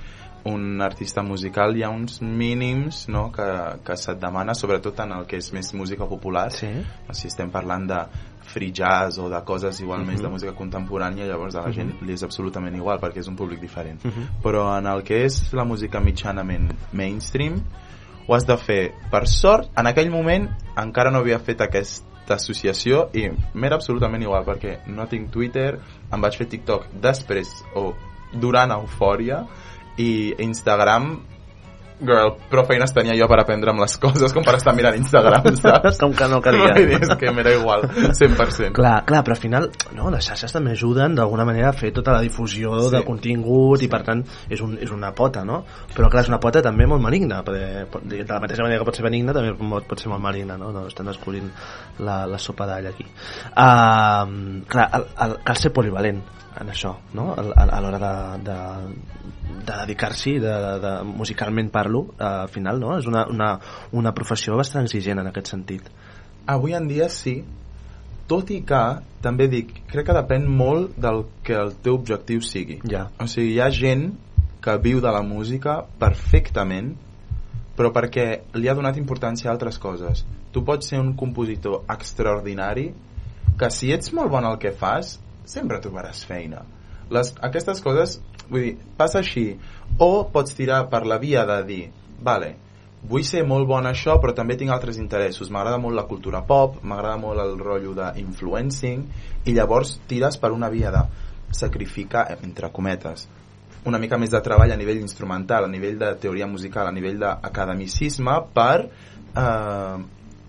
un 0.45 0.81
artista 0.81 1.21
musical 1.23 1.75
hi 1.77 1.83
ha 1.83 1.89
uns 1.89 2.21
mínims 2.21 3.07
no, 3.09 3.31
que, 3.31 3.45
que 3.85 3.95
se't 3.97 4.19
demana 4.19 4.53
sobretot 4.53 4.99
en 4.99 5.11
el 5.11 5.25
que 5.25 5.37
és 5.37 5.51
més 5.53 5.73
música 5.73 6.05
popular 6.05 6.49
sí? 6.51 6.67
si 7.11 7.27
estem 7.27 7.49
parlant 7.49 7.87
de 7.87 7.99
free 8.43 8.73
jazz 8.75 9.17
o 9.19 9.29
de 9.31 9.39
coses 9.47 9.79
igual 9.79 10.01
uh 10.01 10.05
-huh. 10.05 10.11
més 10.11 10.19
de 10.21 10.27
Mhm. 10.27 10.33
música 10.33 10.51
contemporània 10.53 11.25
llavors 11.25 11.55
a 11.55 11.61
la 11.61 11.71
gent 11.71 12.01
li 12.01 12.13
és 12.13 12.23
absolutament 12.23 12.75
igual 12.75 12.99
perquè 12.99 13.19
és 13.19 13.27
un 13.27 13.35
públic 13.35 13.59
diferent 13.61 14.03
Uh 14.05 14.11
-huh. 14.11 14.27
però 14.43 14.77
en 14.77 14.85
el 14.87 15.03
que 15.03 15.23
és 15.25 15.53
la 15.53 15.63
música 15.63 15.99
mitjanament 16.01 16.73
mainstream 16.91 17.61
ho 18.27 18.35
has 18.35 18.45
de 18.45 18.57
fer 18.57 18.91
per 19.11 19.27
sort 19.27 19.69
en 19.77 19.87
aquell 19.87 20.09
moment 20.09 20.49
encara 20.77 21.09
no 21.11 21.19
havia 21.19 21.39
fet 21.39 21.61
aquesta 21.61 22.33
associació 22.35 23.09
i 23.13 23.29
m'era 23.53 23.75
absolutament 23.75 24.23
igual 24.23 24.43
perquè 24.45 24.79
no 24.87 25.07
tinc 25.07 25.29
Twitter 25.31 25.79
em 26.11 26.21
vaig 26.21 26.37
fer 26.37 26.47
TikTok 26.47 26.87
després 27.01 27.63
o 27.75 27.93
durant 28.33 28.71
Eufòria 28.71 29.45
i 30.01 30.33
Instagram 30.41 31.13
girl, 32.03 32.33
prou 32.51 32.65
feines 32.67 32.91
tenia 32.93 33.15
jo 33.17 33.27
per 33.31 33.39
aprendre 33.41 33.71
amb 33.71 33.83
les 33.83 33.95
coses 34.03 34.33
com 34.35 34.45
per 34.45 34.57
estar 34.57 34.73
mirant 34.75 34.97
Instagram, 34.99 35.47
saps? 35.63 35.99
com 36.01 36.13
que 36.17 36.27
no 36.31 36.41
calia 36.43 36.73
és 36.97 37.13
que 37.19 37.31
m'era 37.33 37.53
igual, 37.55 37.85
100%. 37.87 38.73
Clar, 38.75 38.95
clar, 39.07 39.23
però 39.25 39.37
al 39.37 39.41
final 39.41 39.69
no, 39.95 40.09
les 40.13 40.27
xarxes 40.27 40.53
també 40.53 40.73
ajuden 40.75 41.15
d'alguna 41.17 41.45
manera 41.47 41.71
a 41.71 41.77
fer 41.77 41.93
tota 41.95 42.15
la 42.15 42.21
difusió 42.25 42.75
Sí. 42.83 42.91
de 42.97 43.03
contingut 43.05 43.83
i 43.85 43.89
per 43.91 44.01
tant 44.05 44.23
és, 44.49 44.61
un, 44.61 44.75
és 44.81 44.91
una 44.91 45.13
pota, 45.15 45.43
no? 45.47 45.63
Però 45.93 46.09
clar, 46.11 46.25
és 46.25 46.31
una 46.31 46.41
pota 46.43 46.61
també 46.65 46.87
molt 46.89 47.01
maligna, 47.03 47.41
perquè 47.45 47.85
de 48.03 48.25
la 48.27 48.41
mateixa 48.43 48.65
manera 48.65 48.81
que 48.81 48.89
pot 48.89 48.97
ser 48.99 49.05
benigna 49.05 49.35
també 49.35 49.53
pot, 49.57 49.87
pot 49.87 50.01
ser 50.01 50.11
molt 50.11 50.23
maligna, 50.23 50.57
no? 50.59 50.71
no 50.75 50.87
estan 50.89 51.07
descobrint 51.09 51.49
la, 52.03 52.23
la 52.27 52.39
sopa 52.41 52.67
d'all 52.69 52.89
aquí. 52.89 53.05
Uh, 53.53 54.63
clar, 54.69 54.89
el, 54.99 55.07
el, 55.25 55.37
cal 55.45 55.59
ser 55.59 55.71
polivalent 55.75 56.23
en 56.61 56.69
això, 56.69 56.93
no? 57.17 57.31
A, 57.33 57.43
a, 57.53 57.65
a 57.77 57.81
l'hora 57.83 57.99
de, 58.01 58.13
de, 58.49 58.57
de 59.63 59.71
dedicar-s'hi, 59.71 60.37
de, 60.43 60.53
de, 60.65 60.73
de, 60.83 60.93
musicalment 61.07 61.71
parlo, 61.73 62.05
uh, 62.13 62.43
al 62.43 62.51
final, 62.53 62.79
no? 62.81 62.97
És 62.99 63.09
una, 63.09 63.25
una, 63.31 63.49
una 63.91 64.13
professió 64.15 64.57
bastant 64.59 64.87
exigent 64.87 65.21
en 65.21 65.29
aquest 65.31 65.53
sentit. 65.53 65.89
Avui 66.53 66.75
en 66.77 66.89
dia 66.89 67.09
sí, 67.11 67.39
tot 68.27 68.51
i 68.55 68.61
que, 68.67 68.83
també 69.23 69.47
dic, 69.51 69.73
crec 69.91 70.09
que 70.09 70.17
depèn 70.17 70.45
molt 70.49 70.97
del 70.99 71.23
que 71.45 71.57
el 71.59 71.73
teu 71.83 71.97
objectiu 71.99 72.43
sigui. 72.43 72.79
Ja. 72.89 73.07
O 73.19 73.27
sigui, 73.31 73.55
hi 73.55 73.63
ha 73.63 73.71
gent 73.73 74.11
que 74.63 74.77
viu 74.83 75.01
de 75.03 75.11
la 75.11 75.23
música 75.25 75.81
perfectament, 75.99 76.93
però 77.75 77.89
perquè 77.95 78.27
li 78.55 78.69
ha 78.69 78.77
donat 78.77 78.99
importància 79.01 79.49
a 79.49 79.55
altres 79.55 79.79
coses. 79.81 80.23
Tu 80.53 80.61
pots 80.63 80.91
ser 80.91 81.01
un 81.01 81.15
compositor 81.17 81.81
extraordinari 81.89 82.91
que 83.59 83.69
si 83.73 83.91
ets 83.93 84.13
molt 84.13 84.31
bon 84.33 84.45
al 84.45 84.59
que 84.61 84.71
fas, 84.77 85.17
sempre 85.45 85.81
trobaràs 85.83 86.23
feina. 86.27 86.63
Les, 87.13 87.33
aquestes 87.43 87.81
coses, 87.83 88.17
vull 88.49 88.67
dir, 88.69 88.75
passa 88.97 89.19
així. 89.21 89.51
O 90.01 90.25
pots 90.33 90.55
tirar 90.57 90.85
per 90.91 91.03
la 91.05 91.19
via 91.21 91.45
de 91.49 91.59
dir, 91.67 91.83
vale, 92.23 92.53
vull 93.03 93.25
ser 93.27 93.43
molt 93.47 93.67
bon 93.67 93.85
això 93.89 94.15
però 94.23 94.31
també 94.35 94.55
tinc 94.55 94.71
altres 94.71 94.95
interessos 94.95 95.49
m'agrada 95.51 95.75
molt 95.83 95.97
la 95.97 96.05
cultura 96.07 96.39
pop 96.47 96.77
m'agrada 96.87 97.17
molt 97.19 97.41
el 97.43 97.57
rotllo 97.59 97.91
d'influencing 97.97 99.01
i 99.43 99.55
llavors 99.57 99.97
tires 100.07 100.39
per 100.39 100.53
una 100.55 100.69
via 100.71 100.91
de 100.95 101.01
sacrificar, 101.51 102.29
entre 102.41 102.71
cometes 102.71 103.27
una 103.85 103.99
mica 103.99 104.17
més 104.17 104.31
de 104.31 104.39
treball 104.39 104.71
a 104.71 104.77
nivell 104.79 105.01
instrumental, 105.01 105.65
a 105.65 105.71
nivell 105.71 105.97
de 105.99 106.13
teoria 106.23 106.47
musical, 106.47 106.87
a 106.87 106.95
nivell 106.95 107.19
d'academicisme 107.19 108.37
per 108.55 108.77
eh, 108.85 109.97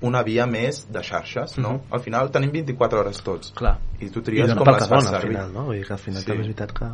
una 0.04 0.20
via 0.26 0.44
més 0.46 0.84
de 0.92 1.02
xarxes, 1.02 1.56
no? 1.58 1.72
Mhm. 1.78 1.94
Al 1.96 2.00
final 2.04 2.30
tenim 2.34 2.52
24 2.52 3.00
hores 3.00 3.20
tots. 3.24 3.52
Clar. 3.56 3.78
I 4.00 4.10
tu 4.12 4.20
I 4.20 4.26
tries 4.26 4.48
dona 4.50 4.60
com 4.60 4.68
les 4.74 4.82
fas 4.84 4.90
dona, 4.90 5.16
al 5.16 5.22
servir. 5.22 5.36
final, 5.36 5.52
no? 5.54 5.64
Vull 5.68 5.78
dir 5.78 5.86
que 5.86 5.92
al 5.94 5.98
final 6.02 6.20
Sí. 6.22 6.26
també 6.28 6.40
és 6.42 6.48
veritat 6.48 6.72
que... 6.76 6.88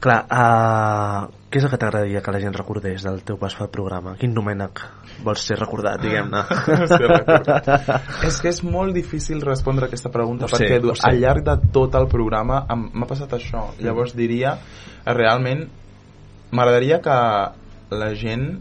Clar, 0.00 0.18
uh, 0.30 1.28
què 1.50 1.58
és 1.60 1.64
el 1.66 1.70
que 1.70 1.78
t'agradaria 1.78 2.22
que 2.22 2.32
la 2.34 2.40
gent 2.40 2.56
recordés 2.56 3.02
del 3.06 3.22
teu 3.28 3.36
pas 3.38 3.54
pel 3.58 3.68
programa? 3.70 4.16
Quin 4.18 4.34
Domènec 4.34 4.80
vols 5.24 5.44
ser 5.46 5.58
recordat, 5.60 6.00
diguem-ne? 6.02 6.42
És 8.28 8.40
que 8.40 8.48
és 8.52 8.62
molt 8.64 8.94
difícil 8.96 9.40
respondre 9.44 9.86
a 9.86 9.88
aquesta 9.90 10.10
pregunta 10.10 10.46
Ho 10.46 10.48
sé, 10.48 10.64
perquè 10.64 10.80
ho 10.90 10.94
sé. 10.94 11.06
al 11.10 11.20
llarg 11.20 11.44
de 11.46 11.56
tot 11.74 11.94
el 11.98 12.08
programa 12.08 12.64
m'ha 12.74 13.06
passat 13.10 13.32
això. 13.36 13.68
Llavors 13.80 14.14
diria, 14.16 14.56
eh, 15.04 15.12
realment, 15.14 15.66
m'agradaria 16.50 17.00
que 17.04 17.16
la 17.90 18.10
gent 18.14 18.60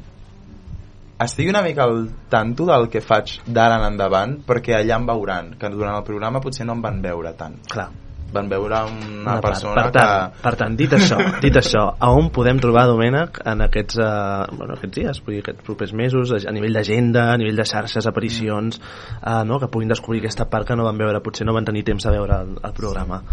estigui 1.23 1.49
una 1.49 1.61
mica 1.61 1.83
al 1.83 2.09
tanto 2.29 2.65
del 2.65 2.89
que 2.89 3.01
faig 3.03 3.39
d'ara 3.45 3.79
en 3.79 3.87
endavant 3.93 4.37
perquè 4.47 4.77
allà 4.77 4.99
em 4.99 5.07
veuran, 5.09 5.55
que 5.59 5.71
durant 5.73 5.97
el 5.97 6.05
programa 6.07 6.41
potser 6.43 6.67
no 6.67 6.77
em 6.77 6.85
van 6.85 7.01
veure 7.03 7.33
tant. 7.39 7.59
Clar. 7.69 7.89
Van 8.29 8.45
veure 8.45 8.83
una, 8.85 9.07
Una 9.23 9.35
part. 9.41 9.45
persona 9.47 9.73
per, 9.87 9.91
tant, 9.91 10.09
que... 10.35 10.41
per 10.43 10.51
tant, 10.59 10.75
dit 10.77 10.91
això, 10.93 11.17
dit 11.45 11.55
això, 11.57 11.81
a 11.97 12.11
on 12.13 12.29
podem 12.29 12.59
trobar 12.61 12.83
Domènec 12.85 13.39
en 13.41 13.63
aquests, 13.65 13.97
uh, 13.97 14.45
bueno, 14.53 14.75
aquests 14.77 14.99
dies, 14.99 15.21
vull 15.25 15.33
dir, 15.39 15.41
aquests 15.41 15.65
propers 15.65 15.95
mesos, 15.97 16.35
a 16.37 16.53
nivell 16.53 16.77
d'agenda, 16.77 17.31
a 17.33 17.39
nivell 17.41 17.57
de 17.57 17.65
xarxes, 17.65 18.05
aparicions, 18.05 18.77
uh, 19.23 19.41
no? 19.49 19.57
que 19.57 19.71
puguin 19.73 19.89
descobrir 19.89 20.21
aquesta 20.21 20.45
part 20.45 20.69
que 20.69 20.77
no 20.77 20.85
van 20.85 21.01
veure, 21.01 21.23
potser 21.25 21.49
no 21.49 21.57
van 21.57 21.65
tenir 21.65 21.83
temps 21.89 22.05
de 22.05 22.13
veure 22.13 22.37
el, 22.45 22.53
el 22.61 22.77
programa. 22.77 23.23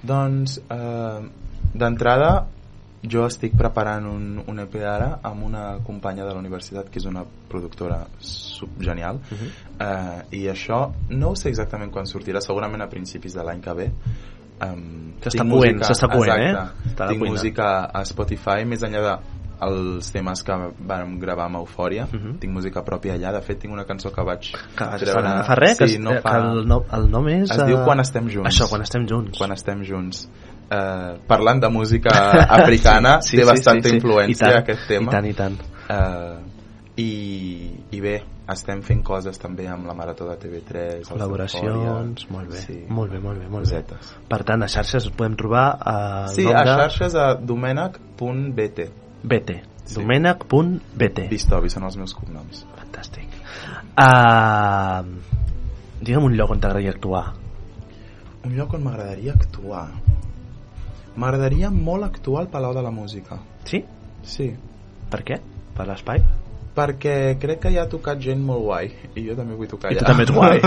Doncs, 0.00 0.56
eh, 0.72 1.20
d'entrada, 1.76 2.30
jo 3.02 3.24
estic 3.26 3.54
preparant 3.56 4.04
un, 4.06 4.42
un 4.46 4.58
EP 4.60 4.74
ara 4.84 5.20
amb 5.22 5.44
una 5.44 5.78
companya 5.86 6.24
de 6.26 6.34
la 6.34 6.38
universitat 6.38 6.90
que 6.90 6.98
és 6.98 7.06
una 7.06 7.24
productora 7.48 8.06
subgenial 8.18 9.16
uh 9.16 9.20
-huh. 9.38 9.50
eh, 10.30 10.36
i 10.36 10.46
això 10.48 10.90
no 11.08 11.30
ho 11.30 11.36
sé 11.36 11.48
exactament 11.48 11.90
quan 11.92 12.04
sortirà, 12.06 12.40
segurament 12.40 12.82
a 12.82 12.88
principis 12.88 13.34
de 13.34 13.42
l'any 13.42 13.60
que 13.60 13.72
ve 13.74 13.90
um, 14.62 15.12
S'està 15.20 15.48
coent, 15.50 15.80
s'està 15.82 16.08
coent, 16.10 16.40
eh? 16.40 16.54
Tinc 16.96 17.18
cuina. 17.18 17.30
música 17.30 17.84
a 17.92 18.04
Spotify 18.04 18.64
més 18.66 18.82
enllà 18.82 19.02
de 19.02 19.18
els 19.60 20.10
temes 20.10 20.42
que 20.42 20.52
vam 20.88 21.18
gravar 21.20 21.44
amb 21.44 21.56
Eufòria 21.56 22.04
Uh 22.04 22.10
-huh. 22.20 22.38
tinc 22.38 22.52
música 22.52 22.82
pròpia 22.82 23.14
allà, 23.14 23.32
de 23.32 23.40
fet 23.42 23.58
tinc 23.58 23.72
una 23.72 23.84
cançó 23.84 24.10
que 24.10 24.22
vaig 24.22 24.40
Que 24.76 24.84
vas 24.84 25.00
treure- 25.02 25.44
fa, 25.44 25.54
res, 25.54 25.78
que, 25.78 25.88
sí, 25.88 25.94
es- 25.94 26.00
no 26.00 26.10
que 26.10 26.20
fa... 26.20 26.38
el, 26.38 26.66
nom, 26.66 26.82
el 26.92 27.10
nom 27.10 27.28
és... 27.28 27.50
Es 27.50 27.66
diu 27.66 27.76
eh, 27.76 27.84
Quan 27.84 28.00
estem 28.00 28.28
junts. 28.30 28.48
Això, 28.48 28.68
quan 28.70 28.80
estem 28.82 29.06
junts. 29.06 29.38
Quan 29.38 29.52
estem 29.52 29.82
junts. 29.84 30.30
Eh, 30.70 31.18
parlant 31.26 31.60
de 31.60 31.68
música 31.68 32.12
africana, 32.60 33.18
sí, 33.26 33.40
té 33.40 33.44
bastanta 33.48 33.90
influència 33.90 34.60
aquest 34.60 34.86
tema. 34.86 35.10
I 35.10 35.14
tant, 35.16 35.26
i 35.26 35.34
tant. 35.34 35.56
Eh, 35.90 36.36
i, 37.00 37.10
I 37.90 38.00
bé, 38.02 38.14
estem 38.50 38.82
fent 38.86 39.00
coses 39.06 39.38
també 39.40 39.66
amb 39.70 39.88
la 39.88 39.94
Marató 39.98 40.28
de 40.28 40.36
TV3, 40.38 41.00
els 41.00 41.10
Col·laboracions, 41.10 42.26
molt 42.30 42.52
bé, 42.52 42.62
Sí. 42.62 42.78
molt 42.88 43.10
bé, 43.10 43.18
molt 43.22 43.40
bé, 43.40 43.48
molt 43.50 43.70
bé. 43.70 43.82
Per 44.28 44.40
tant, 44.46 44.62
a 44.62 44.68
xarxes 44.68 45.06
es 45.08 45.10
podem 45.16 45.34
trobar 45.38 45.66
a 45.80 45.96
Sí, 46.30 46.46
a 46.46 46.62
xarxes 46.66 47.14
a 47.18 47.34
domènec.bt. 47.34 48.88
BT. 49.22 49.58
Sí. 49.84 49.96
Domènec.bt. 49.98 51.26
Vistovi 51.30 51.70
són 51.72 51.88
els 51.88 51.96
meus 51.98 52.14
cognoms. 52.14 52.62
Fantàstic. 52.78 53.26
Uh, 53.98 55.02
digue'm 56.00 56.24
un 56.30 56.36
lloc 56.38 56.54
on 56.54 56.60
t'agradaria 56.62 56.94
actuar. 56.94 57.24
Un 58.46 58.54
lloc 58.56 58.74
on 58.74 58.84
m'agradaria 58.86 59.34
actuar. 59.34 59.88
M'agradaria 61.16 61.70
molt 61.70 62.04
actuar 62.06 62.42
al 62.44 62.48
Palau 62.52 62.74
de 62.74 62.82
la 62.82 62.90
Música. 62.90 63.38
Sí? 63.64 63.84
Sí. 64.22 64.50
Per 65.10 65.22
què? 65.26 65.40
Per 65.76 65.86
l'espai? 65.88 66.22
Perquè 66.70 67.34
crec 67.42 67.58
que 67.64 67.70
hi 67.74 67.78
ha 67.82 67.88
tocat 67.90 68.20
gent 68.22 68.40
molt 68.46 68.62
guai 68.62 68.86
i 69.18 69.24
jo 69.26 69.34
també 69.34 69.56
vull 69.58 69.66
tocar 69.68 69.90
I 69.90 69.96
tu 69.98 70.04
allà. 70.04 70.12
també 70.12 70.22
ets 70.22 70.32
guai. 70.32 70.60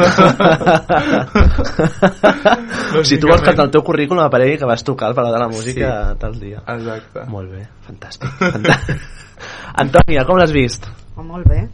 si 3.08 3.18
tu 3.18 3.28
vols 3.28 3.42
que 3.42 3.54
el 3.56 3.72
teu 3.72 3.82
currículum 3.88 4.24
aparegui 4.26 4.58
que 4.60 4.66
vas 4.68 4.84
tocar 4.84 5.08
al 5.10 5.16
Palau 5.16 5.32
de 5.34 5.40
la 5.40 5.48
Música 5.48 6.12
Sí. 6.12 6.18
tal 6.20 6.40
dia. 6.40 6.60
Exacte. 6.68 7.24
Molt 7.28 7.52
bé, 7.52 7.64
fantàstic. 7.88 8.30
fantàstic. 8.40 9.00
Antònia, 9.84 10.26
com 10.28 10.38
l'has 10.38 10.52
vist? 10.52 10.86
Oh, 11.16 11.24
molt 11.24 11.48
bé. 11.48 11.68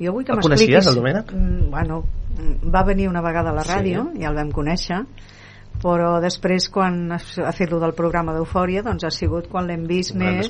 Jo 0.00 0.12
vull 0.12 0.24
que 0.24 0.32
El 0.32 0.38
m'expliquis... 0.38 0.66
coneixies, 0.66 0.86
el 0.88 0.94
Domènec? 0.98 1.32
Mm, 1.34 1.70
bueno, 1.70 2.04
mm, 2.38 2.72
va 2.74 2.82
venir 2.84 3.08
una 3.08 3.20
vegada 3.22 3.50
a 3.50 3.54
la 3.54 3.62
ràdio, 3.66 4.06
sí. 4.14 4.22
ja 4.22 4.30
el 4.30 4.36
vam 4.38 4.50
conèixer, 4.54 5.02
però 5.82 6.20
després 6.22 6.68
quan 6.70 7.10
ha 7.12 7.52
fet 7.52 7.70
lo 7.72 7.80
del 7.82 7.94
programa 7.98 8.34
d'Eufòria 8.36 8.84
doncs 8.86 9.04
ha 9.04 9.10
sigut 9.10 9.48
quan 9.50 9.66
l'hem 9.66 9.86
vist 9.90 10.14
Un 10.14 10.22
més 10.22 10.46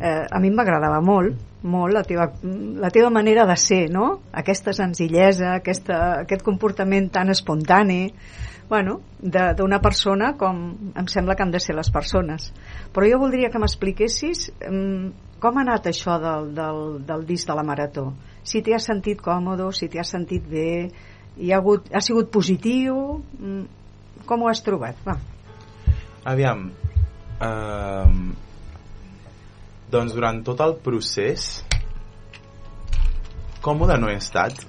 eh, 0.00 0.26
a 0.30 0.40
mi 0.42 0.50
m'agradava 0.50 1.00
molt 1.00 1.38
molt 1.62 1.94
la 1.94 2.02
teva, 2.02 2.26
la 2.42 2.90
teva 2.90 3.10
manera 3.10 3.46
de 3.46 3.56
ser 3.56 3.86
no? 3.90 4.20
aquesta 4.32 4.74
senzillesa 4.76 5.54
aquesta, 5.60 6.20
aquest 6.26 6.42
comportament 6.42 7.10
tan 7.12 7.30
espontani 7.30 8.12
bueno, 8.68 9.00
de- 9.20 9.54
d'una 9.54 9.78
persona 9.80 10.32
com 10.36 10.92
em 10.96 11.06
sembla 11.06 11.36
que 11.36 11.42
han 11.44 11.52
de 11.52 11.60
ser 11.60 11.76
les 11.76 11.90
persones. 11.94 12.52
Però 12.92 13.06
jo 13.06 13.20
voldria 13.22 13.46
que 13.48 13.60
m'expliquessis 13.62 14.48
mm, 14.58 15.38
com 15.38 15.58
ha 15.58 15.62
anat 15.62 15.86
això 15.86 16.16
del, 16.18 16.48
del, 16.56 16.80
del 17.06 17.22
disc 17.28 17.46
de 17.46 17.54
la 17.54 17.62
Marató? 17.62 18.08
Si 18.42 18.62
t'hi 18.62 18.74
has 18.74 18.88
sentit 18.90 19.22
còmode, 19.22 19.68
si 19.70 19.86
t'hi 19.86 20.02
has 20.02 20.10
sentit 20.10 20.48
bé 20.50 20.88
hi 21.36 21.52
ha, 21.52 21.60
hagut, 21.60 21.86
ha 21.94 22.00
sigut 22.02 22.30
positiu? 22.34 23.20
Mm, 23.38 23.64
com 24.26 24.42
ho 24.42 24.50
has 24.50 24.62
trobat? 24.66 24.98
Va. 25.06 25.16
Aviam, 26.26 26.66
ehm, 27.40 28.22
doncs 29.90 30.14
durant 30.16 30.42
tot 30.46 30.60
el 30.64 30.74
procés 30.82 31.62
còmode 33.62 33.98
no 33.98 34.10
he 34.10 34.18
estat 34.18 34.64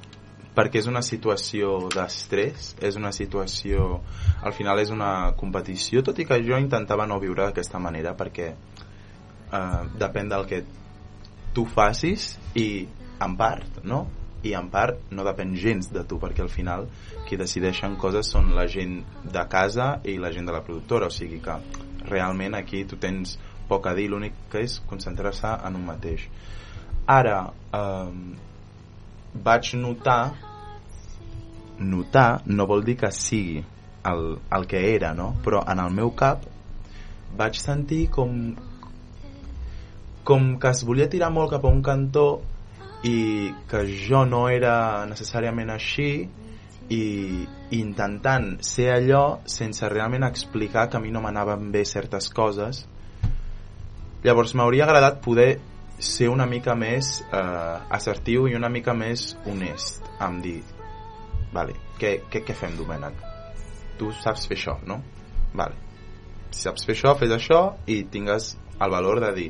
perquè 0.57 0.81
és 0.81 0.87
una 0.89 1.03
situació 1.05 1.75
d'estrès, 1.93 2.71
és 2.81 2.95
una 2.97 3.11
situació, 3.13 3.99
al 4.41 4.55
final 4.57 4.79
és 4.81 4.89
una 4.89 5.33
competició, 5.37 6.01
tot 6.01 6.17
i 6.17 6.25
que 6.25 6.39
jo 6.41 6.57
intentava 6.57 7.05
no 7.05 7.19
viure 7.21 7.43
d'aquesta 7.43 7.77
manera 7.77 8.15
perquè 8.17 8.47
eh, 8.49 9.83
depèn 10.01 10.31
del 10.33 10.47
que 10.49 10.63
tu 11.53 11.65
facis 11.69 12.31
i 12.57 12.87
en 13.21 13.37
part, 13.37 13.83
no? 13.85 14.07
I 14.45 14.53
en 14.57 14.69
part 14.69 15.11
no 15.11 15.25
depèn 15.25 15.55
gens 15.57 15.89
de 15.93 16.03
tu 16.07 16.19
perquè 16.21 16.43
al 16.43 16.51
final 16.53 16.85
qui 17.27 17.39
decideixen 17.39 17.97
coses 17.97 18.29
són 18.33 18.53
la 18.55 18.67
gent 18.69 18.99
de 19.25 19.45
casa 19.49 19.95
i 20.05 20.17
la 20.21 20.31
gent 20.31 20.45
de 20.45 20.55
la 20.55 20.63
productora, 20.63 21.09
o 21.09 21.13
sigui 21.13 21.41
que 21.43 21.57
realment 22.07 22.55
aquí 22.55 22.83
tu 22.85 22.99
tens 23.01 23.37
poc 23.67 23.87
a 23.89 23.95
dir, 23.97 24.07
l'únic 24.11 24.35
que 24.51 24.61
és 24.63 24.77
concentrar-se 24.87 25.49
en 25.67 25.75
un 25.75 25.87
mateix. 25.87 26.27
Ara, 27.07 27.39
eh, 27.75 28.11
vaig 29.43 29.73
notar 29.75 30.21
notar 31.77 32.41
no 32.45 32.65
vol 32.65 32.83
dir 32.83 32.97
que 32.97 33.11
sigui 33.13 33.63
el, 34.07 34.37
el 34.51 34.67
que 34.67 34.81
era, 34.95 35.13
no? 35.13 35.33
Però 35.43 35.61
en 35.69 35.81
el 35.83 35.93
meu 35.93 36.11
cap 36.17 36.45
vaig 37.37 37.59
sentir 37.59 38.07
com 38.13 38.55
com 40.27 40.47
que 40.59 40.71
es 40.73 40.83
volia 40.83 41.07
tirar 41.11 41.29
molt 41.31 41.53
cap 41.53 41.65
a 41.65 41.71
un 41.71 41.83
cantó 41.83 42.25
i 43.03 43.53
que 43.69 43.83
jo 44.07 44.23
no 44.25 44.47
era 44.49 45.05
necessàriament 45.09 45.69
així 45.69 46.09
i 46.89 47.03
intentant 47.77 48.55
ser 48.63 48.89
allò 48.93 49.23
sense 49.45 49.87
realment 49.91 50.23
explicar 50.23 50.87
que 50.89 50.97
a 50.97 51.03
mi 51.03 51.11
no 51.11 51.21
m'anaven 51.21 51.71
bé 51.71 51.83
certes 51.85 52.29
coses 52.33 52.85
llavors 54.23 54.55
m'hauria 54.55 54.85
agradat 54.87 55.19
poder 55.21 55.59
ser 55.99 56.29
una 56.29 56.45
mica 56.45 56.75
més 56.75 57.21
eh, 57.27 57.77
assertiu 57.99 58.47
i 58.47 58.55
una 58.55 58.69
mica 58.69 58.93
més 58.93 59.35
honest 59.45 60.05
amb 60.19 60.41
dir 60.45 60.61
vale, 61.53 61.75
què, 61.99 62.21
què, 62.31 62.43
què 62.45 62.55
fem 62.55 62.77
Domènec? 62.77 63.19
tu 63.97 64.11
saps 64.13 64.45
fer 64.47 64.57
això, 64.57 64.77
no? 64.85 65.01
vale. 65.53 65.75
si 66.51 66.63
saps 66.63 66.85
fer 66.85 66.95
això, 66.95 67.15
fes 67.19 67.33
això 67.35 67.61
i 67.85 68.03
tingues 68.03 68.55
el 68.79 68.93
valor 68.93 69.19
de 69.19 69.33
dir 69.35 69.49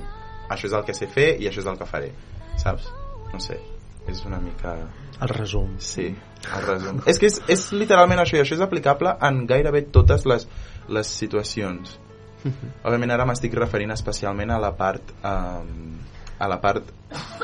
això 0.50 0.72
és 0.72 0.74
el 0.74 0.88
que 0.88 0.96
sé 0.96 1.12
fer 1.12 1.36
i 1.38 1.52
això 1.52 1.62
és 1.62 1.70
el 1.70 1.78
que 1.78 1.90
faré 1.90 2.14
saps? 2.58 2.88
No 3.34 3.42
sé, 3.44 3.60
és 4.08 4.24
una 4.26 4.40
mica 4.42 4.78
El 5.22 5.32
resum. 5.34 5.78
Sí, 5.82 6.08
el 6.12 6.66
resum. 6.68 7.02
és 7.10 7.20
que 7.20 7.30
és, 7.32 7.40
és 7.50 7.70
literalment 7.74 8.22
això, 8.22 8.38
i 8.38 8.44
això 8.44 8.58
és 8.58 8.64
aplicable 8.64 9.16
en 9.28 9.46
gairebé 9.50 9.88
totes 9.94 10.28
les, 10.30 10.46
les 10.94 11.16
situacions. 11.22 11.98
Òbviament 12.86 13.16
ara 13.16 13.26
m'estic 13.26 13.56
referint 13.58 13.92
especialment 13.96 14.54
a 14.54 14.60
la 14.62 14.76
part 14.78 15.16
um, 15.26 15.98
a 16.38 16.48
la 16.48 16.60
part 16.62 16.92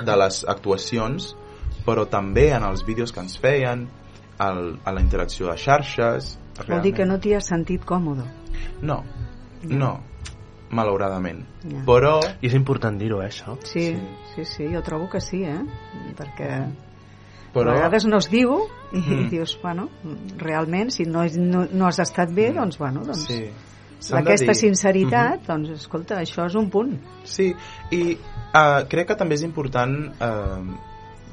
de 0.06 0.15
les 0.22 0.43
actuacions, 0.50 1.34
però 1.86 2.06
també 2.10 2.52
en 2.54 2.65
els 2.67 2.86
vídeos 2.86 3.12
que 3.12 3.24
ens 3.24 3.39
feien, 3.41 3.88
al, 4.38 4.78
a 4.86 4.93
la 4.93 5.02
interacció 5.02 5.50
de 5.50 5.58
xarxes... 5.58 6.38
Vol 6.67 6.84
dir 6.86 6.93
que 6.93 7.06
no 7.10 7.17
t'hi 7.17 7.34
has 7.34 7.50
sentit 7.50 7.86
còmode. 7.89 8.28
No, 8.86 9.00
no. 9.65 9.96
Malauradament. 10.74 11.44
Ja. 11.64 11.84
Però... 11.88 12.18
I 12.42 12.48
és 12.50 12.54
important 12.58 12.98
dir-ho, 13.00 13.22
eh, 13.24 13.30
això. 13.30 13.58
Sí, 13.64 13.92
sí, 14.36 14.46
sí, 14.46 14.68
jo 14.74 14.82
trobo 14.86 15.10
que 15.10 15.22
sí, 15.22 15.44
eh? 15.44 15.60
Perquè 16.18 16.50
però... 17.54 17.70
a 17.72 17.76
vegades 17.78 18.06
no 18.10 18.18
es 18.18 18.30
diu 18.32 18.56
i, 18.94 19.00
Mm. 19.00 19.30
dius, 19.30 19.58
bueno, 19.62 19.90
realment, 20.38 20.90
si 20.92 21.06
no, 21.06 21.24
és- 21.24 21.38
no, 21.38 21.68
no 21.72 21.88
has 21.88 22.00
estat 22.00 22.32
bé, 22.34 22.52
doncs, 22.54 22.78
bueno, 22.78 23.04
doncs, 23.06 23.28
Sí. 23.28 23.44
Aquesta 24.12 24.52
dir- 24.52 24.60
sinceritat, 24.60 25.46
doncs, 25.48 25.70
escolta, 25.78 26.18
això 26.20 26.46
és 26.50 26.56
un 26.60 26.70
punt. 26.70 26.98
Sí, 27.24 27.54
i 27.92 28.02
uh, 28.18 28.84
crec 28.90 29.08
que 29.08 29.16
també 29.16 29.36
és 29.36 29.44
important 29.48 29.94
uh, 30.20 30.76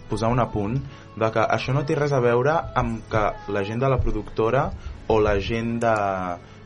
posar 0.09 0.31
un 0.31 0.38
apunt 0.38 0.76
de 1.16 1.31
que 1.35 1.40
això 1.40 1.74
no 1.74 1.83
té 1.85 1.96
res 1.98 2.12
a 2.12 2.20
veure 2.20 2.55
amb 2.79 3.03
que 3.11 3.24
la 3.53 3.64
gent 3.66 3.81
de 3.83 3.88
la 3.90 3.98
productora 3.98 4.68
o 5.09 5.18
la 5.18 5.35
gent 5.40 5.81
de 5.83 5.94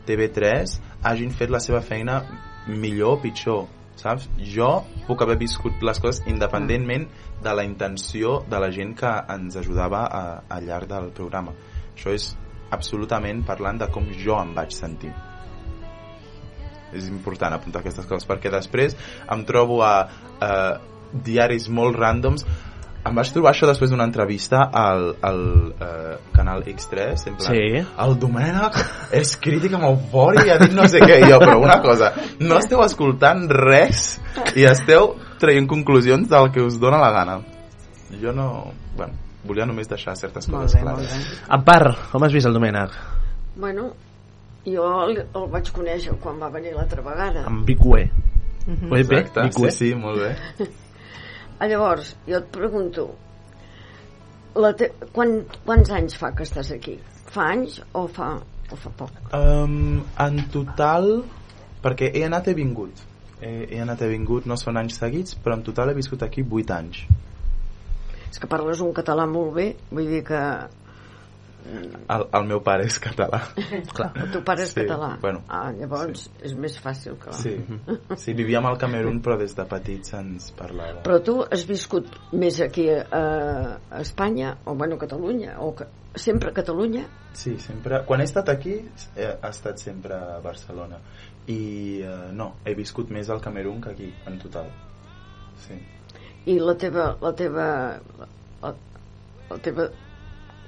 TV3 0.06 0.76
hagin 1.02 1.30
fet 1.32 1.48
la 1.50 1.60
seva 1.60 1.80
feina 1.80 2.18
millor 2.66 3.18
o 3.18 3.20
pitjor, 3.22 3.66
saps? 4.00 4.28
Jo 4.54 4.70
puc 5.08 5.22
haver 5.22 5.36
viscut 5.40 5.82
les 5.84 6.00
coses 6.00 6.22
independentment 6.30 7.06
de 7.44 7.54
la 7.54 7.66
intenció 7.66 8.40
de 8.50 8.62
la 8.62 8.70
gent 8.72 8.96
que 8.98 9.12
ens 9.36 9.60
ajudava 9.60 10.06
a, 10.06 10.24
al 10.48 10.66
llarg 10.66 10.90
del 10.90 11.12
programa. 11.16 11.54
Això 11.94 12.14
és 12.14 12.32
absolutament 12.74 13.44
parlant 13.46 13.78
de 13.84 13.90
com 13.92 14.08
jo 14.24 14.40
em 14.40 14.56
vaig 14.56 14.74
sentir 14.74 15.12
és 16.94 17.08
important 17.10 17.54
apuntar 17.56 17.82
aquestes 17.82 18.06
coses 18.06 18.26
perquè 18.28 18.52
després 18.54 18.94
em 19.34 19.42
trobo 19.48 19.80
a, 19.82 19.94
a 20.38 20.50
diaris 21.26 21.68
molt 21.68 21.98
ràndoms 21.98 22.46
em 23.04 23.18
vaig 23.18 23.30
trobar 23.34 23.50
això 23.52 23.68
després 23.68 23.90
d'una 23.92 24.06
entrevista 24.08 24.62
al, 24.72 25.10
al 25.24 25.40
uh, 25.74 26.14
canal 26.32 26.62
X3 26.64 27.26
en 27.28 27.36
plan, 27.36 27.50
Sí. 27.50 27.82
el 28.04 28.14
Domènec 28.20 28.78
és 29.20 29.34
crític 29.40 29.74
amb 29.76 29.88
eufòria 29.90 30.46
i 30.46 30.52
ha 30.54 30.58
dit 30.62 30.72
no 30.76 30.86
sé 30.88 31.02
què 31.04 31.18
jo, 31.26 31.38
però 31.42 31.58
una 31.60 31.80
cosa, 31.84 32.12
no 32.40 32.58
esteu 32.62 32.80
escoltant 32.84 33.44
res 33.50 34.14
i 34.56 34.64
esteu 34.68 35.14
traient 35.42 35.68
conclusions 35.68 36.30
del 36.32 36.50
que 36.54 36.64
us 36.64 36.78
dona 36.80 37.02
la 37.02 37.10
gana 37.12 37.40
jo 38.22 38.32
no, 38.32 38.48
bueno, 38.96 39.12
volia 39.44 39.66
només 39.68 39.88
deixar 39.90 40.16
certes 40.16 40.48
Molt 40.48 40.64
coses 40.68 40.80
bé, 40.80 40.86
clares. 40.86 41.28
En 41.52 41.64
part, 41.66 42.06
com 42.12 42.24
has 42.24 42.32
vist 42.32 42.48
el 42.48 42.54
Domènec? 42.56 42.94
Bueno, 43.56 43.90
jo 44.64 44.86
el, 45.04 45.18
el 45.26 45.50
vaig 45.52 45.68
conèixer 45.74 46.16
quan 46.22 46.38
va 46.40 46.48
venir 46.54 46.72
l'altra 46.76 47.04
vegada. 47.04 47.44
Amb 47.50 47.66
he 48.96 49.02
dit 49.02 49.10
bé? 49.10 49.20
Exacte, 49.26 49.50
sí, 49.58 49.74
sí, 49.76 49.92
molt 49.98 50.22
bé 50.22 50.70
llavors, 51.62 52.14
jo 52.28 52.40
et 52.40 52.50
pregunto, 52.52 53.08
la 54.58 54.72
te... 54.78 54.90
Quan, 55.14 55.40
quants 55.66 55.90
anys 55.94 56.18
fa 56.20 56.32
que 56.36 56.46
estàs 56.46 56.72
aquí? 56.74 56.98
Fa 57.34 57.48
anys 57.54 57.80
o 57.96 58.06
fa, 58.10 58.34
o 58.70 58.78
fa 58.78 58.92
poc? 58.98 59.18
Um, 59.34 60.04
en 60.20 60.40
total, 60.54 61.10
perquè 61.84 62.12
he 62.14 62.24
anat 62.26 62.50
he 62.50 62.56
vingut. 62.58 63.02
He, 63.40 63.52
he 63.74 63.80
anat 63.82 64.04
he 64.04 64.10
vingut, 64.12 64.46
no 64.50 64.58
són 64.60 64.78
anys 64.80 65.00
seguits, 65.02 65.38
però 65.42 65.58
en 65.58 65.64
total 65.66 65.92
he 65.92 65.98
viscut 65.98 66.22
aquí 66.26 66.44
8 66.44 66.76
anys. 66.78 67.04
És 68.30 68.40
que 68.42 68.50
parles 68.50 68.82
un 68.82 68.94
català 68.94 69.26
molt 69.30 69.54
bé, 69.54 69.68
vull 69.94 70.10
dir 70.10 70.24
que 70.26 70.40
El, 71.64 72.24
el 72.36 72.44
meu 72.46 72.60
pare 72.64 72.84
és 72.84 72.98
català. 73.00 73.40
Clar. 73.96 74.10
el 74.20 74.30
teu 74.34 74.42
pare 74.44 74.66
és 74.66 74.72
Sí, 74.74 74.82
català. 74.82 75.14
bueno, 75.22 75.40
ah, 75.48 75.70
llavors 75.72 76.26
és 76.44 76.52
més 76.60 76.76
fàcil 76.82 77.16
que... 77.20 77.32
Sí, 77.32 77.54
sí, 78.22 78.34
vivíem 78.36 78.66
al 78.68 78.76
Camerún, 78.78 79.22
però 79.24 79.38
des 79.40 79.54
de 79.56 79.64
petits 79.70 80.12
ens 80.18 80.50
parlava. 80.58 81.00
Però 81.06 81.18
tu 81.24 81.38
has 81.44 81.64
viscut 81.68 82.10
més 82.32 82.60
aquí 82.60 82.90
a, 82.92 83.22
a 83.90 84.00
Espanya, 84.04 84.58
o 84.66 84.74
bueno, 84.76 84.96
a 85.00 85.04
Catalunya, 85.06 85.56
o 85.64 85.72
que, 85.78 85.88
sempre 86.14 86.52
a 86.52 86.56
Catalunya? 86.60 87.06
Sí, 87.32 87.56
sempre... 87.58 88.04
Quan 88.06 88.20
he 88.20 88.28
estat 88.28 88.52
aquí, 88.52 88.76
he, 89.16 89.24
he 89.24 89.32
estat 89.48 89.80
sempre 89.80 90.14
a 90.14 90.38
Barcelona. 90.44 91.00
I 91.48 91.58
eh, 92.04 92.14
no, 92.32 92.54
he 92.64 92.76
viscut 92.76 93.10
més 93.12 93.28
al 93.32 93.40
Camerún 93.40 93.80
que 93.80 93.90
aquí, 93.96 94.12
en 94.28 94.38
total. 94.38 94.68
Sí. 95.64 95.80
I 96.52 96.58
la 96.60 96.76
teva, 96.76 97.14
la 97.24 97.32
teva, 97.36 97.66
la, 98.62 98.74
la 99.50 99.58
teva 99.64 99.88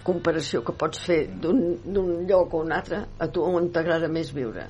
comparació 0.07 0.63
que 0.65 0.75
pots 0.79 1.03
fer 1.03 1.21
d'un 1.43 2.11
lloc 2.29 2.55
o 2.55 2.65
un 2.65 2.75
altre, 2.77 3.03
a 3.19 3.29
tu 3.29 3.45
on 3.45 3.71
t'agrada 3.75 4.09
més 4.13 4.33
viure? 4.35 4.69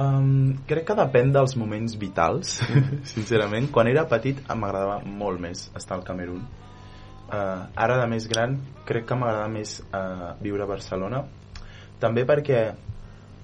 Um, 0.00 0.54
crec 0.70 0.86
que 0.88 0.96
depèn 0.96 1.32
dels 1.34 1.56
moments 1.60 1.96
vitals, 2.00 2.60
sincerament. 3.12 3.68
Quan 3.74 3.90
era 3.90 4.06
petit 4.08 4.40
m'agradava 4.48 5.00
molt 5.04 5.42
més 5.42 5.66
estar 5.76 5.98
al 5.98 6.04
Camerún. 6.06 6.44
Uh, 7.30 7.66
ara 7.78 8.00
de 8.00 8.06
més 8.10 8.26
gran 8.30 8.56
crec 8.88 9.04
que 9.06 9.18
m'agrada 9.18 9.50
més 9.52 9.76
uh, 9.90 10.32
viure 10.42 10.64
a 10.64 10.70
Barcelona. 10.70 11.24
També 12.02 12.24
perquè... 12.26 12.62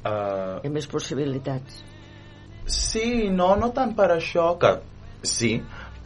Uh, 0.06 0.62
Hi 0.62 0.70
ha 0.70 0.72
més 0.72 0.86
possibilitats. 0.90 1.82
sí, 2.66 3.28
no, 3.30 3.52
no 3.58 3.70
tant 3.74 3.92
per 3.98 4.08
això, 4.14 4.52
que 4.58 4.72
sí, 5.26 5.56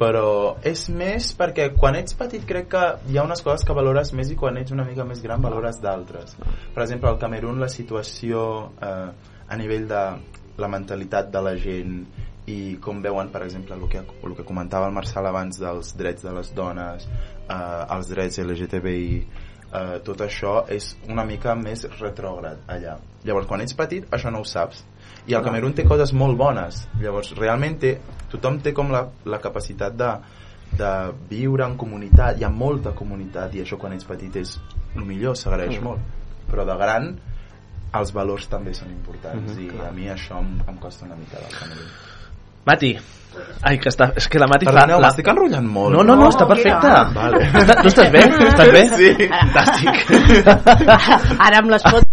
però 0.00 0.56
és 0.64 0.86
més 0.88 1.26
perquè 1.36 1.66
quan 1.76 1.98
ets 1.98 2.16
petit 2.16 2.44
crec 2.48 2.70
que 2.72 2.84
hi 3.10 3.18
ha 3.18 3.24
unes 3.26 3.42
coses 3.44 3.66
que 3.68 3.76
valores 3.76 4.14
més 4.16 4.30
i 4.32 4.36
quan 4.40 4.56
ets 4.56 4.72
una 4.72 4.86
mica 4.88 5.04
més 5.04 5.20
gran 5.20 5.42
valores 5.44 5.80
d'altres. 5.82 6.38
Per 6.74 6.82
exemple, 6.86 7.10
al 7.10 7.18
Camerún 7.20 7.60
la 7.60 7.68
situació 7.68 8.40
eh, 8.80 9.10
a 9.50 9.58
nivell 9.60 9.84
de 9.90 10.04
la 10.60 10.70
mentalitat 10.72 11.28
de 11.34 11.44
la 11.44 11.52
gent 11.60 12.00
i 12.48 12.78
com 12.82 13.02
veuen, 13.04 13.28
per 13.30 13.44
exemple, 13.44 13.76
el 13.76 13.84
que, 13.92 14.00
el 14.00 14.34
que 14.38 14.46
comentava 14.48 14.88
el 14.88 14.96
Marçal 14.96 15.28
abans 15.28 15.60
dels 15.60 15.92
drets 15.98 16.24
de 16.24 16.32
les 16.34 16.54
dones, 16.56 17.04
eh, 17.04 17.60
els 17.96 18.08
drets 18.10 18.40
LGTBI, 18.40 19.20
eh, 19.70 19.98
tot 20.06 20.24
això 20.24 20.62
és 20.72 20.94
una 21.08 21.26
mica 21.28 21.54
més 21.54 21.84
retrògrad 21.98 22.64
allà. 22.72 22.96
Llavors, 23.24 23.46
quan 23.50 23.60
ets 23.60 23.76
petit, 23.76 24.08
això 24.16 24.32
no 24.32 24.40
ho 24.40 24.48
saps. 24.48 24.82
I 25.28 25.34
el 25.34 25.42
Camerún 25.44 25.74
té 25.76 25.84
coses 25.84 26.12
molt 26.16 26.36
bones. 26.38 26.86
Llavors, 27.00 27.34
realment 27.36 27.78
té, 27.78 27.98
tothom 28.32 28.58
té 28.64 28.72
com 28.74 28.90
la, 28.90 29.04
la 29.26 29.38
capacitat 29.38 29.94
de, 29.94 30.10
de 30.78 30.92
viure 31.30 31.64
en 31.66 31.76
comunitat. 31.76 32.38
Hi 32.40 32.44
ha 32.44 32.50
molta 32.50 32.92
comunitat 32.96 33.54
i 33.54 33.60
això 33.64 33.76
quan 33.78 33.92
ets 33.92 34.04
petit 34.08 34.36
és 34.36 34.56
el 34.96 35.04
millor, 35.04 35.36
s'agraeix 35.36 35.78
Mm. 35.78 35.84
molt. 35.84 36.00
Però 36.50 36.64
de 36.66 36.74
gran, 36.76 37.12
els 37.94 38.12
valors 38.12 38.48
també 38.48 38.72
són 38.74 38.90
importants 38.90 39.52
Mhm, 39.52 39.60
i 39.64 39.68
clar. 39.68 39.88
a 39.88 39.92
mi 39.92 40.06
això 40.08 40.38
em, 40.38 40.60
em 40.68 40.76
costa 40.78 41.04
una 41.06 41.16
mica 41.16 41.38
del 41.38 41.52
Camerún. 41.58 41.90
Mati. 42.66 42.96
Ai, 43.62 43.78
que 43.78 43.88
està... 43.88 44.12
És 44.16 44.26
que 44.28 44.38
la 44.38 44.46
Mati 44.46 44.66
Perdoneu, 44.66 44.96
fa... 44.98 45.00
La... 45.00 45.06
m'estic 45.08 45.28
enrotllant 45.30 45.66
molt. 45.66 45.94
No, 45.94 46.02
no, 46.02 46.16
no, 46.16 46.28
està 46.28 46.42
No, 46.44 46.48
perfecte. 46.48 46.88
mira. 46.88 47.04
Vale. 47.14 47.38
Tu 47.82 47.88
estàs 47.88 48.10
bé? 48.10 48.20
Estàs 48.50 48.72
bé? 48.74 48.82
Sí. 48.96 49.28
Fantàstic. 49.30 49.94
Ara 51.46 51.58
amb 51.62 51.70
les 51.70 51.82
fotos 51.86 52.09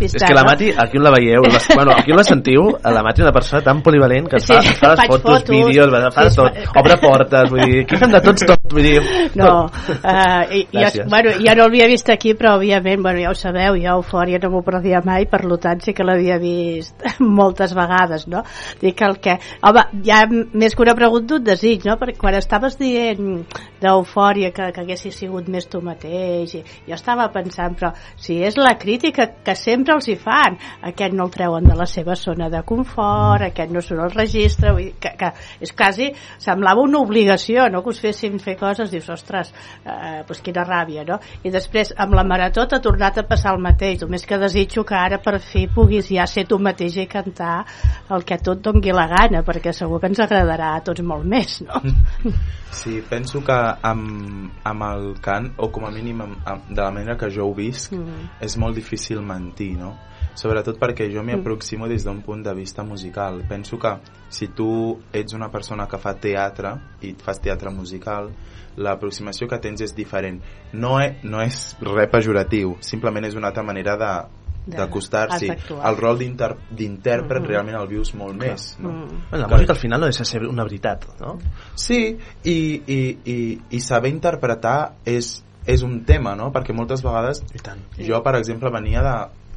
És 0.00 0.14
que 0.18 0.34
la 0.34 0.42
Mati, 0.44 0.70
aquí 0.76 0.98
on 0.98 1.04
la 1.04 1.10
veieu, 1.14 1.42
la, 1.46 1.60
bueno, 1.74 1.92
aquí 1.96 2.12
on 2.12 2.18
la 2.18 2.24
sentiu, 2.26 2.64
la 2.82 3.02
Mati 3.06 3.22
és 3.22 3.26
una 3.28 3.32
persona 3.32 3.62
tan 3.62 3.82
polivalent 3.82 4.26
que 4.28 4.40
Sí, 4.40 4.52
fa, 4.52 4.60
fa 4.80 4.90
les 4.94 5.04
fotos, 5.06 5.42
fotos. 5.42 5.50
vídeos, 5.50 5.92
va- 5.92 6.10
fa 6.10 6.28
Sí, 6.30 6.36
tot, 6.36 6.58
obre 6.80 6.96
portes, 7.02 7.50
vull 7.50 7.62
dir, 7.64 7.82
aquí 7.84 7.96
fem 8.00 8.10
de 8.14 8.20
tots 8.24 8.46
tot, 8.48 8.58
vull 8.72 8.82
dir... 8.82 9.02
No, 9.38 9.50
tot. 9.68 9.90
uh, 10.04 10.42
i, 10.54 10.64
jo, 10.72 11.06
bueno, 11.12 11.34
jo 11.38 11.54
no 11.54 11.68
l'havia 11.68 11.86
vist 11.90 12.10
aquí, 12.10 12.34
però 12.38 12.56
òbviament, 12.58 13.02
bueno, 13.04 13.22
ja 13.22 13.30
ho 13.30 13.38
sabeu, 13.38 13.78
jo 13.80 13.96
Eufòria 14.00 14.40
no 14.42 14.50
m'ho 14.54 14.62
perdia 14.66 15.00
mai, 15.04 15.26
per 15.30 15.42
tant 15.62 15.80
sí 15.84 15.94
que 15.94 16.04
l'havia 16.06 16.38
vist 16.42 17.04
moltes 17.20 17.74
vegades, 17.76 18.26
no? 18.28 18.42
Dic 18.80 19.00
el 19.06 19.18
que... 19.22 19.38
Home, 19.62 19.86
ja 20.04 20.24
més 20.28 20.74
que 20.74 20.82
una 20.82 20.94
pregunta, 20.98 21.38
un 21.38 21.44
desig, 21.46 21.84
no? 21.86 21.96
Perquè 22.00 22.18
quan 22.20 22.34
estaves 22.38 22.78
dient 22.80 23.44
d'Eufòria 23.84 24.50
que, 24.54 24.70
que 24.74 24.82
haguessis 24.84 25.18
sigut 25.20 25.48
més 25.52 25.68
tu 25.70 25.80
mateix, 25.84 26.56
i 26.56 26.62
jo 26.88 26.96
estava 26.96 27.28
pensant, 27.34 27.76
però 27.78 27.92
si 28.16 28.40
és 28.44 28.56
la 28.60 28.74
crítica 28.80 29.28
que 29.44 29.54
sempre 29.58 29.96
els 29.98 30.08
hi 30.08 30.16
fan, 30.20 30.58
aquest 30.90 31.14
no 31.14 31.28
el 31.28 31.34
treuen 31.34 31.68
de 31.68 31.76
la 31.78 31.86
seva 31.90 32.16
zona 32.18 32.48
de 32.52 32.62
confort, 32.66 33.46
aquest 33.48 33.72
no 33.74 33.82
surt 33.84 34.06
al 34.06 34.14
registre, 34.14 34.72
vull 34.72 34.88
dir 34.88 34.94
que, 35.00 35.14
que 35.20 35.30
és 35.64 35.74
quasi, 35.76 36.10
semblava 36.42 36.84
una 36.84 37.02
obligació, 37.04 37.68
no?, 37.72 37.82
que 37.84 37.92
us 37.94 38.00
fessin 38.02 38.40
fer 38.42 38.56
coses, 38.60 38.90
dius, 38.92 39.08
ostres, 39.12 39.52
eh, 39.84 40.22
doncs 40.26 40.42
quina 40.44 40.64
ràbia, 40.66 41.04
no? 41.08 41.20
I 41.44 41.52
després, 41.54 41.94
amb 42.00 42.16
la 42.16 42.24
Marató 42.26 42.66
t'ha 42.68 42.80
tornat 42.84 43.20
a 43.20 43.26
passar 43.28 43.54
el 43.54 43.62
mateix, 43.62 44.00
només 44.02 44.24
que 44.26 44.40
desitjo 44.40 44.84
que 44.88 44.96
ara 44.98 45.20
per 45.22 45.38
fi 45.42 45.66
puguis 45.68 46.08
ja 46.12 46.26
ser 46.30 46.46
tu 46.48 46.58
mateix 46.62 46.98
i 47.02 47.08
cantar 47.10 47.64
el 48.14 48.24
que 48.24 48.38
a 48.38 48.42
tu 48.42 48.54
et 48.56 48.64
dongui 48.64 48.94
la 48.94 49.06
gana, 49.10 49.44
perquè 49.46 49.74
segur 49.74 50.00
que 50.00 50.12
ens 50.12 50.22
agradarà 50.24 50.74
a 50.76 50.84
tots 50.84 51.04
molt 51.04 51.26
més, 51.28 51.60
no? 51.66 51.82
Sí, 52.74 52.98
penso 53.08 53.38
que 53.44 53.54
amb, 53.82 54.50
amb 54.64 54.82
el 54.82 55.14
cant, 55.20 55.52
o 55.58 55.70
com 55.72 55.84
a 55.86 55.90
mínim 55.90 56.20
amb, 56.20 56.36
amb, 56.44 56.68
de 56.68 56.80
la 56.82 56.90
manera 56.90 57.16
que 57.16 57.30
jo 57.30 57.46
ho 57.46 57.54
visc, 57.54 57.92
Mm. 57.92 58.28
és 58.40 58.56
molt 58.58 58.74
difícil 58.76 59.20
mentir, 59.22 59.76
no? 59.78 59.96
Sobretot 60.34 60.78
perquè 60.80 61.06
jo 61.12 61.22
m'hi 61.22 61.32
aproximo 61.34 61.86
des 61.86 62.02
d'un 62.04 62.20
punt 62.22 62.42
de 62.42 62.52
vista 62.54 62.82
musical. 62.82 63.44
Penso 63.48 63.78
que 63.78 63.98
si 64.28 64.48
tu 64.48 64.98
ets 65.12 65.32
una 65.32 65.48
persona 65.50 65.86
que 65.86 65.98
fa 65.98 66.14
teatre 66.14 66.74
i 67.02 67.14
fas 67.14 67.40
teatre 67.40 67.70
musical, 67.70 68.30
l'aproximació 68.76 69.46
que 69.48 69.58
tens 69.58 69.80
és 69.80 69.94
diferent. 69.94 70.40
No, 70.72 70.98
és, 71.00 71.22
no 71.22 71.40
és 71.40 71.76
res 71.80 72.10
pejoratiu, 72.10 72.76
simplement 72.80 73.24
és 73.24 73.36
una 73.36 73.48
altra 73.48 73.62
manera 73.62 73.96
De- 73.96 74.43
d'acostar-s'hi. 74.66 75.48
El 75.84 75.96
rol 75.96 76.18
d'intèrpret 76.18 77.40
Mhm. 77.42 77.46
realment 77.48 77.76
el 77.76 77.86
vius 77.88 78.14
molt 78.14 78.36
més. 78.36 78.76
No? 78.80 78.90
Mm. 78.90 79.08
Bueno, 79.30 79.46
la 79.46 79.48
música 79.56 79.72
al 79.72 79.78
final 79.78 80.00
no 80.00 80.06
deixa 80.06 80.20
de 80.20 80.24
ser 80.24 80.42
una 80.46 80.62
veritat, 80.64 81.04
no? 81.20 81.38
Sí, 81.74 82.16
i, 82.44 82.82
i, 82.86 83.18
i, 83.24 83.60
i 83.70 83.80
saber 83.80 84.10
interpretar 84.10 84.94
és, 85.04 85.44
és 85.66 85.82
un 85.82 86.04
tema, 86.04 86.34
no? 86.34 86.50
Perquè 86.52 86.74
moltes 86.74 87.02
vegades 87.02 87.42
I 87.54 87.58
tant. 87.58 87.80
jo, 87.98 88.22
per 88.22 88.36
exemple, 88.36 88.70
venia 88.70 89.02
de 89.02 89.14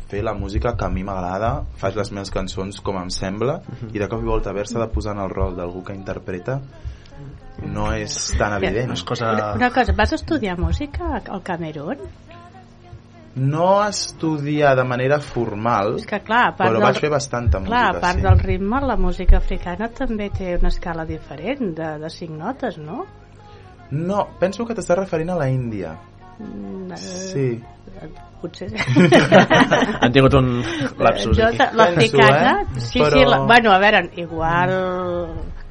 fer 0.08 0.24
la 0.24 0.34
música 0.34 0.76
que 0.78 0.86
a 0.86 0.90
mi 0.90 1.04
m'agrada, 1.04 1.66
faig 1.76 1.96
les 1.96 2.12
meves 2.12 2.32
cançons 2.32 2.80
com 2.80 2.96
em 2.98 3.10
sembla, 3.10 3.62
i 3.92 4.00
de 4.00 4.08
cop 4.08 4.22
i 4.22 4.26
volta 4.26 4.50
haver-se 4.52 4.80
de 4.80 4.88
posar 4.88 5.16
en 5.18 5.24
el 5.24 5.30
rol 5.30 5.56
d'algú 5.56 5.84
que 5.84 5.94
interpreta 5.94 6.62
no 7.66 7.92
és 7.92 8.14
tan 8.38 8.54
evident. 8.54 8.88
No 8.88 8.94
és 8.94 9.04
cosa... 9.04 9.32
Una 9.56 9.72
cosa, 9.74 9.92
vas 9.98 10.14
estudiar 10.14 10.58
música 10.60 11.22
al 11.28 11.42
Camerún? 11.44 11.98
No 13.38 13.86
estudiar 13.86 14.76
de 14.76 14.84
manera 14.84 15.20
formal, 15.22 15.96
És 16.02 16.08
que 16.10 16.20
clar, 16.26 16.48
a 16.50 16.56
part 16.58 16.72
però 16.72 16.80
del, 16.80 16.86
vaig 16.88 17.00
fer 17.04 17.12
bastanta 17.14 17.62
clar, 17.62 17.84
a 17.84 17.94
música, 17.94 18.02
part 18.02 18.18
sí. 18.20 18.26
del 18.26 18.40
ritme, 18.40 18.82
la 18.82 18.98
música 18.98 19.38
africana 19.38 19.90
també 19.94 20.30
té 20.34 20.56
una 20.58 20.72
escala 20.74 21.06
diferent 21.06 21.76
de, 21.78 21.90
de 22.02 22.10
cinc 22.10 22.34
notes, 22.40 22.78
no? 22.82 23.06
No, 23.92 24.24
penso 24.42 24.66
que 24.66 24.76
t'estàs 24.76 24.98
referint 25.00 25.30
a 25.32 25.38
la 25.40 25.48
Índia. 25.54 25.94
Mm, 26.40 26.92
eh, 26.92 26.98
Sí. 26.98 27.50
Potser... 28.42 28.68
Han 30.02 30.12
tingut 30.14 30.36
un 30.38 30.50
lapsus 31.02 31.38
Jo, 31.40 31.48
L'africana, 31.74 32.52
eh? 32.62 32.80
sí, 32.80 33.00
Però- 33.00 33.14
sí, 33.16 33.24
la, 33.26 33.40
bueno, 33.50 33.72
a 33.74 33.80
veure, 33.82 34.04
igual, 34.22 34.74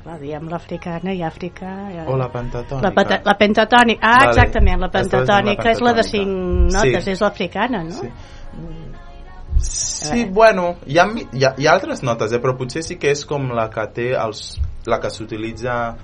clar, 0.07 0.19
diem 0.23 0.49
l'africana 0.49 1.13
i 1.13 1.21
Àfrica... 1.27 1.73
i- 1.93 2.05
O 2.07 2.17
la 2.17 2.29
pentatònica. 2.31 2.93
La, 2.95 3.21
la 3.27 3.35
pentatònica, 3.41 4.01
ah, 4.07 4.17
Vale. 4.23 4.31
exactament, 4.31 4.81
la 4.81 4.89
dient 4.89 4.95
la 4.95 4.95
pentatònica 4.95 5.71
és 5.75 5.81
la 5.83 5.93
de 5.93 6.03
pentatònica. 6.03 6.11
cinc 6.11 6.75
notes, 6.77 7.05
Sí. 7.05 7.11
és 7.17 7.21
l'africana, 7.27 7.83
no? 7.85 7.91
Sí. 8.01 8.11
Sí, 9.59 10.25
bueno, 10.31 10.77
hi 10.87 10.99
ha, 10.99 11.07
hi, 11.33 11.45
ha, 11.45 11.55
hi 11.57 11.67
ha 11.67 11.73
altres 11.73 12.03
notes, 12.05 12.33
eh, 12.33 12.39
però 12.43 12.55
potser 12.59 12.83
sí 12.85 12.97
que 13.01 13.11
és 13.11 13.25
com 13.27 13.49
la 13.57 13.69
que 13.73 13.87
té 13.97 14.11
els, 14.15 14.61
la 14.87 14.99
que 15.01 15.11
s'utilitza 15.11 15.97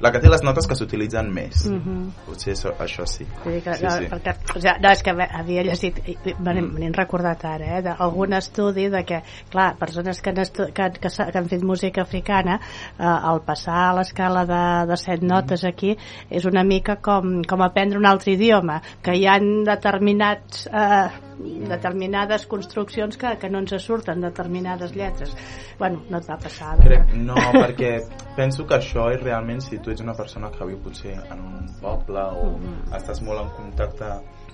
la 0.00 0.12
que 0.14 0.20
té 0.22 0.30
les 0.30 0.42
notes 0.46 0.66
que 0.66 0.76
s'utilitzen 0.78 1.30
més 1.32 1.66
Mhm. 1.68 2.10
potser 2.26 2.54
això, 2.54 2.74
això 2.78 3.06
sí 3.06 3.26
que, 3.34 3.74
sí, 3.74 3.84
no, 3.84 3.90
sí. 3.90 4.06
perquè, 4.06 4.34
o 4.54 4.60
sigui, 4.60 4.74
no, 4.82 4.90
és 4.90 5.02
que 5.02 5.10
havia 5.10 5.62
llegit, 5.62 6.00
me 6.38 6.54
n'he 6.54 6.62
me 6.62 6.80
n'he 6.80 6.92
recordat 6.94 7.44
ara, 7.44 7.78
eh, 7.78 7.82
d'algun 7.82 8.34
estudi 8.38 8.88
de 8.88 9.04
que, 9.04 9.22
clar, 9.50 9.76
persones 9.78 10.20
que 10.22 10.30
han, 10.30 10.36
que, 10.36 10.70
que, 10.72 10.90
que 11.00 11.38
han 11.38 11.48
fet 11.48 11.62
música 11.62 12.02
africana, 12.02 12.60
eh, 12.98 13.04
al 13.04 13.42
passar 13.42 13.88
a 13.88 13.94
l'escala 13.98 14.44
de, 14.48 14.62
de 14.90 14.96
set 14.96 15.22
notes 15.22 15.64
aquí, 15.64 15.96
és 16.30 16.44
una 16.44 16.64
mica 16.64 16.96
com, 16.96 17.42
com 17.48 17.62
aprendre 17.62 17.98
un 17.98 18.06
altre 18.06 18.32
idioma, 18.32 18.80
que 19.02 19.16
hi 19.16 19.26
han 19.26 19.64
determinats, 19.64 20.66
eh, 20.72 21.08
determinades 21.38 22.46
construccions 22.50 23.16
que, 23.16 23.36
que 23.38 23.50
no 23.50 23.60
ens 23.62 23.74
surten, 23.82 24.20
determinades 24.20 24.94
lletres. 24.96 25.34
Bueno, 25.78 26.02
no 26.10 26.18
et 26.18 26.26
va 26.28 26.36
passar. 26.36 26.76
Crec, 26.82 27.12
no, 27.14 27.36
perquè 27.54 27.92
penso 28.36 28.66
que 28.66 28.78
això 28.78 29.08
és 29.14 29.22
realment 29.22 29.60
si 29.62 29.78
tu 29.78 29.87
ets 29.90 30.00
una 30.04 30.14
persona 30.14 30.50
que 30.50 30.64
viu 30.66 30.78
potser 30.82 31.14
en 31.30 31.40
un 31.40 31.68
poble 31.80 32.20
o 32.20 32.58
Mhm. 32.58 32.92
estàs 32.96 33.20
molt 33.22 33.40
en 33.42 33.50
contacte 33.56 34.10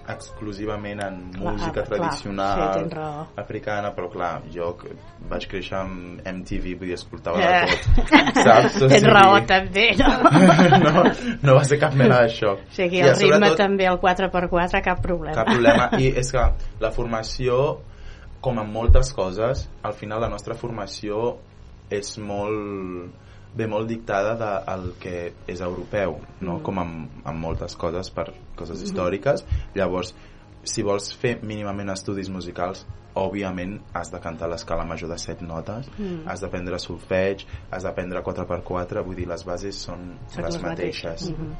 exclusivament 0.07 1.01
en 1.01 1.31
Clar, 1.33 1.53
música 1.55 1.73
clar, 1.83 1.87
tradicional 1.87 2.59
sí, 2.75 2.79
tens 2.81 2.92
raó. 2.92 3.27
africana, 3.37 3.94
però 3.97 4.11
clar, 4.12 4.42
jo 4.53 4.77
vaig 5.31 5.47
créixer 5.49 5.79
amb 5.79 6.20
MTV, 6.27 6.75
vull 6.79 6.88
dir, 6.88 6.94
escoltava 6.99 7.38
Eh. 7.40 7.64
de 7.64 7.77
tot, 8.03 8.37
saps? 8.44 8.77
O 8.83 8.88
Tens 8.88 9.01
sigui, 9.01 9.12
raó 9.14 9.38
també, 9.47 9.87
no? 9.97 10.11
no, 10.85 11.05
no 11.42 11.55
va 11.57 11.64
ser 11.64 11.79
cap 11.81 11.94
mena 11.94 12.20
d'això. 12.20 12.53
O 12.53 12.59
sigui, 12.70 12.99
I, 12.99 13.01
el 13.01 13.16
ritme 13.16 13.35
sobretot, 13.38 13.57
també, 13.57 13.87
el 13.87 13.99
4x4, 13.99 14.83
cap 14.85 15.01
problema. 15.01 15.35
Cap 15.37 15.47
problema. 15.47 15.88
I 15.99 16.12
és 16.18 16.31
que 16.31 16.44
la 16.81 16.90
formació, 16.92 17.81
com 18.42 18.59
en 18.61 18.70
moltes 18.70 19.11
coses, 19.14 19.70
al 19.83 19.94
final 19.94 20.20
la 20.20 20.29
nostra 20.29 20.55
formació 20.55 21.38
és 21.90 22.18
molt 22.18 23.11
ve 23.57 23.67
molt 23.67 23.88
dictada 23.88 24.35
del 24.37 24.93
que 25.01 25.33
és 25.47 25.61
europeu, 25.61 26.19
no? 26.40 26.59
Mm. 26.59 26.62
com 26.62 26.79
en, 26.79 27.09
en 27.25 27.38
moltes 27.40 27.77
coses 27.77 28.11
per 28.11 28.33
coses 28.57 28.79
Mhm. 28.81 28.85
històriques. 28.85 29.45
Llavors, 29.75 30.14
si 30.64 30.83
vols 30.83 31.14
fer 31.14 31.38
mínimament 31.43 31.90
estudis 31.90 32.29
musicals, 32.31 32.87
òbviament 33.14 33.81
has 33.95 34.11
de 34.11 34.19
cantar 34.19 34.49
l'escala 34.49 34.85
major 34.85 35.09
de 35.09 35.19
7 35.19 35.45
notes, 35.45 35.88
Mm. 35.99 36.27
has 36.27 36.40
d'aprendre 36.40 36.79
solfeig, 36.79 37.45
has 37.71 37.83
d'aprendre 37.85 38.23
4x4, 38.25 39.05
vull 39.05 39.14
dir, 39.14 39.29
les 39.29 39.45
bases 39.45 39.77
són, 39.77 40.19
Són 40.29 40.45
les 40.45 40.55
les 40.55 40.62
mateixes. 40.62 41.31
Mhm. 41.31 41.55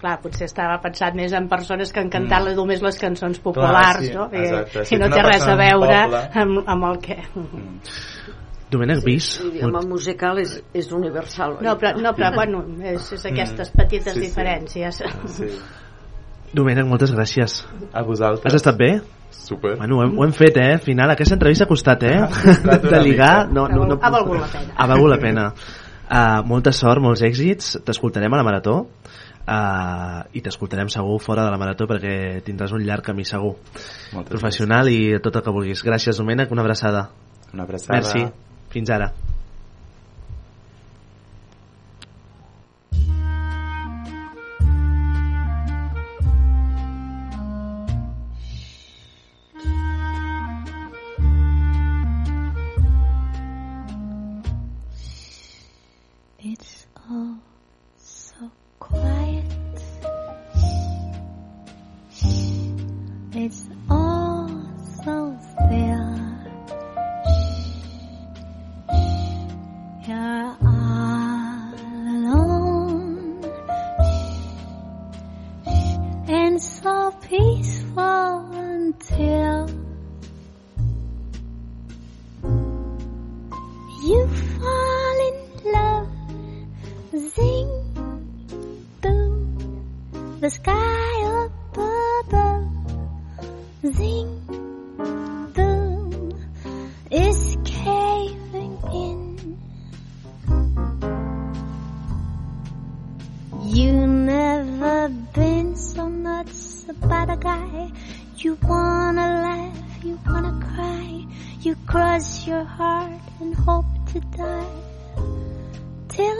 Clar, 0.00 0.20
potser 0.22 0.44
estava 0.46 0.80
pensat 0.80 1.14
més 1.14 1.32
en 1.32 1.48
persones 1.48 1.92
que 1.92 2.00
han 2.00 2.08
cantat 2.08 2.42
Mm. 2.44 2.54
només 2.56 2.80
les 2.80 2.96
cançons 2.98 3.38
populars, 3.40 4.06
sí, 4.06 4.14
no? 4.14 4.30
I, 4.32 4.36
exacte. 4.38 4.84
Si 4.86 4.94
I 4.94 4.98
no 4.98 5.08
té 5.10 5.22
res 5.22 5.42
a 5.46 5.54
veure 5.54 6.02
poble- 6.06 6.30
amb, 6.34 6.62
amb 6.66 6.84
el 6.84 6.98
que... 6.98 7.16
Mm. 7.34 7.80
Domènec 8.70 9.04
Bis. 9.04 9.40
L'idioma 9.44 9.80
musical 9.86 10.38
és, 10.42 10.56
és 10.74 10.88
universal. 10.92 11.58
No, 11.62 11.76
però, 11.78 11.92
no, 12.02 12.12
però 12.16 12.32
bueno, 12.34 12.64
és, 12.82 13.12
és 13.14 13.26
aquestes 13.30 13.70
Mm. 13.72 13.76
petites 13.82 14.14
Sí, 14.14 14.20
sí. 14.20 14.26
diferències. 14.26 15.02
Sí. 15.26 15.50
Domènec, 16.56 16.86
moltes 16.86 17.12
gràcies. 17.14 17.60
A 17.92 18.02
vosaltres. 18.02 18.46
Has 18.52 18.54
estat 18.62 18.76
bé? 18.78 19.00
Super. 19.30 19.76
Bueno, 19.76 19.98
ho 19.98 20.02
hem, 20.04 20.18
ho 20.18 20.24
hem 20.24 20.32
fet, 20.32 20.56
eh? 20.56 20.72
Al 20.74 20.80
final, 20.80 21.10
aquesta 21.10 21.34
entrevista 21.34 21.64
ha 21.64 21.68
costat, 21.68 22.02
eh? 22.02 22.16
una 22.64 22.78
De 22.94 23.00
ligar, 23.02 23.48
no, 23.52 23.68
no, 23.68 23.84
no, 23.86 23.98
Ha 24.00 24.10
valgut 24.10 24.40
la 24.40 24.46
pena. 24.48 24.72
Ha 24.76 24.86
valgut 24.86 25.10
la 25.10 25.18
pena. 25.18 25.46
Uh, 26.06 26.42
molta 26.46 26.72
sort, 26.72 27.02
molts 27.02 27.22
èxits. 27.26 27.76
T'escoltarem 27.84 28.32
a 28.32 28.38
la 28.40 28.44
Marató 28.46 28.76
uh, 29.46 30.22
i 30.32 30.40
t'escoltarem 30.42 30.88
segur 30.88 31.18
fora 31.20 31.44
de 31.44 31.50
la 31.50 31.58
Marató 31.58 31.86
perquè 31.90 32.40
tindràs 32.46 32.72
un 32.72 32.82
llarg 32.86 33.04
camí 33.04 33.26
segur. 33.26 33.56
Moltes 34.14 34.30
Professional 34.30 34.88
i 34.88 35.18
tot 35.22 35.36
el 35.36 35.42
que 35.46 35.54
vulguis. 35.54 35.82
Gràcies, 35.86 36.16
Domènec. 36.22 36.50
Una 36.54 36.62
abraçada. 36.62 37.08
gràcies. 37.10 37.52
Una 37.54 37.62
abraçada. 37.64 37.98
Merci. 38.00 38.26
Fins 38.70 38.90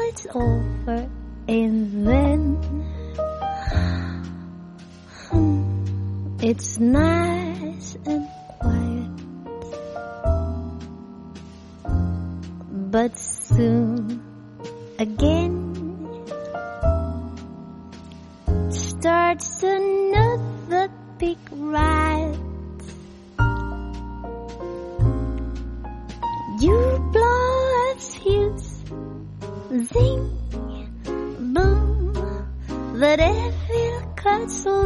it's 0.08 0.26
over 0.34 1.08
and 1.48 2.06
then 2.06 2.56
it's 6.42 6.78
nice 6.78 7.96
and 8.06 8.28
quiet. 8.60 9.10
But 12.90 13.18
soon 13.18 14.22
again 14.98 15.74
starts 18.70 19.62
another 19.62 19.95
so 34.48 34.85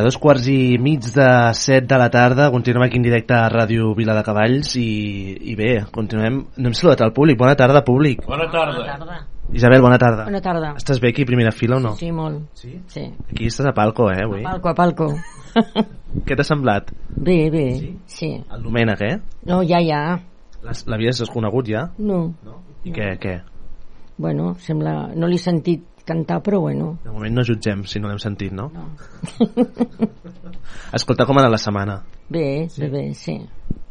Vinga, 0.00 0.08
dos 0.08 0.16
quarts 0.16 0.46
i 0.48 0.78
mig 0.80 1.04
de 1.12 1.52
set 1.52 1.84
de 1.84 1.96
la 2.00 2.08
tarda, 2.08 2.50
continuem 2.50 2.86
aquí 2.86 2.96
en 2.96 3.02
directe 3.04 3.34
a 3.36 3.50
Ràdio 3.52 3.90
Vila 3.94 4.14
de 4.16 4.22
Cavalls 4.24 4.72
i, 4.80 5.36
i 5.52 5.56
bé, 5.58 5.84
continuem... 5.92 6.38
No 6.56 6.70
hem 6.70 6.76
saludat 6.78 7.02
al 7.04 7.12
públic, 7.12 7.36
bona 7.36 7.52
tarda 7.54 7.82
públic. 7.84 8.22
Bona 8.24 8.46
tarda. 8.48 9.18
Isabel, 9.52 9.82
bona 9.84 9.98
tarda. 10.00 10.24
Bona 10.24 10.40
tarda. 10.40 10.72
Estàs 10.80 11.02
bé 11.02 11.10
aquí 11.12 11.26
a 11.26 11.28
primera 11.28 11.52
fila 11.52 11.76
o 11.76 11.82
no? 11.84 11.92
Sí, 12.00 12.08
molt. 12.16 12.46
Sí? 12.56 12.78
Sí. 12.88 13.04
Aquí 13.28 13.50
estàs 13.50 13.68
a 13.68 13.74
palco, 13.76 14.08
eh, 14.08 14.24
avui? 14.24 14.40
A 14.40 14.54
palco, 14.54 14.72
a 14.72 14.74
palco. 14.78 15.10
Què 16.26 16.38
t'ha 16.38 16.48
semblat? 16.48 16.94
Bé, 17.10 17.38
bé. 17.52 17.66
Sí? 17.76 17.92
sí. 18.06 18.32
El 18.40 18.64
Domènec, 18.64 19.04
eh? 19.04 19.20
No, 19.52 19.60
ja, 19.68 19.82
ja. 19.84 20.02
L'havies 20.64 21.20
desconegut 21.26 21.68
ja? 21.68 21.90
No. 21.98 22.22
I 22.88 22.96
què, 22.96 23.12
què? 23.20 23.40
Bueno, 24.20 24.54
sembla... 24.64 25.10
No 25.16 25.28
l'he 25.28 25.40
sentit 25.40 25.84
cantar, 26.06 26.40
però 26.42 26.60
bueno. 26.60 26.92
De 27.04 27.12
moment 27.12 27.34
no 27.36 27.44
jutgem 27.46 27.84
si 27.88 28.00
no 28.00 28.10
l'hem 28.10 28.20
sentit, 28.22 28.52
no? 28.52 28.68
No. 28.74 28.88
Escolta, 30.98 31.26
com 31.26 31.38
ha 31.38 31.44
anat 31.44 31.54
la 31.54 31.62
setmana? 31.62 32.00
Bé, 32.28 32.68
sí. 32.70 32.82
bé, 32.82 32.88
bé, 32.94 33.04
sí. 33.14 33.36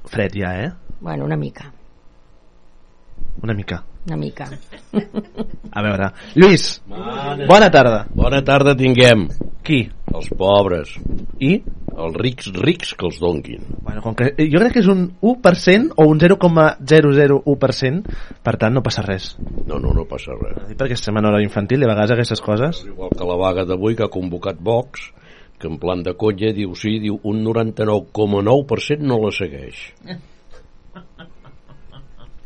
Fred 0.09 0.37
ja, 0.39 0.53
eh? 0.63 0.71
Bueno, 0.99 1.25
una 1.25 1.37
mica. 1.37 1.71
Una 3.41 3.53
mica. 3.53 3.83
Una 4.09 4.17
mica. 4.17 4.49
A 5.69 5.81
veure, 5.85 6.07
Lluís, 6.33 6.81
Bona. 6.89 7.45
bona 7.45 7.67
tarda. 7.69 8.07
Bona 8.09 8.39
tarda 8.41 8.73
tinguem. 8.73 9.27
Qui? 9.61 9.83
Els 10.09 10.31
pobres. 10.33 10.95
I? 11.37 11.61
Els 11.93 12.15
rics, 12.17 12.47
rics 12.55 12.95
que 12.97 13.05
els 13.05 13.19
donquin. 13.21 13.61
Bueno, 13.85 14.01
com 14.01 14.15
que 14.17 14.31
jo 14.39 14.63
crec 14.63 14.73
que 14.73 14.81
és 14.81 14.89
un 14.89 15.03
1% 15.21 15.93
o 15.93 16.07
un 16.09 16.17
0,001%, 16.23 18.17
per 18.41 18.55
tant 18.57 18.73
no 18.73 18.81
passa 18.81 19.05
res. 19.05 19.35
No, 19.67 19.77
no, 19.77 19.93
no 19.93 20.07
passa 20.09 20.33
res. 20.41 20.73
Perquè 20.79 20.97
estem 20.97 21.21
en 21.21 21.29
hora 21.29 21.45
infantil 21.45 21.85
i 21.85 21.85
a 21.85 21.93
vegades 21.93 22.17
aquestes 22.17 22.41
coses... 22.41 22.81
Igual 22.89 23.13
que 23.13 23.29
la 23.29 23.37
vaga 23.37 23.67
d'avui 23.69 23.93
que 23.99 24.09
ha 24.09 24.15
convocat 24.15 24.57
Vox, 24.57 25.11
que 25.61 25.69
en 25.69 25.77
plan 25.77 26.01
de 26.01 26.17
conya 26.17 26.49
diu 26.57 26.73
sí, 26.73 26.97
diu 27.03 27.21
un 27.29 27.45
99,9% 27.45 29.05
no 29.05 29.21
la 29.21 29.35
segueix. 29.37 29.85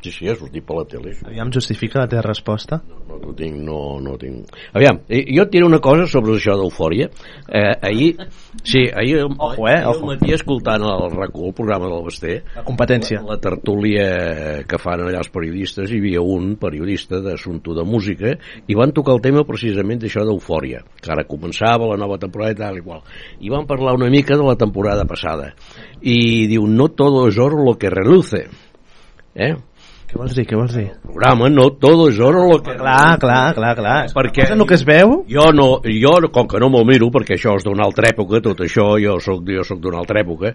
Sí, 0.03 0.11
sí, 0.11 0.27
ha 0.27 0.35
sortit 0.35 0.65
per 0.67 0.75
la 0.75 0.83
tele. 0.83 1.13
això. 1.13 1.27
Aviam, 1.29 1.51
justifica 1.55 2.01
la 2.01 2.07
teva 2.11 2.21
resposta. 2.25 2.81
No, 3.07 3.15
no 3.21 3.33
tinc, 3.37 3.55
no, 3.63 3.77
no 4.03 4.17
tinc... 4.19 4.49
Aviam, 4.75 4.97
jo 5.07 5.43
et 5.45 5.51
diré 5.53 5.63
una 5.63 5.79
cosa 5.79 6.03
sobre 6.11 6.33
això 6.35 6.57
d'eufòria. 6.59 7.07
Eh, 7.47 7.71
ahir, 7.87 8.09
sí, 8.67 8.81
ahir, 8.91 9.21
Ojo, 9.37 9.67
eh, 9.69 9.77
ojo. 9.87 10.09
matí 10.09 10.33
escoltant 10.35 10.83
el 10.83 11.05
RAC1, 11.13 11.45
el 11.47 11.53
programa 11.55 11.87
del 11.87 12.03
Basté, 12.03 12.33
La 12.57 12.65
competència. 12.67 13.21
la, 13.21 13.37
la 13.37 13.39
tertúlia 13.45 14.09
que 14.67 14.77
fan 14.81 15.05
allà 15.05 15.21
els 15.23 15.31
periodistes, 15.31 15.89
hi 15.93 16.01
havia 16.03 16.21
un 16.21 16.57
periodista 16.59 17.21
d'assumpte 17.23 17.71
de 17.77 17.85
música 17.87 18.35
i 18.67 18.75
van 18.75 18.91
tocar 18.91 19.15
el 19.15 19.21
tema 19.23 19.45
precisament 19.47 20.03
d'això 20.03 20.25
d'eufòria, 20.27 20.83
que 20.99 21.11
ara 21.15 21.23
començava 21.29 21.87
la 21.93 21.97
nova 22.01 22.19
temporada 22.19 22.51
i 22.51 22.59
tal 22.59 22.77
i 22.77 22.83
qual. 22.83 23.01
I 23.39 23.49
van 23.53 23.65
parlar 23.69 23.95
una 23.95 24.09
mica 24.11 24.35
de 24.35 24.43
la 24.43 24.57
temporada 24.59 25.05
passada. 25.07 25.53
I 26.01 26.47
diu, 26.51 26.67
no 26.67 26.89
todo 26.91 27.29
es 27.29 27.39
oro 27.39 27.63
lo 27.63 27.77
que 27.79 27.89
reluce. 27.89 28.49
Eh? 29.35 29.55
Què 30.13 30.19
vols 30.21 30.35
dir, 30.37 30.43
què 30.45 30.57
vols 30.59 30.77
dir? 30.77 30.91
programa, 31.13 31.49
no 31.49 31.69
todo 31.81 32.09
es 32.09 32.19
oro 32.19 32.43
lo 32.51 32.59
que... 32.61 32.75
Clar, 32.77 33.17
clar, 33.17 33.53
clar, 33.55 33.75
clar. 33.77 33.95
Perquè 34.13 34.43
És 34.47 34.51
el 34.53 34.65
que 34.69 34.75
es 34.75 34.83
veu? 34.85 35.23
jo 35.29 35.45
no, 35.55 35.67
jo, 35.85 36.11
com 36.33 36.47
que 36.47 36.59
no 36.61 36.69
me'l 36.69 36.85
miro, 36.85 37.09
perquè 37.13 37.37
això 37.37 37.55
és 37.57 37.65
d'una 37.65 37.85
altra 37.85 38.09
època, 38.11 38.41
tot 38.43 38.61
això, 38.65 38.91
jo 39.01 39.19
soc, 39.23 39.41
jo 39.49 39.63
soc 39.65 39.79
d'una 39.81 40.01
altra 40.01 40.21
època, 40.21 40.53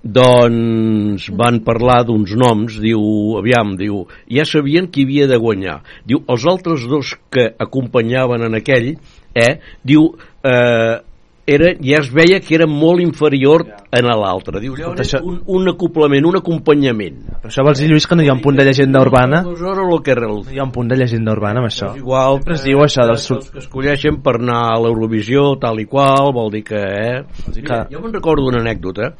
doncs 0.00 1.28
van 1.36 1.60
parlar 1.66 2.02
d'uns 2.06 2.32
noms, 2.38 2.78
diu, 2.80 3.02
aviam, 3.40 3.74
diu, 3.76 4.04
ja 4.32 4.46
sabien 4.48 4.88
qui 4.92 5.04
havia 5.04 5.26
de 5.28 5.40
guanyar. 5.40 5.80
Diu, 6.06 6.22
els 6.28 6.46
altres 6.48 6.86
dos 6.88 7.16
que 7.32 7.50
acompanyaven 7.58 8.48
en 8.48 8.60
aquell, 8.60 8.94
eh, 9.34 9.58
diu, 9.84 10.12
eh, 10.40 11.02
era, 11.46 11.72
ja 11.80 12.00
es 12.02 12.10
veia 12.12 12.40
que 12.42 12.54
era 12.56 12.66
molt 12.66 13.00
inferior 13.00 13.64
a 13.70 14.00
l'altre. 14.02 14.60
Diu, 14.60 14.74
allò 14.74 14.94
això- 14.98 15.22
un, 15.22 15.38
un 15.46 15.68
acoplament, 15.70 16.26
un 16.26 16.36
acompanyament. 16.40 17.20
Però 17.42 17.52
això 17.52 17.64
vols 17.64 17.78
dir, 17.80 17.88
Lluís, 17.90 18.06
que 18.06 18.18
no 18.18 18.26
hi 18.26 18.28
ha 18.28 18.34
un 18.34 18.42
punt 18.42 18.58
de 18.58 18.66
llegenda 18.66 19.00
urbana? 19.00 19.42
Doncs 19.46 19.62
que 20.02 20.12
No 20.46 20.52
hi 20.52 20.58
ha 20.58 20.66
un 20.66 20.72
punt 20.74 20.90
de 20.90 20.96
llegenda 20.98 21.32
urbana 21.32 21.62
amb 21.62 21.70
això? 21.70 21.94
igual 21.96 22.40
Sempre 22.40 22.54
es 22.54 22.64
diu 22.66 22.82
això 22.84 23.06
dels... 23.06 23.30
els 23.30 23.50
que 23.50 23.58
escolleixen 23.62 24.20
per 24.22 24.36
anar 24.40 24.60
a 24.74 24.78
l'Eurovisió 24.82 25.54
tal 25.62 25.80
i 25.80 25.86
qual, 25.86 26.32
vol 26.34 26.50
dir 26.50 26.64
que... 26.66 26.76
Eh? 26.76 27.24
Mira, 27.54 27.86
jo 27.90 28.02
me'n 28.02 28.12
recordo 28.18 28.46
una 28.50 28.60
anècdota 28.60 29.14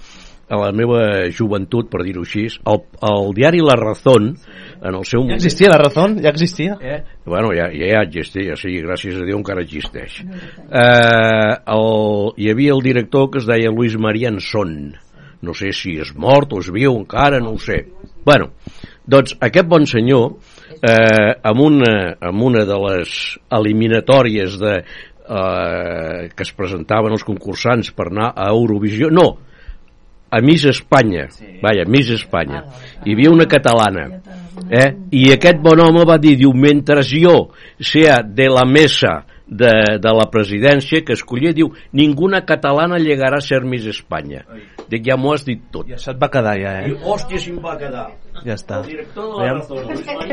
a 0.48 0.58
la 0.60 0.70
meva 0.74 1.00
joventut, 1.34 1.88
per 1.90 2.04
dir-ho 2.06 2.22
així, 2.22 2.46
el, 2.70 2.82
el 3.08 3.32
diari 3.34 3.62
La 3.64 3.74
Razón, 3.78 4.34
en 4.76 4.94
el 4.94 5.06
seu 5.08 5.24
Ja 5.26 5.38
existia 5.38 5.72
la 5.72 5.80
Razón? 5.80 6.18
Ja 6.22 6.30
existia? 6.30 6.76
Eh? 6.80 7.00
Bueno, 7.26 7.50
ja, 7.56 7.66
ja 7.74 8.02
existia, 8.04 8.54
sí, 8.60 8.76
gràcies 8.84 9.18
a 9.18 9.26
Déu 9.26 9.40
encara 9.40 9.64
existeix. 9.66 10.20
Eh, 10.22 11.54
el, 11.74 11.88
hi 12.38 12.50
havia 12.52 12.76
el 12.76 12.84
director 12.84 13.30
que 13.32 13.42
es 13.42 13.48
deia 13.48 13.72
Luis 13.74 13.98
Marianson. 13.98 14.76
No 15.42 15.54
sé 15.54 15.72
si 15.76 15.96
és 16.00 16.14
mort 16.16 16.54
o 16.54 16.60
és 16.62 16.70
viu 16.72 16.94
encara, 16.94 17.40
no 17.42 17.56
ho 17.56 17.58
sé. 17.60 17.82
Bueno, 18.26 18.52
doncs 19.06 19.34
aquest 19.42 19.66
bon 19.70 19.86
senyor, 19.90 20.38
eh, 20.78 21.34
amb, 21.42 21.60
una, 21.66 21.92
amb 22.22 22.46
una 22.46 22.64
de 22.68 22.78
les 22.86 23.18
eliminatòries 23.58 24.56
de, 24.62 24.76
eh, 25.26 26.22
que 26.30 26.46
es 26.46 26.54
presentaven 26.54 27.18
els 27.18 27.26
concursants 27.26 27.90
per 27.94 28.08
anar 28.12 28.32
a 28.34 28.48
Eurovisió, 28.54 29.10
no, 29.10 29.28
a 30.30 30.40
Miss 30.40 30.64
Espanya, 30.64 31.28
sí. 31.30 31.58
vaja, 31.62 31.86
Miss 31.88 32.10
Espanya. 32.10 32.64
Hi 33.04 33.14
havia 33.14 33.30
una 33.30 33.46
catalana, 33.46 34.08
eh? 34.70 34.90
i 35.14 35.30
aquest 35.34 35.62
bon 35.62 35.80
home 35.80 36.04
va 36.08 36.18
dir, 36.18 36.36
diu, 36.40 36.52
mentre 36.54 37.04
jo 37.06 37.52
sea 37.78 38.20
de 38.22 38.50
la 38.50 38.66
mesa 38.66 39.20
de, 39.46 39.72
de 40.02 40.12
la 40.18 40.26
presidència 40.30 41.04
que 41.06 41.14
escollia, 41.14 41.54
diu, 41.54 41.70
ninguna 41.94 42.42
catalana 42.46 42.98
llegarà 42.98 43.38
a 43.38 43.44
ser 43.44 43.62
Miss 43.62 43.86
Espanya. 43.86 44.42
Dic, 44.86 45.02
ja 45.06 45.16
m'ho 45.18 45.32
has 45.34 45.42
dit 45.46 45.62
tot. 45.74 45.86
I 45.90 45.96
això 45.96 46.12
et 46.12 46.18
va 46.20 46.28
quedar 46.30 46.54
ja, 46.60 46.72
I, 46.86 46.94
eh? 46.94 47.00
hòstia, 47.02 47.40
si 47.42 47.50
em 47.50 47.58
va 47.62 47.74
quedar. 47.78 48.06
Ja 48.44 48.54
està. 48.54 48.80
El 48.82 48.90
director 48.90 49.30
de 49.32 49.46
la. 49.48 49.54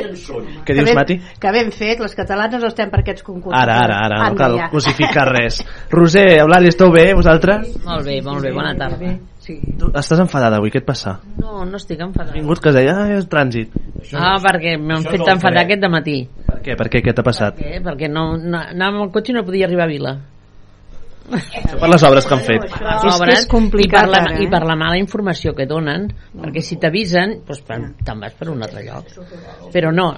Razón. 0.04 0.50
Què 0.68 0.76
dius, 0.76 0.90
ben, 0.90 0.98
Mati? 0.98 1.18
Que 1.42 1.54
ben 1.56 1.72
fet, 1.74 2.02
les 2.04 2.18
catalanes 2.18 2.66
estem 2.70 2.92
per 2.94 3.02
aquests 3.02 3.26
concursos. 3.26 3.58
Ara, 3.58 3.80
ara, 3.86 4.02
ara, 4.06 4.24
no 4.30 4.38
cal 4.38 4.58
ja. 4.60 4.70
cosificar 4.74 5.30
res. 5.32 5.62
Roser, 5.94 6.28
Eulàlia, 6.44 6.74
esteu 6.74 6.94
bé, 6.94 7.08
vosaltres? 7.18 7.78
Molt 7.86 8.06
bé, 8.10 8.20
molt 8.26 8.46
bé, 8.46 8.54
bona 8.54 8.76
tarda. 8.78 9.16
Sí. 9.44 9.58
Tu 9.80 9.90
estàs 10.00 10.22
enfadada 10.24 10.56
avui, 10.62 10.72
què 10.72 10.80
et 10.80 10.86
passa? 10.88 11.18
No, 11.42 11.66
no 11.68 11.76
estic 11.80 12.00
enfadada. 12.00 12.32
Vingut 12.38 12.62
que 12.64 12.72
es 12.72 12.78
deia, 12.78 12.94
ah, 12.96 13.10
és 13.18 13.26
trànsit. 13.28 13.74
Ah, 14.16 14.38
perquè 14.40 14.78
m'han 14.80 15.02
això 15.04 15.12
fet 15.18 15.32
enfadar 15.34 15.66
aquest 15.66 15.88
matí. 15.92 16.18
Per 16.48 16.62
què? 16.64 16.78
Per 16.80 16.88
què? 16.94 17.02
Què 17.04 17.14
t'ha 17.18 17.26
passat? 17.28 17.60
Eh? 17.60 17.82
Perquè 17.84 18.08
no, 18.12 18.38
no, 18.40 18.62
anava 18.62 19.02
amb 19.02 19.10
el 19.10 19.12
cotxe 19.12 19.34
i 19.34 19.36
no 19.36 19.44
podia 19.44 19.68
arribar 19.68 19.90
a 19.90 19.92
Vila. 19.92 20.14
Això 21.34 21.78
per 21.80 21.88
les 21.88 22.04
obres 22.04 22.26
que 22.28 22.36
han 22.36 22.44
fet. 22.44 22.66
Per 22.72 22.82
les 22.84 23.06
És 23.08 23.16
obres 23.18 23.40
és 23.42 23.48
complicat 23.52 24.04
i 24.04 24.08
per, 24.08 24.12
la, 24.12 24.22
ara, 24.24 24.36
eh? 24.36 24.44
i 24.44 24.50
per 24.52 24.62
la 24.68 24.76
mala 24.80 24.98
informació 25.00 25.54
que 25.56 25.68
donen, 25.68 26.08
perquè 26.40 26.64
si 26.64 26.80
t'avisen, 26.80 27.38
doncs 27.48 27.64
per- 27.68 27.82
te'n 28.04 28.24
vas 28.24 28.36
per 28.40 28.50
un 28.52 28.64
altre 28.64 28.84
lloc. 28.88 29.12
Però 29.76 29.92
no, 29.96 30.10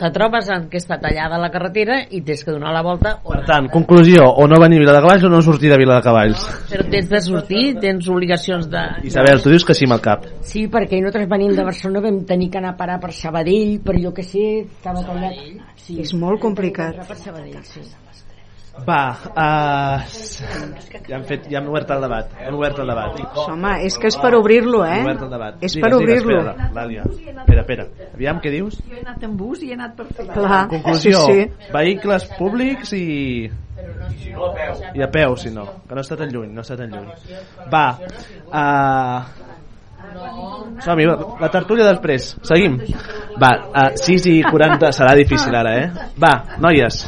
te 0.00 0.08
trobes 0.14 0.48
en 0.52 0.66
que 0.72 0.80
està 0.80 0.96
tallada 1.00 1.38
la 1.40 1.50
carretera 1.52 2.00
i 2.08 2.22
tens 2.24 2.42
que 2.46 2.54
donar 2.54 2.72
la 2.72 2.82
volta 2.84 3.18
o 3.22 3.34
Per 3.34 3.42
tant, 3.48 3.68
conclusió, 3.72 4.24
o 4.30 4.46
no 4.48 4.60
venir 4.62 4.80
a 4.80 4.84
Vila 4.84 4.96
de 4.96 5.02
Cavalls 5.04 5.26
o 5.28 5.32
no 5.32 5.42
sortir 5.44 5.70
de 5.72 5.78
Vila 5.80 5.98
de 5.98 6.06
Cavalls. 6.06 6.46
però 6.70 6.86
tens 6.90 7.08
de 7.10 7.20
sortir, 7.20 7.64
tens 7.80 8.08
obligacions 8.08 8.68
de... 8.72 8.84
Isabel, 9.10 9.42
tu 9.44 9.52
dius 9.52 9.64
que 9.64 9.76
sí 9.76 9.88
amb 9.88 9.98
el 9.98 10.04
cap. 10.04 10.24
Sí, 10.40 10.66
perquè 10.72 11.00
nosaltres 11.00 11.28
venim 11.28 11.54
de 11.56 11.66
Barcelona 11.68 12.04
vam 12.08 12.22
tenir 12.24 12.50
que 12.50 12.62
anar 12.62 12.74
a 12.74 12.78
parar 12.80 13.00
per 13.00 13.12
Sabadell, 13.12 13.80
per 13.84 13.98
jo 14.00 14.14
que 14.16 14.24
sé, 14.24 14.46
estava 14.64 15.04
tallat. 15.04 15.36
Sí, 15.76 16.00
És 16.00 16.14
molt 16.14 16.40
complicat. 16.40 17.04
Per 17.06 17.18
Sabadell, 17.18 17.60
sí. 17.68 17.84
Va, 18.86 19.02
uh, 19.34 20.00
ja 21.08 21.16
han 21.16 21.24
fet, 21.28 21.48
ja 21.50 21.58
han 21.58 21.66
obert 21.68 21.90
el 21.90 22.04
debat. 22.04 22.30
Han 22.46 22.54
obert 22.56 22.78
el 22.80 22.92
debat. 22.92 23.18
Home, 23.42 23.72
és 23.86 23.96
que 24.00 24.08
és 24.08 24.16
per 24.20 24.30
obrir-lo, 24.38 24.84
eh? 24.86 25.00
Obert 25.02 25.24
el 25.26 25.32
debat. 25.34 25.58
És 25.66 25.74
per 25.82 25.90
obrir-lo. 25.96 26.38
espera, 26.38 26.70
Làlia. 26.76 27.04
Espera, 27.10 27.64
espera. 27.64 27.88
Aviam, 28.14 28.40
què 28.40 28.54
dius? 28.54 28.78
Jo 28.86 28.96
he 28.96 29.02
anat 29.02 29.26
en 29.26 29.34
bus 29.36 29.64
i 29.66 29.72
he 29.72 29.76
anat 29.76 29.98
per 29.98 30.06
fer 30.14 30.28
Clar, 30.30 30.62
Conclusió, 30.70 31.24
sí, 31.26 31.44
sí. 31.50 31.72
vehicles 31.74 32.30
públics 32.38 32.94
i... 32.96 33.04
I 34.94 35.02
a 35.02 35.08
peu, 35.12 35.34
si 35.40 35.50
no, 35.52 35.66
que 35.88 35.96
no 35.96 36.02
està 36.04 36.16
tan 36.20 36.30
lluny, 36.32 36.54
no 36.54 36.62
està 36.62 36.76
tan 36.78 36.94
lluny. 36.94 37.10
Va, 37.72 37.86
uh, 38.46 39.49
som-hi, 40.84 41.06
va, 41.08 41.16
la 41.40 41.50
tertúlia 41.52 41.88
després, 41.90 42.34
seguim. 42.46 42.78
Va, 43.40 43.52
uh, 43.70 43.88
6 44.00 44.28
i 44.32 44.36
40, 44.46 44.92
serà 44.96 45.14
difícil 45.18 45.54
ara, 45.56 45.76
eh? 45.82 46.08
Va, 46.20 46.34
noies, 46.60 47.04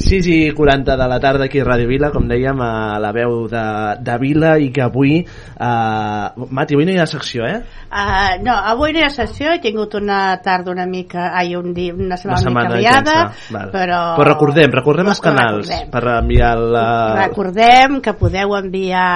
6 0.00 0.26
i 0.26 0.50
40 0.56 0.96
de 0.96 1.06
la 1.06 1.20
tarda 1.20 1.44
aquí 1.44 1.60
a 1.60 1.64
Ràdio 1.66 1.86
Vila, 1.86 2.08
com 2.10 2.24
dèiem, 2.26 2.58
a 2.64 2.98
la 2.98 3.12
veu 3.14 3.44
de, 3.50 3.64
de 4.00 4.16
Vila 4.18 4.56
i 4.58 4.70
que 4.74 4.82
avui... 4.82 5.20
Uh, 5.60 6.48
Mati, 6.50 6.74
avui 6.74 6.86
no 6.88 6.94
hi 6.94 6.98
ha 6.98 7.06
secció, 7.06 7.44
eh? 7.46 7.60
Uh, 7.86 8.40
no, 8.42 8.56
avui 8.72 8.94
no 8.94 9.02
hi 9.02 9.04
ha 9.06 9.10
sessió, 9.12 9.52
he 9.52 9.60
tingut 9.62 9.94
una 9.98 10.38
tarda 10.42 10.72
una 10.72 10.86
mica, 10.88 11.28
ai, 11.36 11.52
un 11.58 11.74
dia, 11.76 11.94
una 11.94 12.16
setmana, 12.16 12.40
Una 12.40 12.46
setmana 12.46 12.72
una 12.72 12.78
mica 12.78 13.04
liada, 13.04 13.68
però... 13.74 14.00
Però 14.16 14.26
recordem, 14.30 14.72
recordem 14.80 15.12
els 15.12 15.22
canals 15.22 15.68
Recordem. 15.68 15.92
per 15.92 16.04
enviar 16.16 16.52
la... 16.58 16.86
Recordem 17.20 18.00
que 18.02 18.16
podeu 18.18 18.56
enviar 18.58 19.06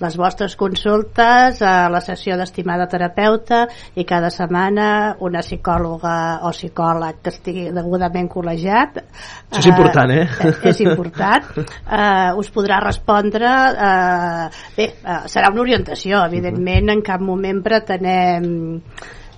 les 0.00 0.16
vostres 0.20 0.56
consultes 0.58 1.62
a 1.62 1.74
la 1.92 2.02
sessió 2.04 2.29
d'estimada 2.38 2.86
terapeuta 2.90 3.64
i 3.94 4.04
cada 4.08 4.30
setmana 4.30 5.16
una 5.26 5.42
psicòloga 5.44 6.14
o 6.46 6.52
psicòleg 6.54 7.20
que 7.22 7.32
estigui 7.34 7.68
degudament 7.74 8.28
col·legiat 8.30 9.00
Això 9.00 9.62
és 9.62 9.70
important, 9.72 10.14
eh? 10.14 10.26
és 10.70 10.82
important 10.86 11.48
eh, 12.00 12.30
us 12.40 12.50
podrà 12.54 12.80
respondre 12.84 13.54
eh, 13.88 14.44
bé, 14.76 14.90
eh, 14.90 15.22
serà 15.30 15.52
una 15.54 15.64
orientació 15.64 16.24
evidentment 16.26 16.94
en 16.96 17.02
cap 17.06 17.22
moment 17.24 17.62
pretenem 17.64 18.52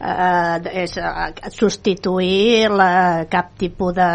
eh, 0.02 0.82
és 0.84 0.96
eh, 0.98 1.50
substituir 1.54 2.68
la, 2.70 3.24
cap 3.30 3.52
tipus 3.58 3.94
de, 3.94 4.10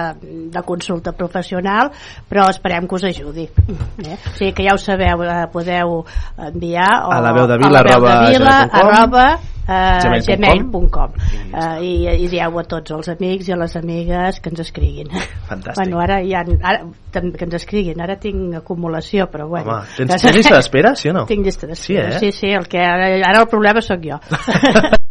de 0.53 0.61
consulta 0.67 1.13
professional 1.17 1.91
però 2.29 2.49
esperem 2.51 2.87
que 2.87 2.95
us 2.99 3.07
ajudi 3.09 3.47
eh? 3.47 4.17
o 4.17 4.35
sigui 4.37 4.53
que 4.53 4.67
ja 4.67 4.75
ho 4.75 4.81
sabeu 4.81 5.23
eh, 5.23 5.45
podeu 5.53 6.01
enviar 6.37 7.05
o, 7.07 7.13
A 7.15 7.21
la 7.21 7.33
veu 7.33 7.47
de 7.47 7.57
vila, 7.57 7.69
a 7.69 7.71
la 7.79 7.83
veu 7.87 8.01
de 8.01 8.11
arroba 8.11 8.29
vila, 8.29 8.57
arroba 8.81 9.27
eh, 9.67 10.25
gmail.com. 10.27 10.27
gmail.com 10.27 11.09
eh, 11.55 11.79
i, 11.83 11.93
i 12.25 12.29
dieu 12.31 12.59
a 12.59 12.63
tots 12.67 12.91
els 12.95 13.09
amics 13.15 13.49
i 13.49 13.55
a 13.55 13.59
les 13.63 13.75
amigues 13.79 14.39
que 14.43 14.51
ens 14.53 14.61
escriguin 14.67 15.09
Fantàstic. 15.47 15.79
bueno, 15.81 15.99
ara, 16.03 16.19
ja, 16.27 16.43
ara 16.61 16.85
que 17.11 17.47
ens 17.47 17.57
escriguin 17.61 18.01
ara 18.03 18.15
tinc 18.19 18.55
acumulació 18.61 19.27
però 19.31 19.47
bueno 19.49 19.79
Home, 19.79 19.95
tens, 19.97 20.15
tens 20.23 20.35
llista 20.35 20.55
d'espera, 20.59 20.95
sí 20.99 21.09
o 21.11 21.17
no? 21.17 21.25
tinc 21.29 21.45
llista 21.47 21.67
d'espera, 21.67 22.11
Sí, 22.19 22.27
eh? 22.27 22.31
sí, 22.31 22.39
sí, 22.47 22.53
el 22.55 22.67
que 22.67 22.79
ara, 22.83 23.11
ara 23.23 23.43
el 23.43 23.47
problema 23.51 23.81
sóc 23.81 24.03
jo 24.03 24.19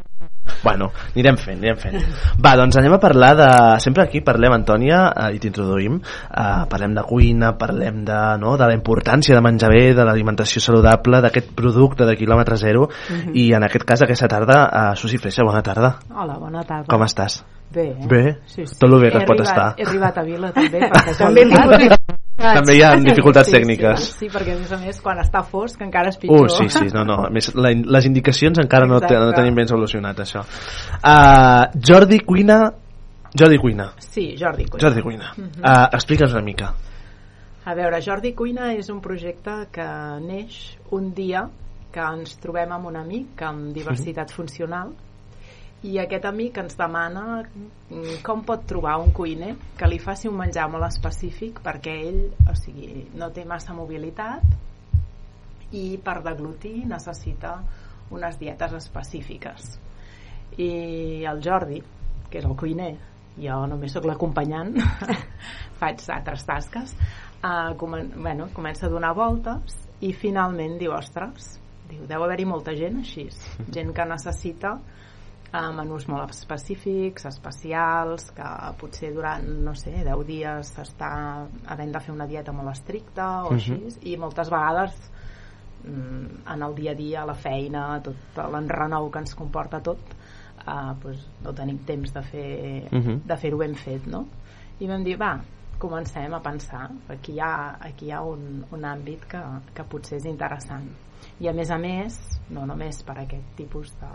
Bueno, 0.62 0.90
anirem 1.14 1.36
fent, 1.36 1.58
anirem 1.58 1.76
fent. 1.78 1.96
Va, 2.42 2.54
doncs 2.58 2.76
anem 2.80 2.94
a 2.96 2.98
parlar 3.02 3.32
de... 3.38 3.48
Sempre 3.82 4.02
aquí 4.04 4.20
parlem, 4.24 4.52
Antònia, 4.56 5.12
eh, 5.14 5.34
i 5.36 5.40
t'introduïm, 5.42 5.98
eh, 6.02 6.44
parlem 6.70 6.94
de 6.96 7.02
cuina, 7.06 7.52
parlem 7.58 8.04
de, 8.06 8.18
no, 8.42 8.56
de 8.56 8.66
la 8.70 8.74
importància 8.74 9.36
de 9.36 9.42
menjar 9.44 9.70
bé, 9.70 9.94
de 9.94 10.04
l'alimentació 10.06 10.60
saludable, 10.64 11.20
d'aquest 11.24 11.52
producte 11.54 12.06
de 12.08 12.16
quilòmetre 12.16 12.56
zero, 12.56 12.88
Mhm. 13.10 13.34
i 13.34 13.52
en 13.54 13.62
aquest 13.64 13.84
cas, 13.84 14.02
aquesta 14.02 14.28
tarda, 14.28 14.62
eh, 14.72 14.96
Susi 14.96 15.18
Freixa, 15.18 15.44
bona 15.44 15.62
tarda. 15.62 15.96
Hola, 16.14 16.38
bona 16.38 16.62
tarda. 16.64 16.86
Com 16.88 17.02
estàs? 17.02 17.44
Bé. 17.70 17.88
eh? 17.90 18.06
Bé? 18.08 18.38
Sí, 18.46 18.64
sí. 18.66 18.78
Tot 18.78 18.88
lo 18.90 18.98
bé 19.00 19.10
que 19.10 19.18
He 19.18 19.26
pot 19.26 19.40
arribat, 19.40 19.48
estar. 19.48 19.74
He 19.76 19.82
arribat 19.88 20.18
a 20.18 20.22
Vila 20.22 20.52
també, 20.52 20.80
perquè 20.80 21.16
També 21.18 21.42
he 21.42 22.15
dificultats. 22.36 22.60
També 22.60 22.74
hi 22.76 22.82
ha 22.84 22.90
dificultats 23.00 23.48
sí, 23.48 23.54
tècniques. 23.56 24.02
Sí, 24.04 24.12
sí, 24.20 24.28
perquè 24.32 24.54
a 24.54 24.58
més 24.60 24.72
a 24.72 24.78
més 24.80 25.00
quan 25.00 25.20
està 25.22 25.42
fosc 25.44 25.80
encara 25.82 26.12
és 26.12 26.18
pitjor. 26.20 26.46
Uh, 26.46 26.52
sí, 26.52 26.68
sí, 26.72 26.88
no, 26.94 27.04
no. 27.08 27.18
A 27.26 27.30
més, 27.32 27.48
la, 27.56 27.72
les 27.96 28.08
indicacions 28.08 28.58
encara 28.60 28.88
no, 28.88 29.00
te, 29.00 29.16
no 29.16 29.32
tenim 29.36 29.56
ben 29.56 29.70
solucionat, 29.70 30.20
això. 30.20 30.44
Uh, 31.00 31.70
Jordi 31.80 32.20
Cuina... 32.20 32.60
Jordi 33.36 33.58
Cuina. 33.60 33.90
Sí, 34.00 34.34
Jordi 34.38 34.64
Cuina. 34.68 34.82
Jordi 34.84 35.02
Cuina. 35.04 35.32
Mhm. 35.36 35.62
Uh, 35.62 35.88
Explica'ns 35.96 36.36
una 36.36 36.44
mica. 36.44 36.72
A 37.66 37.74
veure, 37.74 38.00
Jordi 38.00 38.32
Cuina 38.32 38.70
és 38.76 38.88
un 38.92 39.00
projecte 39.02 39.66
que 39.74 39.86
neix 40.22 40.76
un 40.94 41.10
dia 41.16 41.48
que 41.92 42.04
ens 42.04 42.36
trobem 42.38 42.70
amb 42.76 42.86
un 42.92 43.00
amic 43.00 43.42
amb 43.42 43.72
diversitat 43.74 44.30
funcional 44.30 44.92
i 45.84 45.98
aquest 46.00 46.24
amic 46.24 46.56
ens 46.62 46.76
demana 46.78 47.42
mm, 47.42 48.20
com 48.24 48.42
pot 48.48 48.64
trobar 48.68 48.96
un 49.02 49.12
cuiner 49.16 49.52
que 49.76 49.88
li 49.90 49.98
faci 50.00 50.30
un 50.30 50.38
menjar 50.38 50.68
molt 50.72 50.86
específic 50.88 51.60
perquè 51.64 51.96
ell 52.08 52.22
o 52.48 52.54
sigui, 52.56 53.04
no 53.14 53.28
té 53.34 53.44
massa 53.44 53.76
mobilitat 53.76 55.74
i 55.76 55.98
per 56.02 56.22
deglutir 56.24 56.86
necessita 56.88 57.58
unes 58.14 58.38
dietes 58.38 58.72
específiques. 58.78 59.76
I 60.62 60.70
el 61.26 61.42
Jordi 61.44 61.82
que 62.30 62.40
és 62.40 62.46
el 62.46 62.56
cuiner 62.58 62.94
jo 63.36 63.60
només 63.68 63.92
sóc 63.92 64.06
l'acompanyant 64.08 64.72
faig 65.80 66.02
altres 66.14 66.46
tasques 66.48 66.94
uh, 66.96 67.74
comen 67.76 68.14
bueno, 68.16 68.48
comença 68.56 68.86
a 68.86 68.92
donar 68.92 69.12
voltes 69.14 69.76
i 70.00 70.12
finalment 70.16 70.78
diu, 70.80 70.94
ostres 70.96 71.58
diu, 71.90 72.06
deu 72.08 72.24
haver-hi 72.24 72.46
molta 72.48 72.74
gent 72.76 73.02
així 73.02 73.28
gent 73.72 73.92
que 73.92 74.08
necessita 74.08 74.78
uh, 75.52 75.72
menús 75.76 76.06
molt 76.08 76.30
específics, 76.30 77.26
especials 77.26 78.30
que 78.36 78.48
potser 78.80 79.12
durant, 79.14 79.44
no 79.64 79.74
sé 79.74 79.92
10 80.04 80.24
dies 80.26 80.72
s'està 80.76 81.10
havent 81.66 81.92
de 81.94 82.00
fer 82.00 82.14
una 82.14 82.26
dieta 82.26 82.52
molt 82.52 82.70
estricta 82.74 83.44
o 83.44 83.50
Mhm. 83.52 83.56
així 83.56 84.12
i 84.12 84.16
moltes 84.16 84.50
vegades 84.50 84.92
mm, 85.84 86.46
en 86.52 86.62
el 86.62 86.74
dia 86.74 86.92
a 86.92 86.94
dia, 86.94 87.22
a 87.22 87.26
la 87.26 87.34
feina 87.34 88.00
tot 88.02 88.16
l'enrenou 88.52 89.10
que 89.10 89.18
ens 89.18 89.34
comporta 89.34 89.80
tot 89.80 89.98
uh, 90.66 90.94
pues, 91.00 91.18
no 91.44 91.52
tenim 91.54 91.78
temps 91.86 92.12
de 92.12 92.22
fer 92.22 92.88
Mhm. 92.92 93.20
de 93.26 93.36
fer-ho 93.36 93.58
ben 93.58 93.74
fet 93.74 94.06
no? 94.06 94.26
i 94.80 94.86
vam 94.86 95.02
dir, 95.04 95.16
va, 95.16 95.38
comencem 95.78 96.32
a 96.34 96.40
pensar 96.40 96.90
aquí 97.08 97.32
hi 97.32 97.40
ha, 97.40 97.76
aquí 97.80 98.06
hi 98.06 98.12
ha 98.12 98.22
un, 98.22 98.64
un 98.72 98.82
àmbit 98.84 99.26
que, 99.28 99.40
que 99.74 99.84
potser 99.84 100.16
és 100.18 100.24
interessant 100.24 100.88
i 101.40 101.48
a 101.48 101.52
més 101.52 101.70
a 101.70 101.78
més 101.78 102.16
no 102.54 102.64
només 102.68 103.02
per 103.04 103.18
aquest 103.22 103.56
tipus 103.58 103.92
de, 104.00 104.12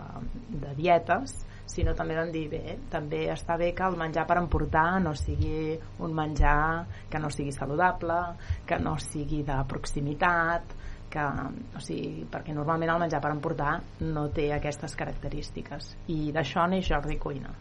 de 0.64 0.74
dietes 0.78 1.34
sinó 1.72 1.94
també 1.94 2.16
vam 2.18 2.32
dir 2.34 2.48
bé, 2.50 2.76
també 2.90 3.26
està 3.32 3.56
bé 3.60 3.70
que 3.76 3.86
el 3.86 3.96
menjar 4.00 4.24
per 4.28 4.38
emportar 4.40 5.00
no 5.04 5.14
sigui 5.16 5.76
un 6.02 6.14
menjar 6.16 6.84
que 7.10 7.20
no 7.22 7.30
sigui 7.30 7.54
saludable 7.54 8.18
que 8.66 8.80
no 8.82 8.96
sigui 9.00 9.42
de 9.46 9.58
proximitat 9.70 10.74
que, 11.12 11.24
o 11.76 11.80
sigui, 11.84 12.24
perquè 12.32 12.54
normalment 12.56 12.94
el 12.94 13.02
menjar 13.04 13.20
per 13.20 13.34
emportar 13.34 13.74
no 14.00 14.30
té 14.32 14.46
aquestes 14.56 14.96
característiques. 14.96 15.90
I 16.08 16.32
d'això 16.32 16.64
neix 16.72 16.88
Jordi 16.88 17.18
Cuina 17.20 17.52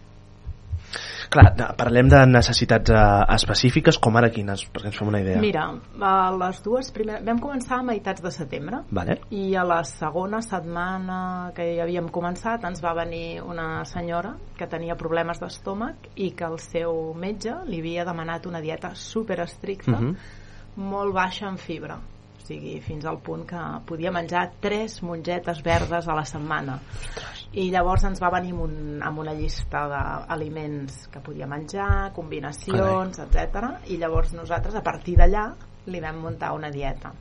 Clar, 1.31 1.53
parlem 1.79 2.09
de 2.11 2.19
necessitats 2.27 2.91
uh, 2.91 3.23
específiques, 3.35 3.97
com 4.03 4.17
ara 4.19 4.29
quines, 4.33 4.65
perquè 4.73 4.91
ens 4.91 4.97
fem 4.99 5.07
una 5.07 5.21
idea. 5.23 5.39
Mira, 5.39 5.63
a 6.01 6.13
les 6.35 6.61
dues 6.65 6.91
primeres... 6.91 7.23
Vam 7.27 7.39
començar 7.39 7.79
a 7.79 7.85
meitats 7.87 8.23
de 8.23 8.31
setembre 8.35 8.81
Vale. 8.91 9.19
i 9.31 9.55
a 9.55 9.63
la 9.63 9.81
segona 9.87 10.41
setmana 10.43 11.51
que 11.55 11.69
ja 11.77 11.85
havíem 11.85 12.09
començat 12.11 12.65
ens 12.67 12.83
va 12.83 12.93
venir 12.97 13.41
una 13.41 13.85
senyora 13.87 14.35
que 14.57 14.67
tenia 14.67 14.97
problemes 14.99 15.39
d'estómac 15.39 16.11
i 16.15 16.31
que 16.35 16.47
el 16.49 16.59
seu 16.59 17.13
metge 17.15 17.55
li 17.69 17.79
havia 17.79 18.05
demanat 18.07 18.45
una 18.49 18.61
dieta 18.61 18.93
super 18.95 19.39
estricta 19.45 19.97
Mhm. 19.99 20.15
molt 20.75 21.13
baixa 21.13 21.47
en 21.47 21.57
fibra 21.57 21.99
o 22.41 22.47
sigui, 22.47 22.79
fins 22.83 23.05
al 23.05 23.21
punt 23.23 23.45
que 23.49 23.61
podia 23.87 24.11
menjar 24.11 24.47
tres 24.61 25.01
mongetes 25.05 25.61
verdes 25.63 26.07
a 26.07 26.17
la 26.17 26.25
setmana 26.25 26.79
i 27.51 27.67
llavors 27.71 28.05
ens 28.07 28.21
va 28.23 28.29
venir 28.31 28.53
amb, 28.55 28.63
un, 28.63 28.75
amb 29.03 29.19
una 29.19 29.33
llista 29.35 29.83
d'aliments 29.91 31.07
que 31.11 31.19
podia 31.23 31.49
menjar, 31.51 32.11
combinacions, 32.15 33.19
etc. 33.25 33.65
I 33.91 33.99
llavors 33.99 34.31
nosaltres 34.37 34.77
a 34.79 34.83
partir 34.85 35.17
d'allà 35.19 35.49
li 35.91 35.99
vam 35.99 36.21
muntar 36.23 36.53
una 36.55 36.71
dieta. 36.71 37.11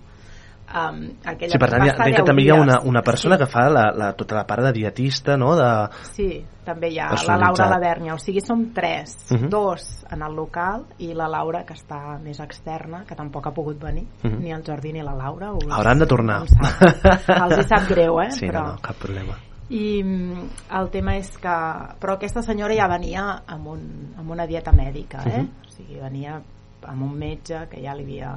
Um, 0.70 1.00
aquella 1.26 1.50
Sí, 1.50 1.58
per 1.58 1.68
tant, 1.72 1.82
entenc 1.82 2.14
que 2.14 2.22
10 2.22 2.26
també 2.28 2.42
hi 2.44 2.50
ha 2.52 2.54
una, 2.54 2.76
una 2.86 3.00
persona 3.02 3.36
que 3.36 3.46
fa 3.50 3.64
la, 3.68 3.88
la, 3.90 4.12
tota 4.14 4.36
la 4.36 4.44
part 4.46 4.62
de 4.62 4.70
dietista, 4.76 5.34
no? 5.36 5.56
De... 5.58 5.66
Sí, 6.12 6.28
també 6.64 6.92
hi 6.92 7.00
ha 7.02 7.08
la. 7.26 7.36
Laura 7.42 7.66
Lavernya, 7.72 8.14
o 8.14 8.18
sigui, 8.22 8.38
som 8.40 8.68
tres, 8.72 9.16
Mhm. 9.32 9.48
dos 9.50 10.04
en 10.12 10.22
el 10.22 10.36
local 10.38 10.84
i 10.98 11.12
la 11.14 11.26
Laura 11.26 11.64
que 11.66 11.74
està 11.74 12.20
més 12.22 12.38
externa, 12.38 13.02
que 13.04 13.16
tampoc 13.18 13.48
ha 13.48 13.52
pogut 13.52 13.80
venir, 13.82 14.06
Mhm. 14.22 14.38
ni 14.38 14.52
el 14.52 14.62
Jordi 14.62 14.92
ni 14.92 15.02
la 15.02 15.14
Laura. 15.14 15.52
Us, 15.54 15.66
Hauran 15.70 15.98
de 15.98 16.06
tornar. 16.06 16.46
sap. 16.46 16.82
Els 17.26 17.58
hi 17.58 17.62
sap 17.66 17.88
greu, 17.88 18.20
eh? 18.22 18.30
Sí, 18.38 18.46
però... 18.46 18.62
no, 18.62 18.72
no, 18.74 18.78
cap 18.80 18.96
problema. 18.96 19.34
I 19.70 20.02
mm, 20.02 20.48
el 20.78 20.90
tema 20.90 21.16
és 21.16 21.36
que... 21.38 21.56
Però 22.00 22.14
aquesta 22.14 22.42
senyora 22.42 22.74
ja 22.74 22.86
venia 22.90 23.42
amb, 23.46 23.66
un, 23.68 24.14
amb 24.18 24.30
una 24.30 24.46
dieta 24.46 24.70
mèdica, 24.72 25.22
eh? 25.26 25.42
Mhm. 25.42 25.66
O 25.66 25.70
sigui, 25.70 26.00
venia 26.00 26.40
amb 26.88 27.02
un 27.04 27.12
metge 27.18 27.66
que 27.70 27.82
ja 27.82 27.94
li 27.96 28.06
havia 28.06 28.32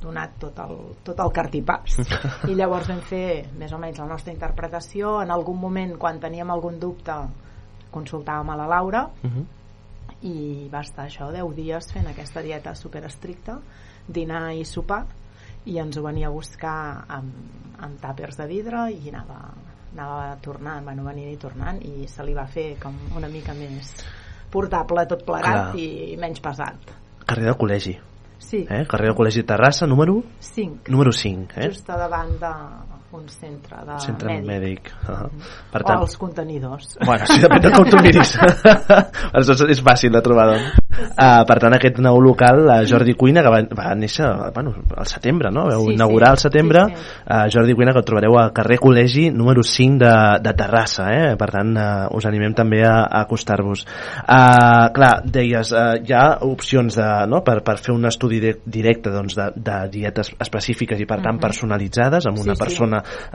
donat 0.00 0.36
tot 0.40 0.58
el, 0.64 0.76
tot 1.04 1.20
el 1.20 1.32
cartipàs. 1.34 2.00
I 2.50 2.56
llavors 2.56 2.88
vam 2.90 3.02
fer 3.04 3.52
més 3.58 3.72
o 3.72 3.78
menys 3.80 4.00
la 4.00 4.08
nostra 4.10 4.32
interpretació. 4.32 5.18
En 5.24 5.32
algun 5.34 5.60
moment 5.60 5.96
quan 6.00 6.20
teníem 6.22 6.50
algun 6.50 6.80
dubte 6.80 7.16
consultàvem 7.92 8.52
a 8.54 8.60
la 8.62 8.68
Laura. 8.76 9.08
Mhm. 9.22 9.48
i 10.20 10.68
va 10.68 10.82
estar 10.84 11.06
això 11.06 11.30
10 11.32 11.54
dies 11.56 11.86
fent 11.94 12.04
aquesta 12.10 12.42
dieta 12.44 12.74
super 12.74 13.00
estricta 13.08 13.54
dinar 14.06 14.50
i 14.52 14.66
sopar. 14.68 15.06
I 15.64 15.78
ens 15.80 15.96
ho 15.96 16.02
venia 16.02 16.28
a 16.28 16.30
buscar 16.34 17.06
amb, 17.08 17.32
amb 17.80 18.00
tàpers 18.02 18.36
de 18.36 18.46
vidre 18.50 18.82
i 18.92 19.08
anava, 19.08 19.38
anava 19.94 20.36
tornant, 20.44 20.84
bueno, 20.84 21.06
venint 21.08 21.32
i 21.32 21.38
tornant. 21.40 21.80
I 21.80 22.06
se 22.08 22.24
li 22.26 22.34
va 22.36 22.44
fer 22.44 22.74
com 22.82 22.98
una 23.16 23.32
mica 23.32 23.54
més 23.56 23.94
portable 24.50 25.06
tot 25.06 25.24
plegat 25.24 25.70
Clar. 25.72 25.80
i 25.80 26.18
menys 26.20 26.42
pesat 26.44 26.99
Carrer 27.30 27.46
del 27.46 27.58
col·legi. 27.60 27.92
Sí. 28.42 28.64
Eh? 28.66 28.82
Carrer 28.90 29.12
del 29.12 29.14
Col·legi 29.14 29.44
de 29.44 29.46
Terrassa, 29.52 29.86
número? 29.86 30.16
5. 30.42 30.90
Número 30.90 31.12
5, 31.14 31.60
eh? 31.62 31.68
Just 31.70 31.86
davant 31.86 32.32
d'un 33.10 33.26
centre 33.28 33.76
de 33.86 33.98
Centre 33.98 34.28
mèdic. 34.28 34.46
mèdic. 34.46 34.90
Uh 35.02 35.14
-huh. 35.14 35.30
Per 35.72 35.80
O 35.82 35.84
tant, 35.84 36.00
els 36.00 36.16
contenidors. 36.16 36.96
Bueno, 37.04 37.26
sí, 37.26 37.40
depèn 37.40 37.60
de 37.60 37.70
com 37.72 37.84
tu 37.90 37.96
miris. 38.02 38.38
Aleshores 39.32 39.62
és 39.70 39.82
fàcil 39.82 40.12
de 40.12 40.20
trobar, 40.22 40.46
doncs. 40.54 40.76
Uh, 41.00 41.44
per 41.46 41.58
tant, 41.58 41.72
aquest 41.74 41.98
nou 41.98 42.20
local, 42.20 42.66
uh, 42.68 42.84
Jordi 42.86 43.14
Cuina, 43.14 43.42
que 43.42 43.48
va, 43.48 43.60
va 43.76 43.94
néixer 43.94 44.26
bueno, 44.54 44.74
al 44.96 45.06
setembre, 45.06 45.50
no? 45.50 45.66
Vau 45.68 45.84
Sí, 45.86 45.92
inaugurar 45.94 46.28
sí. 46.28 46.30
al 46.30 46.38
setembre. 46.38 46.80
Sí, 46.88 46.94
Uh, 47.30 47.46
Jordi 47.52 47.74
Cuina, 47.74 47.92
que 47.92 47.98
el 47.98 48.04
trobareu 48.04 48.38
a 48.38 48.50
carrer 48.52 48.78
Col·legi 48.78 49.30
número 49.32 49.62
5 49.62 49.98
de, 49.98 50.38
de 50.42 50.52
Terrassa, 50.54 51.04
eh? 51.12 51.36
Per 51.36 51.50
tant, 51.50 51.76
uh, 51.76 52.16
us 52.16 52.26
animem 52.26 52.54
també 52.54 52.82
a, 52.84 53.04
a 53.04 53.20
acostar-vos. 53.22 53.84
Uh, 54.28 54.90
clar, 54.92 55.22
deies, 55.24 55.72
uh, 55.72 55.96
hi 56.02 56.12
ha 56.12 56.38
opcions 56.42 56.96
de, 56.96 57.26
no? 57.28 57.42
per, 57.42 57.62
per 57.62 57.76
fer 57.78 57.94
un 57.94 58.04
estudi 58.06 58.40
de, 58.40 58.56
directe 58.66 59.10
doncs, 59.10 59.34
de, 59.36 59.50
de 59.56 59.88
dietes 59.90 60.32
específiques 60.38 61.00
i, 61.00 61.06
per 61.06 61.20
tant, 61.22 61.34
Mhm. 61.36 61.40
personalitzades 61.40 62.26
amb 62.26 62.38
una 62.38 62.54
Sí, 62.54 62.58
sí. 62.58 62.62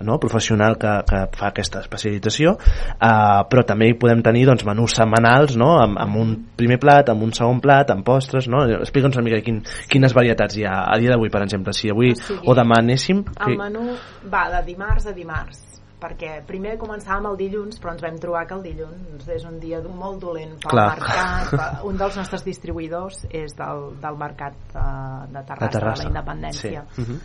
No, 0.06 0.18
professional 0.22 0.78
que, 0.82 0.94
que 1.10 1.22
fa 1.36 1.52
aquesta 1.52 1.82
especialització 1.84 2.56
uh, 2.56 3.44
però 3.50 3.66
també 3.68 3.90
hi 3.92 3.98
podem 4.00 4.24
tenir 4.26 4.46
doncs, 4.50 4.66
menús 4.68 4.98
setmanals 4.98 5.58
no, 5.60 5.76
amb, 5.82 6.00
amb 6.02 6.22
un 6.22 6.34
primer 6.58 6.80
plat, 6.82 7.12
amb 7.12 7.26
un 7.26 7.34
segon 7.36 7.62
plat 7.64 7.92
amb 7.94 8.06
postres, 8.08 8.50
no? 8.52 8.66
explica'ns 8.80 9.20
una 9.20 9.28
mica 9.28 9.42
quin, 9.46 9.62
quines 9.92 10.16
varietats 10.16 10.58
hi 10.60 10.66
ha 10.68 10.82
a 10.90 10.98
dia 11.02 11.14
d'avui 11.14 11.32
per 11.34 11.44
exemple 11.46 11.76
si 11.76 11.92
avui 11.94 12.14
O 12.16 12.20
sigui, 12.20 12.42
o 12.46 12.58
demà 12.58 12.82
anéssim 12.82 13.24
El 13.46 13.58
menú 13.60 13.96
va 14.32 14.48
de 14.54 14.66
dimarts 14.68 15.10
a 15.10 15.16
dimarts 15.16 15.66
perquè 16.02 16.42
primer 16.48 16.76
començàvem 16.82 17.30
el 17.30 17.38
dilluns 17.40 17.80
però 17.82 17.94
ens 17.96 18.04
vam 18.04 18.18
trobar 18.22 18.44
que 18.50 18.56
el 18.58 18.64
dilluns 18.66 19.30
és 19.32 19.46
un 19.48 19.58
dia 19.62 19.80
molt 19.86 20.22
dolent 20.24 20.56
pel 20.60 20.74
Clar. 20.74 20.88
mercat 20.92 21.56
eh, 21.58 21.72
un 21.90 21.98
dels 22.02 22.20
nostres 22.20 22.46
distribuïdors 22.46 23.24
és 23.32 23.56
del, 23.58 23.88
del 24.04 24.20
mercat 24.20 24.76
eh, 24.76 24.86
de 25.32 25.42
Terrassa, 25.42 25.66
de 25.66 25.74
Terrassa 25.78 26.04
de 26.04 26.10
la 26.10 26.14
Independència 26.14 26.86
sí. 26.92 27.02
uh 27.02 27.10
-huh. 27.10 27.20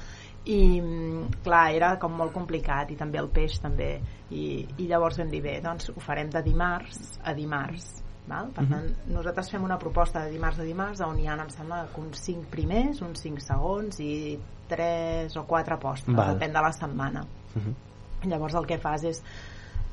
I 0.45 0.81
mm, 0.81 1.43
clar, 1.45 1.71
era 1.75 1.99
com 1.99 2.13
molt 2.17 2.33
complicat 2.33 2.91
i 2.91 2.97
també 2.97 3.19
el 3.19 3.29
peix 3.29 3.59
també 3.61 4.01
i, 4.31 4.67
i 4.79 4.87
llavors 4.89 5.19
vam 5.19 5.29
dir 5.29 5.43
bé, 5.43 5.61
doncs 5.61 5.91
ho 5.91 6.01
farem 6.01 6.31
de 6.31 6.43
dimarts 6.43 7.19
a 7.25 7.35
dimarts 7.35 8.03
val? 8.27 8.49
per 8.55 8.63
Mhm. 8.65 8.71
tant, 8.71 9.13
nosaltres 9.15 9.51
fem 9.51 9.63
una 9.65 9.79
proposta 9.79 10.25
de 10.25 10.31
dimarts 10.31 10.59
a 10.61 10.63
dimarts 10.65 11.01
on 11.01 11.19
hi 11.19 11.27
ha, 11.29 11.35
em 11.43 11.49
sembla, 11.51 11.87
uns 11.99 12.19
5 12.25 12.47
primers 12.51 13.03
uns 13.03 13.21
5 13.21 13.41
segons 13.41 14.01
i 14.01 14.39
3 14.69 15.37
o 15.37 15.45
4 15.45 15.79
postres, 15.79 16.17
Val. 16.17 16.37
depèn 16.39 16.53
de 16.53 16.61
la 16.61 16.73
setmana 16.73 17.27
Uh 17.55 17.63
-huh. 17.63 18.29
llavors 18.29 18.55
el 18.55 18.67
que 18.67 18.79
fas 18.79 19.03
és 19.05 19.23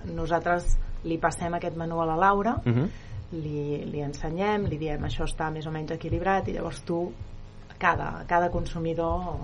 nosaltres 0.06 0.78
li 1.04 1.18
passem 1.18 1.54
aquest 1.54 1.76
menú 1.76 2.00
a 2.02 2.06
la 2.06 2.16
Laura 2.16 2.56
Uh 2.66 2.72
-huh. 2.74 2.90
li, 3.32 3.86
li 3.86 4.02
ensenyem, 4.02 4.66
li 4.66 4.78
diem 4.78 5.02
això 5.04 5.24
està 5.26 5.52
més 5.52 5.66
o 5.68 5.72
menys 5.72 5.92
equilibrat 5.92 6.48
i 6.48 6.54
llavors 6.54 6.82
tu 6.84 7.12
cada, 7.78 8.24
cada 8.28 8.50
consumidor 8.50 9.38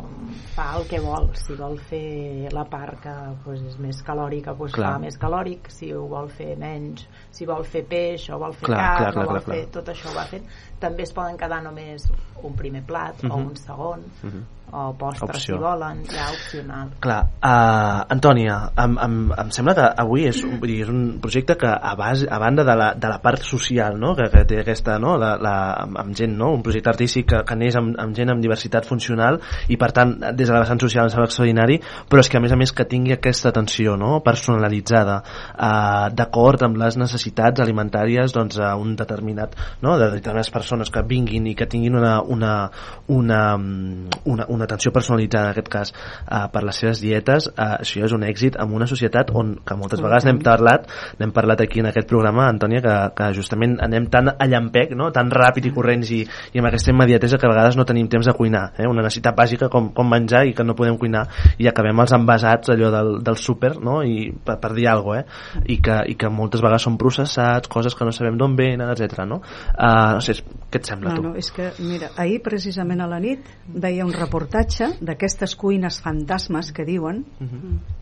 fa 0.55 0.71
el 0.77 0.87
que 0.89 0.99
vol 1.03 1.29
si 1.37 1.55
vol 1.57 1.77
fer 1.89 2.49
la 2.53 2.65
part 2.69 2.99
que 3.03 3.13
pues, 3.43 3.61
és 3.69 3.77
més 3.81 4.01
calòrica 4.05 4.55
pues, 4.57 4.73
Clar. 4.73 4.95
fa 4.95 5.01
més 5.03 5.17
calòric 5.21 5.69
si 5.73 5.91
ho 5.93 6.05
vol 6.09 6.29
fer 6.33 6.53
menys 6.59 7.05
si 7.33 7.47
vol 7.49 7.65
fer 7.65 7.83
peix 7.89 8.29
o 8.33 8.39
vol 8.41 8.55
fer 8.57 8.71
Clar, 8.71 8.79
carn 8.79 8.97
clar, 8.97 9.13
clar, 9.13 9.25
o 9.25 9.31
vol 9.33 9.39
clar, 9.39 9.45
fer 9.49 9.61
clar. 9.61 9.73
tot 9.77 9.93
això 9.93 10.09
ho 10.11 10.15
va 10.17 10.25
fent 10.31 10.49
també 10.83 11.07
es 11.07 11.13
poden 11.15 11.39
quedar 11.39 11.61
només 11.63 12.09
un 12.43 12.57
primer 12.59 12.83
plat 12.83 13.23
o 13.23 13.37
Mhm. 13.37 13.47
un 13.47 13.55
segon 13.55 14.03
Mhm. 14.23 14.43
o 14.73 14.91
postres 14.97 15.29
Opció. 15.37 15.55
si 15.55 15.61
volen 15.61 15.99
ja 16.09 16.25
opcional 16.33 16.89
Clar, 16.99 17.19
uh, 17.43 18.01
Antònia, 18.09 18.71
em, 18.75 18.95
em, 19.05 19.31
em 19.37 19.51
sembla 19.51 19.75
que 19.75 19.85
avui 20.01 20.23
és, 20.25 20.39
un- 20.43 20.57
vull 20.59 20.67
dir, 20.71 20.79
és 20.81 20.89
un 20.89 21.19
projecte 21.21 21.55
que 21.55 21.67
a, 21.67 21.93
base, 21.95 22.25
a 22.29 22.39
banda 22.39 22.63
de 22.63 22.75
la, 22.75 22.93
de 22.95 23.07
la 23.07 23.19
part 23.21 23.43
social 23.43 23.99
no? 23.99 24.15
que, 24.15 24.23
que 24.31 24.43
té 24.49 24.59
aquesta, 24.61 24.97
no? 24.99 25.15
la, 25.17 25.35
la, 25.37 25.53
amb, 25.83 25.97
amb 25.99 26.15
gent, 26.17 26.35
no? 26.35 26.49
un 26.55 26.63
projecte 26.63 26.89
artístic 26.89 27.27
que, 27.29 27.43
que 27.45 27.55
neix 27.55 27.75
amb, 27.77 27.93
amb 27.99 28.15
gent 28.15 28.31
amb 28.31 28.41
diversitat 28.41 28.85
funcional 28.89 29.39
i 29.69 29.77
per 29.77 29.91
tant 29.91 30.17
des 30.33 30.47
de 30.47 30.53
la 30.53 30.63
vessant 30.65 30.81
social 30.81 31.05
em 31.05 31.09
sembla 31.13 31.25
extraordinari 31.29 31.79
però 32.09 32.19
és 32.19 32.29
que 32.29 32.37
a 32.37 32.41
més 32.41 32.51
a 32.51 32.55
més 32.57 32.71
que 32.73 32.85
tingui 32.85 33.13
aquesta 33.13 33.49
atenció 33.49 33.95
no? 33.95 34.21
personalitzada 34.25 35.21
uh, 35.53 36.09
d'acord 36.13 36.63
amb 36.63 36.77
les 36.77 36.97
necessitats 36.97 37.61
alimentàries 37.61 38.33
doncs, 38.33 38.57
a 38.59 38.75
un 38.75 38.95
determinat 38.95 39.53
no? 39.81 39.99
de 39.99 40.09
determinades 40.09 40.49
persones 40.49 40.72
que 40.93 41.03
vinguin 41.07 41.47
i 41.47 41.55
que 41.55 41.67
tinguin 41.69 41.95
una, 41.95 42.21
una, 42.21 42.69
una, 43.07 43.57
mm, 43.57 44.23
una, 44.25 44.45
una 44.49 44.63
atenció 44.65 44.91
personalitzada 44.91 45.45
en 45.45 45.51
aquest 45.51 45.69
cas 45.69 45.93
uh, 45.93 46.47
per 46.53 46.63
les 46.63 46.79
seves 46.81 47.01
dietes 47.01 47.49
uh, 47.51 47.77
això 47.79 48.03
és 48.07 48.15
un 48.15 48.25
èxit 48.27 48.57
en 48.59 48.73
una 48.73 48.87
societat 48.89 49.31
on 49.33 49.55
que 49.65 49.77
moltes 49.77 50.01
vegades 50.01 50.25
n'hem 50.25 50.41
parlat 50.43 50.89
n'hem 51.19 51.31
parlat 51.31 51.61
aquí 51.61 51.79
en 51.79 51.91
aquest 51.91 52.09
programa 52.09 52.47
Antònia 52.49 52.81
que, 52.81 52.95
que 53.17 53.29
justament 53.37 53.77
anem 53.83 54.09
tan 54.09 54.33
a 54.33 54.47
llampec 54.49 54.95
no? 54.97 55.11
tan 55.11 55.31
ràpid 55.31 55.69
i 55.69 55.73
corrents 55.75 56.11
i, 56.11 56.23
i 56.53 56.61
amb 56.61 56.71
aquesta 56.71 56.91
immediatesa 56.91 57.37
que 57.37 57.47
a 57.47 57.53
vegades 57.53 57.77
no 57.77 57.85
tenim 57.85 58.09
temps 58.09 58.27
de 58.27 58.35
cuinar 58.37 58.71
eh? 58.77 58.87
una 58.89 59.05
necessitat 59.05 59.37
bàsica 59.37 59.69
com, 59.69 59.91
com 59.93 60.09
menjar 60.09 60.45
i 60.47 60.53
que 60.57 60.65
no 60.65 60.75
podem 60.75 60.97
cuinar 60.97 61.27
i 61.57 61.69
acabem 61.69 62.03
els 62.03 62.15
envasats 62.17 62.73
allò 62.73 62.91
del, 62.93 63.15
del 63.23 63.37
súper 63.37 63.75
no? 63.79 64.01
i 64.03 64.31
per, 64.33 64.59
per 64.59 64.73
dir 64.73 64.89
alguna 64.89 65.03
cosa 65.03 65.19
eh? 65.19 65.61
I, 65.67 65.77
que, 65.83 65.97
i 66.13 66.15
que 66.19 66.29
moltes 66.31 66.63
vegades 66.63 66.85
són 66.87 66.97
processats 66.99 67.69
coses 67.71 67.95
que 67.97 68.05
no 68.07 68.13
sabem 68.15 68.37
d'on 68.39 68.55
venen, 68.57 68.89
etc. 68.93 69.25
No? 69.29 69.41
Uh, 69.73 70.17
no 70.17 70.21
sé, 70.23 70.37
què 70.73 70.81
et 70.81 70.89
sembla 70.89 71.13
No, 71.13 71.21
tu? 71.21 71.33
és 71.37 71.51
que, 71.53 71.69
mira, 71.85 72.09
ahir 72.17 72.39
precisament 72.45 73.03
a 73.03 73.07
la 73.09 73.19
nit 73.21 73.45
veia 73.69 74.07
un 74.07 74.13
reportatge 74.15 74.89
d'aquestes 75.01 75.53
cuines 75.59 75.99
fantasmes 76.01 76.71
que 76.73 76.85
diuen, 76.87 77.21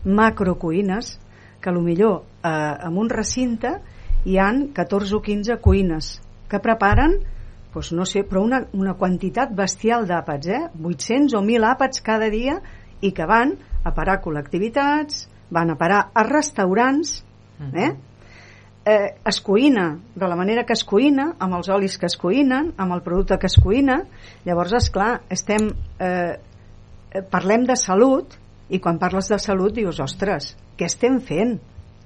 macrocuines, 0.04 1.18
que 1.60 1.70
a 1.70 1.72
lo 1.72 1.82
millor 1.84 2.22
eh, 2.42 2.48
en 2.88 2.96
un 2.98 3.10
recinte 3.12 3.76
hi 4.24 4.38
han 4.38 4.68
14 4.72 5.18
o 5.18 5.20
15 5.22 5.58
cuines 5.62 6.14
que 6.48 6.60
preparen 6.62 7.20
doncs 7.72 7.92
no 7.96 8.04
sé, 8.04 8.22
però 8.28 8.42
una, 8.44 8.66
una 8.76 8.92
quantitat 9.00 9.52
bestial 9.56 10.04
d'àpats, 10.08 10.48
eh? 10.52 10.62
800 10.76 11.36
o 11.38 11.40
1.000 11.40 11.64
àpats 11.70 12.02
cada 12.04 12.28
dia 12.28 12.58
i 13.00 13.12
que 13.16 13.24
van 13.24 13.54
a 13.82 13.92
parar 13.96 14.18
col·lectivitats, 14.22 15.26
van 15.50 15.72
a 15.72 15.76
parar 15.80 16.02
a 16.12 16.24
restaurants, 16.28 17.22
eh? 17.72 17.94
Eh, 18.84 19.14
es 19.24 19.40
cuina 19.40 19.98
de 20.14 20.28
la 20.28 20.36
manera 20.36 20.64
que 20.64 20.72
es 20.72 20.84
cuina, 20.84 21.32
amb 21.38 21.58
els 21.58 21.68
olis 21.70 21.98
que 21.98 22.06
es 22.06 22.16
cuinen, 22.18 22.72
amb 22.76 22.94
el 22.96 23.02
producte 23.02 23.38
que 23.38 23.46
es 23.46 23.56
cuina, 23.62 24.02
llavors, 24.44 24.74
és 24.78 24.90
clar 24.90 25.22
estem, 25.30 25.70
eh, 25.98 26.38
eh, 27.12 27.22
parlem 27.30 27.66
de 27.68 27.76
salut 27.76 28.38
i 28.68 28.80
quan 28.80 28.98
parles 28.98 29.28
de 29.28 29.38
salut 29.38 29.74
dius, 29.74 30.00
ostres, 30.00 30.56
què 30.76 30.88
estem 30.88 31.20
fent? 31.20 31.58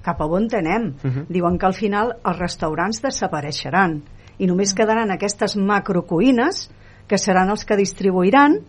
Cap 0.03 0.21
a 0.21 0.25
on 0.25 0.47
anem? 0.55 0.93
Mhm. 1.03 1.25
Diuen 1.29 1.57
que 1.57 1.65
al 1.65 1.73
final 1.73 2.13
els 2.23 2.39
restaurants 2.39 3.01
desapareixeran 3.01 4.01
i 4.37 4.47
només 4.47 4.73
quedaran 4.73 5.11
aquestes 5.11 5.57
macrocuines 5.57 6.69
que 7.07 7.17
seran 7.17 7.49
els 7.49 7.65
que 7.65 7.75
distribuiran 7.75 8.59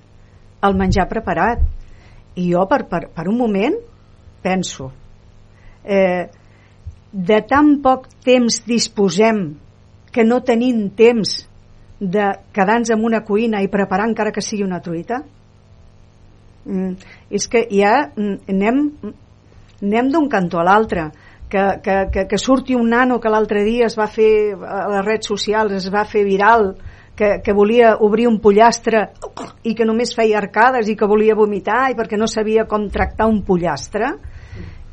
el 0.63 0.75
menjar 0.75 1.09
preparat. 1.09 1.61
I 2.35 2.53
jo 2.53 2.67
per, 2.67 2.89
per, 2.89 3.09
per 3.15 3.29
un 3.29 3.37
moment 3.37 3.75
penso 4.43 4.93
eh, 5.85 6.29
de 7.13 7.41
tan 7.49 7.79
poc 7.83 8.09
temps 8.25 8.61
disposem 8.67 9.57
que 10.13 10.25
no 10.25 10.41
tenim 10.45 10.89
temps 10.97 11.45
de 11.99 12.27
quedar-nos 12.55 12.91
en 12.95 13.05
una 13.05 13.25
cuina 13.25 13.63
i 13.63 13.71
preparar 13.73 14.09
encara 14.09 14.33
que 14.33 14.45
sigui 14.45 14.65
una 14.65 14.81
truita? 14.81 15.23
Mm, 16.69 16.93
és 17.31 17.49
que 17.49 17.65
ja 17.73 18.11
mm, 18.15 18.37
anem, 18.53 18.85
anem 19.83 20.13
d'un 20.13 20.29
cantó 20.29 20.61
a 20.61 20.67
l'altre. 20.69 21.09
Que, 21.49 21.63
que, 21.81 21.97
que, 22.13 22.27
que 22.29 22.39
surti 22.39 22.75
un 22.77 22.91
nano 22.93 23.17
que 23.21 23.31
l'altre 23.33 23.63
dia 23.65 23.87
es 23.89 23.97
va 23.97 24.05
fer 24.05 24.53
a 24.53 24.83
les 24.93 25.05
redes 25.07 25.31
socials 25.31 25.73
es 25.73 25.87
va 25.89 26.03
fer 26.05 26.27
viral 26.27 26.75
que, 27.17 27.39
que 27.41 27.55
volia 27.57 27.95
obrir 28.05 28.27
un 28.29 28.37
pollastre 28.39 29.07
i 29.65 29.73
que 29.75 29.87
només 29.89 30.13
feia 30.13 30.37
arcades 30.43 30.91
i 30.93 30.95
que 30.95 31.09
volia 31.09 31.39
vomitar 31.39 31.87
i 31.89 31.97
perquè 31.97 32.21
no 32.21 32.29
sabia 32.29 32.67
com 32.69 32.85
tractar 32.93 33.31
un 33.33 33.41
pollastre 33.49 34.13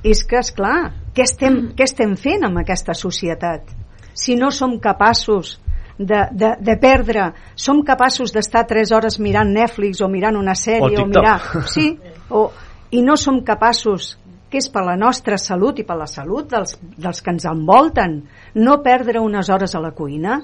és 0.06 0.22
que, 0.28 0.40
és 0.44 0.52
clar, 0.54 0.94
què 1.16 1.26
estem, 1.26 1.62
què 1.78 1.88
estem 1.88 2.14
fent 2.20 2.46
amb 2.46 2.62
aquesta 2.62 2.94
societat? 2.98 3.72
Si 4.16 4.36
no 4.38 4.52
som 4.54 4.78
capaços 4.80 5.56
de, 5.98 6.28
de, 6.32 6.52
de 6.62 6.76
perdre, 6.80 7.32
som 7.56 7.82
capaços 7.88 8.34
d'estar 8.36 8.66
3 8.70 8.92
hores 8.96 9.18
mirant 9.20 9.50
Netflix 9.56 10.04
o 10.04 10.10
mirant 10.12 10.38
una 10.38 10.54
O 10.54 10.60
sèrie 10.60 10.94
o, 10.94 11.08
TikTok. 11.08 11.16
mirar... 11.16 11.40
Sí, 11.74 11.88
o, 12.30 12.50
i 12.92 13.02
no 13.02 13.18
som 13.18 13.42
capaços 13.44 14.14
que 14.52 14.62
és 14.62 14.70
per 14.72 14.86
la 14.86 14.96
nostra 14.96 15.40
salut 15.42 15.80
i 15.82 15.88
per 15.88 15.98
la 15.98 16.08
salut 16.08 16.52
dels, 16.52 16.78
dels 17.02 17.24
que 17.24 17.34
ens 17.34 17.48
envolten 17.50 18.20
no 18.62 18.78
perdre 18.86 19.24
unes 19.24 19.50
hores 19.50 19.74
a 19.76 19.82
la 19.82 19.92
cuina 19.98 20.38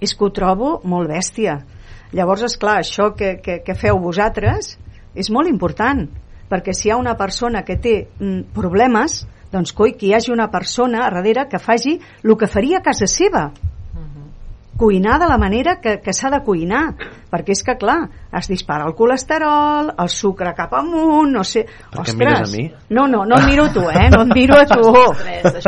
és 0.00 0.14
que 0.14 0.24
ho 0.24 0.30
trobo 0.30 0.78
molt 0.86 1.10
bèstia 1.10 1.58
llavors 2.14 2.46
és 2.46 2.54
clar, 2.56 2.78
això 2.80 3.10
que, 3.18 3.34
que, 3.42 3.58
que 3.66 3.76
feu 3.76 3.98
vosaltres 4.00 4.76
és 5.18 5.28
molt 5.34 5.50
important 5.50 6.06
perquè 6.48 6.74
si 6.74 6.88
hi 6.88 6.92
ha 6.92 7.00
una 7.00 7.16
persona 7.16 7.64
que 7.64 7.76
té 7.76 7.96
mm, 8.18 8.52
problemes 8.56 9.24
doncs 9.52 9.72
coi, 9.72 9.94
que 9.96 10.08
hi 10.08 10.14
hagi 10.14 10.32
una 10.32 10.50
persona 10.52 11.06
a 11.06 11.10
darrere 11.10 11.48
que 11.48 11.58
faci 11.58 11.98
el 12.22 12.36
que 12.36 12.46
faria 12.46 12.78
a 12.78 12.84
casa 12.84 13.06
seva 13.08 13.50
cuinar 14.78 15.18
de 15.18 15.26
la 15.26 15.36
manera 15.38 15.80
que, 15.80 15.98
que 16.00 16.12
s'ha 16.14 16.30
de 16.30 16.38
cuinar 16.46 16.94
perquè 17.28 17.52
és 17.52 17.64
que 17.66 17.74
clar, 17.80 17.98
es 18.38 18.46
dispara 18.48 18.86
el 18.86 18.94
colesterol 18.94 19.90
el 19.90 20.10
sucre 20.12 20.52
cap 20.54 20.76
amunt 20.78 21.34
no 21.34 21.42
sé, 21.44 21.64
Per 21.90 22.04
què 22.06 22.14
mires 22.16 22.46
a 22.46 22.52
mi? 22.52 22.68
no, 22.94 23.08
no, 23.10 23.24
no 23.26 23.40
et 23.40 23.48
miro 23.50 23.66
a 23.66 23.72
tu, 23.74 23.82
eh? 23.90 24.06
No 24.14 24.22
et 24.22 24.34
miro 24.38 24.54
a 24.56 24.66
tu. 24.70 24.92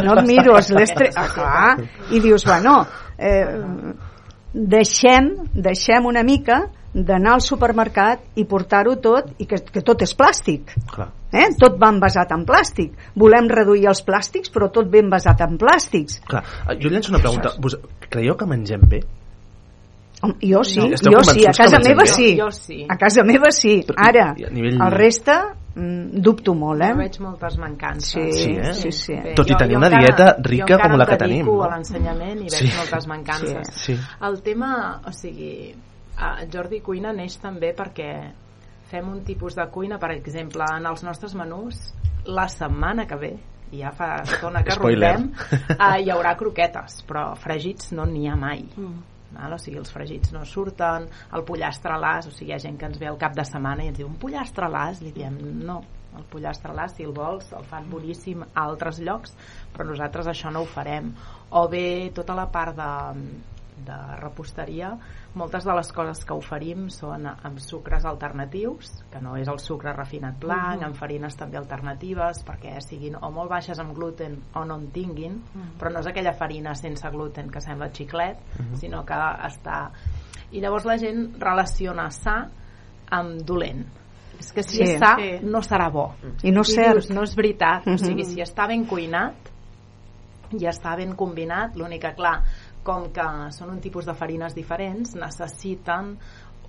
No 0.07 0.15
et 0.15 0.29
miro, 0.29 0.55
és 0.57 0.71
l'estrès. 0.73 1.19
Ah, 1.19 1.27
clar. 1.35 1.89
I 2.15 2.21
dius, 2.23 2.47
bueno, 2.47 2.77
eh, 3.19 3.59
deixem, 4.55 5.33
deixem 5.55 6.07
una 6.07 6.23
mica 6.23 6.63
d'anar 6.93 7.35
al 7.37 7.41
supermercat 7.45 8.21
i 8.37 8.45
portar-ho 8.45 8.97
tot 8.99 9.29
i 9.39 9.47
que, 9.47 9.61
que 9.63 9.81
tot 9.87 10.03
és 10.03 10.11
plàstic 10.19 10.73
Clar. 10.91 11.07
eh? 11.33 11.47
tot 11.59 11.77
va 11.79 11.89
envasat 11.95 12.33
en 12.35 12.43
plàstic 12.45 12.93
volem 13.15 13.47
reduir 13.49 13.87
els 13.87 14.03
plàstics 14.03 14.51
però 14.51 14.71
tot 14.75 14.89
ben 14.91 15.05
envasat 15.07 15.41
en 15.47 15.57
plàstics 15.59 16.21
Clar, 16.27 16.43
jo 16.81 16.89
llenço 16.91 17.13
una 17.15 17.21
pregunta. 17.23 17.53
Vos 17.61 17.79
creieu 18.11 18.35
que 18.37 18.47
mengem 18.47 18.81
bé? 18.91 19.01
Jo 20.43 20.63
sí, 20.65 20.81
No. 20.81 21.13
Jo 21.15 21.23
sí, 21.25 21.47
a 21.47 21.53
casa 21.53 21.79
meva 21.81 22.03
bé? 22.03 22.07
sí. 22.09 22.37
Jo 22.39 22.51
sí. 22.51 22.85
A 22.89 22.97
casa 22.99 23.23
meva 23.25 23.51
sí. 23.51 23.79
Ara, 23.97 24.35
i 24.37 24.45
a 24.45 24.51
nivell- 24.51 24.83
el 24.85 24.91
reste 24.93 25.33
mm, 25.77 26.21
dubto 26.21 26.53
molt, 26.55 26.83
eh? 26.83 26.91
Jo 26.93 26.99
veig 26.99 27.21
moltes 27.25 27.57
mancances. 27.57 28.35
Sí, 28.37 28.43
Sí, 28.43 28.51
eh? 28.59 28.75
sí, 28.75 28.93
sí. 28.93 29.15
Tot 29.35 29.49
i 29.49 29.53
jo- 29.55 29.59
tenir 29.63 29.75
jo 29.75 29.79
una 29.79 29.89
encara- 29.89 30.03
dieta 30.05 30.27
jo 30.37 30.43
rica 30.51 30.75
encara 30.75 30.89
com 30.91 30.99
la 30.99 31.07
que 31.07 31.17
tenim, 31.17 31.39
dedico 31.47 31.57
no? 31.57 31.63
a 31.63 31.71
l'ensenyament 31.71 32.37
i 32.43 32.51
veig 32.51 32.67
Sí. 32.67 32.73
moltes 32.77 33.07
mancances. 33.07 33.69
Sí. 33.87 33.97
El 34.21 34.43
tema, 34.43 35.01
o 35.07 35.13
sigui, 35.13 35.75
a 36.21 36.47
Jordi 36.53 36.83
Cuina 36.85 37.13
neix 37.17 37.39
també 37.41 37.73
perquè 37.77 38.11
fem 38.91 39.09
un 39.09 39.23
tipus 39.25 39.55
de 39.57 39.67
cuina, 39.71 39.99
per 40.03 40.11
exemple, 40.17 40.67
en 40.77 40.89
els 40.91 41.05
nostres 41.07 41.37
menús, 41.39 41.79
la 42.27 42.49
setmana 42.51 43.07
que 43.09 43.19
ve, 43.21 43.31
i 43.71 43.85
ja 43.85 43.93
fa 43.95 44.17
estona 44.25 44.65
que 44.67 44.75
rondem, 44.75 45.29
eh, 45.77 46.03
hi 46.03 46.11
haurà 46.11 46.35
croquetes, 46.39 47.01
però 47.07 47.31
fregits 47.39 47.95
no 47.95 48.07
n'hi 48.09 48.27
ha 48.29 48.37
mai. 48.37 48.67
Val? 49.31 49.55
O 49.55 49.61
sigui, 49.63 49.79
els 49.79 49.93
fregits 49.95 50.35
no 50.35 50.43
surten, 50.49 51.07
el 51.39 51.47
pollastre 51.47 51.95
a 51.95 52.01
l'as, 52.03 52.27
o 52.27 52.35
sigui, 52.35 52.51
hi 52.51 52.57
ha 52.57 52.63
gent 52.67 52.77
que 52.81 52.91
ens 52.91 52.99
ve 52.99 53.07
al 53.07 53.19
cap 53.21 53.37
de 53.39 53.47
setmana 53.47 53.87
i 53.87 53.93
ens 53.93 54.01
diu 54.01 54.11
un 54.11 54.19
pollastre 54.19 54.67
a 54.67 54.73
l'as, 54.75 55.03
li 55.05 55.15
diem 55.15 55.39
no, 55.63 55.79
el 56.19 56.27
pollastre 56.33 56.75
a 56.75 56.77
l'as, 56.81 56.97
si 56.97 57.07
el 57.07 57.15
vols, 57.15 57.53
el 57.55 57.67
fan 57.71 57.87
boníssim 57.93 58.43
a 58.43 58.51
altres 58.65 58.99
llocs, 59.07 59.37
però 59.71 59.87
nosaltres 59.93 60.33
això 60.33 60.51
no 60.51 60.65
ho 60.65 60.69
farem. 60.69 61.13
O 61.55 61.67
bé 61.71 62.11
tota 62.17 62.35
la 62.35 62.49
part 62.51 62.75
de, 62.75 62.91
de 63.87 64.01
reposteria, 64.19 64.97
moltes 65.35 65.65
de 65.65 65.75
les 65.75 65.93
coses 65.95 66.25
que 66.27 66.35
oferim 66.35 66.89
són 66.91 67.27
amb 67.31 67.59
sucres 67.63 68.05
alternatius, 68.05 68.91
que 69.13 69.21
no 69.23 69.37
és 69.39 69.49
el 69.49 69.61
sucre 69.63 69.93
refinat 69.95 70.39
blanc, 70.41 70.81
Mhm. 70.81 70.85
amb 70.87 70.95
farines 70.97 71.37
també 71.37 71.57
alternatives, 71.59 72.45
perquè 72.45 72.81
siguin 72.81 73.15
o 73.21 73.31
molt 73.31 73.51
baixes 73.51 73.79
amb 73.79 73.95
gluten 73.95 74.43
o 74.55 74.65
no 74.65 74.77
en 74.77 74.91
tinguin, 74.91 75.43
Mhm. 75.55 75.79
però 75.79 75.93
no 75.93 76.01
és 76.01 76.07
aquella 76.07 76.33
farina 76.33 76.75
sense 76.75 77.09
gluten 77.11 77.51
que 77.51 77.61
sembla 77.61 77.91
xiclet, 77.93 78.39
Mhm. 78.59 78.75
sinó 78.77 79.05
que 79.05 79.15
està... 79.15 79.91
I 80.53 80.61
llavors 80.61 80.85
la 80.85 80.99
gent 80.99 81.37
relaciona 81.39 82.11
sa 82.11 82.49
amb 83.11 83.41
dolent. 83.43 83.87
És 84.39 84.53
que 84.53 84.63
si 84.63 84.77
Sí. 84.79 84.83
és 84.83 84.99
sa, 84.99 85.17
Sí. 85.17 85.39
no 85.45 85.59
serà 85.61 85.91
bo. 85.93 86.15
I 86.43 86.51
no 86.51 86.63
és 86.63 86.71
I 86.71 86.73
cert. 86.73 86.93
dius, 86.95 87.11
no 87.11 87.23
és 87.23 87.37
veritat. 87.37 87.87
O 87.87 87.91
Mhm. 87.91 87.99
sigui, 87.99 88.25
si 88.25 88.41
està 88.41 88.67
ben 88.67 88.85
cuinat, 88.87 89.35
i 90.53 90.65
està 90.67 90.97
ben 90.97 91.15
combinat, 91.15 91.77
l'únic 91.77 92.01
que, 92.03 92.15
clar, 92.15 92.43
com 92.85 93.11
que 93.15 93.27
són 93.57 93.75
un 93.75 93.81
tipus 93.85 94.07
de 94.09 94.15
farines 94.17 94.55
diferents, 94.57 95.15
necessiten 95.19 96.15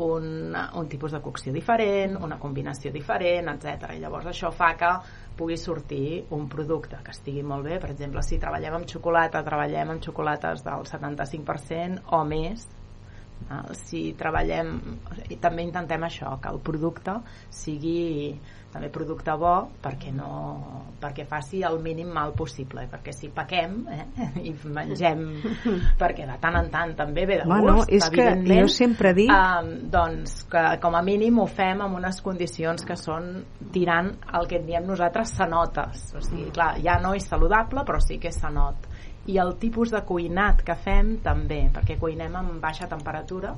un, 0.02 0.56
un 0.76 0.88
tipus 0.90 1.12
de 1.12 1.22
cocció 1.22 1.54
diferent, 1.54 2.18
una 2.24 2.40
combinació 2.40 2.92
diferent, 2.92 3.52
etc. 3.54 3.92
I 3.96 4.02
llavors 4.02 4.30
això 4.32 4.52
fa 4.56 4.74
que 4.80 4.92
pugui 5.38 5.58
sortir 5.58 6.26
un 6.36 6.48
producte 6.50 7.00
que 7.04 7.14
estigui 7.16 7.44
molt 7.44 7.68
bé. 7.68 7.80
Per 7.80 7.92
exemple, 7.94 8.24
si 8.26 8.40
treballem 8.42 8.80
amb 8.80 8.90
xocolata, 8.90 9.44
treballem 9.46 9.96
amb 9.96 10.04
xocolates 10.04 10.64
del 10.68 10.88
75% 10.90 12.08
o 12.18 12.24
més, 12.28 12.68
si 13.76 14.12
treballem 14.18 14.76
també 15.42 15.66
intentem 15.66 16.04
això, 16.06 16.36
que 16.42 16.52
el 16.52 16.60
producte 16.64 17.18
sigui 17.50 18.38
també 18.72 18.88
producte 18.94 19.34
bo 19.40 19.54
perquè 19.84 20.14
no 20.16 20.30
perquè 21.02 21.26
faci 21.28 21.62
el 21.68 21.80
mínim 21.84 22.12
mal 22.14 22.32
possible 22.38 22.86
perquè 22.92 23.12
si 23.16 23.30
pequem 23.34 23.74
eh, 23.92 24.06
i 24.48 24.54
mengem 24.64 25.24
perquè 26.02 26.28
de 26.30 26.38
tant 26.42 26.58
en 26.62 26.70
tant 26.72 26.94
també 26.96 27.26
ve 27.28 27.42
de 27.42 27.48
Bueno, 27.50 27.76
gust 27.82 27.92
és 27.92 28.08
que 28.14 28.28
jo 28.48 28.68
sempre 28.72 29.14
dic- 29.18 29.32
eh, 29.34 29.74
doncs 29.92 30.46
que 30.52 30.64
com 30.82 30.96
a 30.96 31.02
mínim 31.04 31.40
ho 31.40 31.48
fem 31.50 31.82
amb 31.84 32.00
unes 32.00 32.22
condicions 32.24 32.86
que 32.88 32.96
són 32.96 33.44
tirant 33.74 34.14
el 34.40 34.48
que 34.48 34.62
en 34.62 34.66
diem 34.70 34.88
nosaltres 34.88 35.36
cenotes. 35.38 36.08
O 36.16 36.22
sigui, 36.24 36.50
clar, 36.56 36.76
ja 36.84 36.98
no 37.04 37.14
és 37.18 37.28
saludable 37.28 37.84
però 37.88 38.00
sí 38.00 38.18
que 38.20 38.32
és 38.32 38.40
cenot. 38.40 38.88
I 39.28 39.38
el 39.38 39.56
tipus 39.62 39.92
de 39.94 40.02
cuinat 40.08 40.64
que 40.66 40.76
fem 40.76 41.18
també, 41.22 41.68
perquè 41.74 42.00
cuinem 42.00 42.36
amb 42.40 42.58
baixa 42.64 42.88
temperatura 42.90 43.54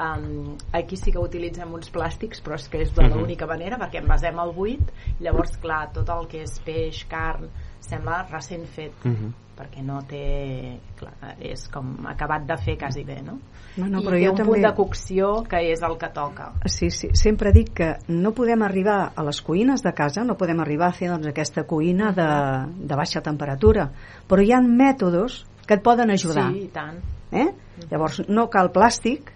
um, 0.00 0.56
aquí 0.72 0.96
sí 0.96 1.12
que 1.12 1.18
utilitzem 1.20 1.72
uns 1.74 1.90
plàstics 1.92 2.40
però 2.42 2.54
és 2.56 2.68
que 2.68 2.80
és 2.82 2.94
de 2.94 3.02
Mhm. 3.04 3.18
l'única 3.18 3.46
manera 3.46 3.78
perquè 3.78 4.00
envasem 4.02 4.38
el 4.38 4.52
buit 4.52 4.80
llavors 5.20 5.56
clar, 5.58 5.92
tot 5.92 6.08
el 6.08 6.26
que 6.28 6.42
és 6.42 6.58
peix, 6.64 7.04
carn 7.08 7.48
sembla 7.80 8.26
recent 8.30 8.64
fet 8.66 8.92
Mhm. 9.04 9.32
perquè 9.60 9.82
no 9.84 10.00
té 10.08 10.78
clar, 10.96 11.36
és 11.38 11.68
com 11.68 12.06
acabat 12.06 12.46
de 12.46 12.56
fer 12.56 12.78
quasi 12.78 13.04
bé 13.04 13.20
no? 13.22 13.38
No, 13.76 13.86
no, 13.86 14.00
i 14.00 14.04
però 14.04 14.10
té 14.16 14.24
jo 14.24 14.30
un 14.30 14.36
també- 14.36 14.52
punt 14.52 14.62
de 14.62 14.74
cocció 14.74 15.42
que 15.44 15.56
és 15.72 15.82
el 15.82 15.96
que 15.98 16.08
toca 16.08 16.52
Sí, 16.66 16.90
sí, 16.90 17.08
sempre 17.12 17.52
dic 17.52 17.72
que 17.74 17.96
no 18.08 18.32
podem 18.32 18.62
arribar 18.62 19.12
a 19.14 19.22
les 19.22 19.40
cuines 19.42 19.82
de 19.82 19.92
casa, 19.92 20.24
no 20.24 20.36
podem 20.36 20.58
arribar 20.60 20.88
a 20.88 20.92
fer 20.92 21.08
doncs, 21.10 21.26
aquesta 21.26 21.64
cuina 21.64 22.10
de, 22.12 22.86
de 22.86 22.96
baixa 22.96 23.20
temperatura, 23.20 23.90
però 24.28 24.42
hi 24.42 24.52
ha 24.52 24.60
mètodes 24.60 25.44
que 25.66 25.74
et 25.74 25.82
poden 25.82 26.10
ajudar. 26.10 26.50
sí, 26.52 26.64
i 26.64 26.68
tant 26.68 26.96
Eh? 27.32 27.46
Llavors 27.90 28.28
no 28.28 28.48
cal 28.50 28.72
plàstic, 28.72 29.30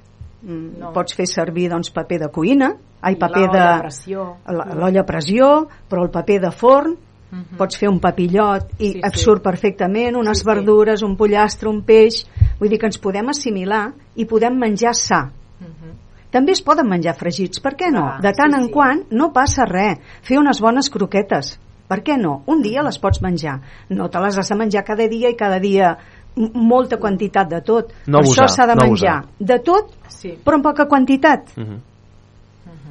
No. 0.45 0.93
pots 0.93 1.15
fer 1.17 1.27
servir 1.27 1.71
doncs, 1.71 1.91
paper 1.91 2.19
de 2.21 2.29
cuina, 2.29 2.75
ai, 3.01 3.17
paper 3.17 3.47
de 3.53 3.65
l'olla 4.77 5.01
a 5.01 5.07
pressió, 5.09 5.67
però 5.89 6.05
el 6.05 6.11
paper 6.11 6.41
de 6.43 6.51
forn, 6.51 6.97
Mhm. 7.33 7.57
pots 7.59 7.79
fer 7.79 7.89
un 7.89 7.99
papillot 7.99 8.75
i 8.79 8.93
Sí, 8.93 9.01
et 9.03 9.17
sí. 9.17 9.25
surt 9.25 9.43
perfectament, 9.43 10.15
unes 10.17 10.39
Sí, 10.39 10.45
sí. 10.45 10.47
verdures, 10.47 11.03
un 11.03 11.17
pollastre, 11.17 11.69
un 11.69 11.83
peix, 11.83 12.27
vull 12.61 12.69
dir 12.69 12.79
que 12.79 12.87
ens 12.87 12.99
podem 12.99 13.29
assimilar 13.29 13.93
i 14.15 14.25
podem 14.25 14.55
menjar 14.57 14.95
sa. 14.95 15.31
Mhm. 15.59 15.93
També 16.31 16.53
es 16.53 16.63
poden 16.63 16.89
menjar 16.89 17.15
fregits, 17.17 17.61
per 17.61 17.77
què 17.77 17.91
no? 17.91 18.05
Ah, 18.05 18.19
de 18.21 18.33
tant 18.33 18.53
sí, 18.53 18.59
en 18.61 18.67
sí. 18.67 18.73
quant 18.73 19.05
no 19.11 19.33
passa 19.33 19.65
res. 19.65 19.99
Fer 20.23 20.39
unes 20.39 20.61
bones 20.61 20.91
croquetes, 20.91 21.59
per 21.89 22.03
què 22.05 22.17
no? 22.21 22.43
Un 22.47 22.63
dia 22.63 22.83
les 22.83 22.99
pots 22.99 23.21
menjar. 23.23 23.61
No 23.89 24.09
te 24.11 24.21
les 24.21 24.39
has 24.39 24.49
de 24.49 24.55
menjar 24.57 24.85
cada 24.85 25.09
dia 25.09 25.31
i 25.31 25.37
cada 25.37 25.59
dia 25.59 25.97
molta 26.37 26.97
quantitat 26.99 27.49
de 27.49 27.61
tot. 27.63 27.93
No 28.07 28.19
per 28.19 28.25
abusar, 28.25 28.45
això 28.45 28.55
s'ha 28.55 28.67
de 28.67 28.75
no 28.75 28.87
menjar 28.89 29.19
abusar. 29.19 29.47
de 29.53 29.59
tot, 29.65 29.93
sí. 30.09 30.35
però 30.45 30.57
en 30.59 30.63
poca 30.63 30.87
quantitat. 30.87 31.53
Mhm. 31.57 31.81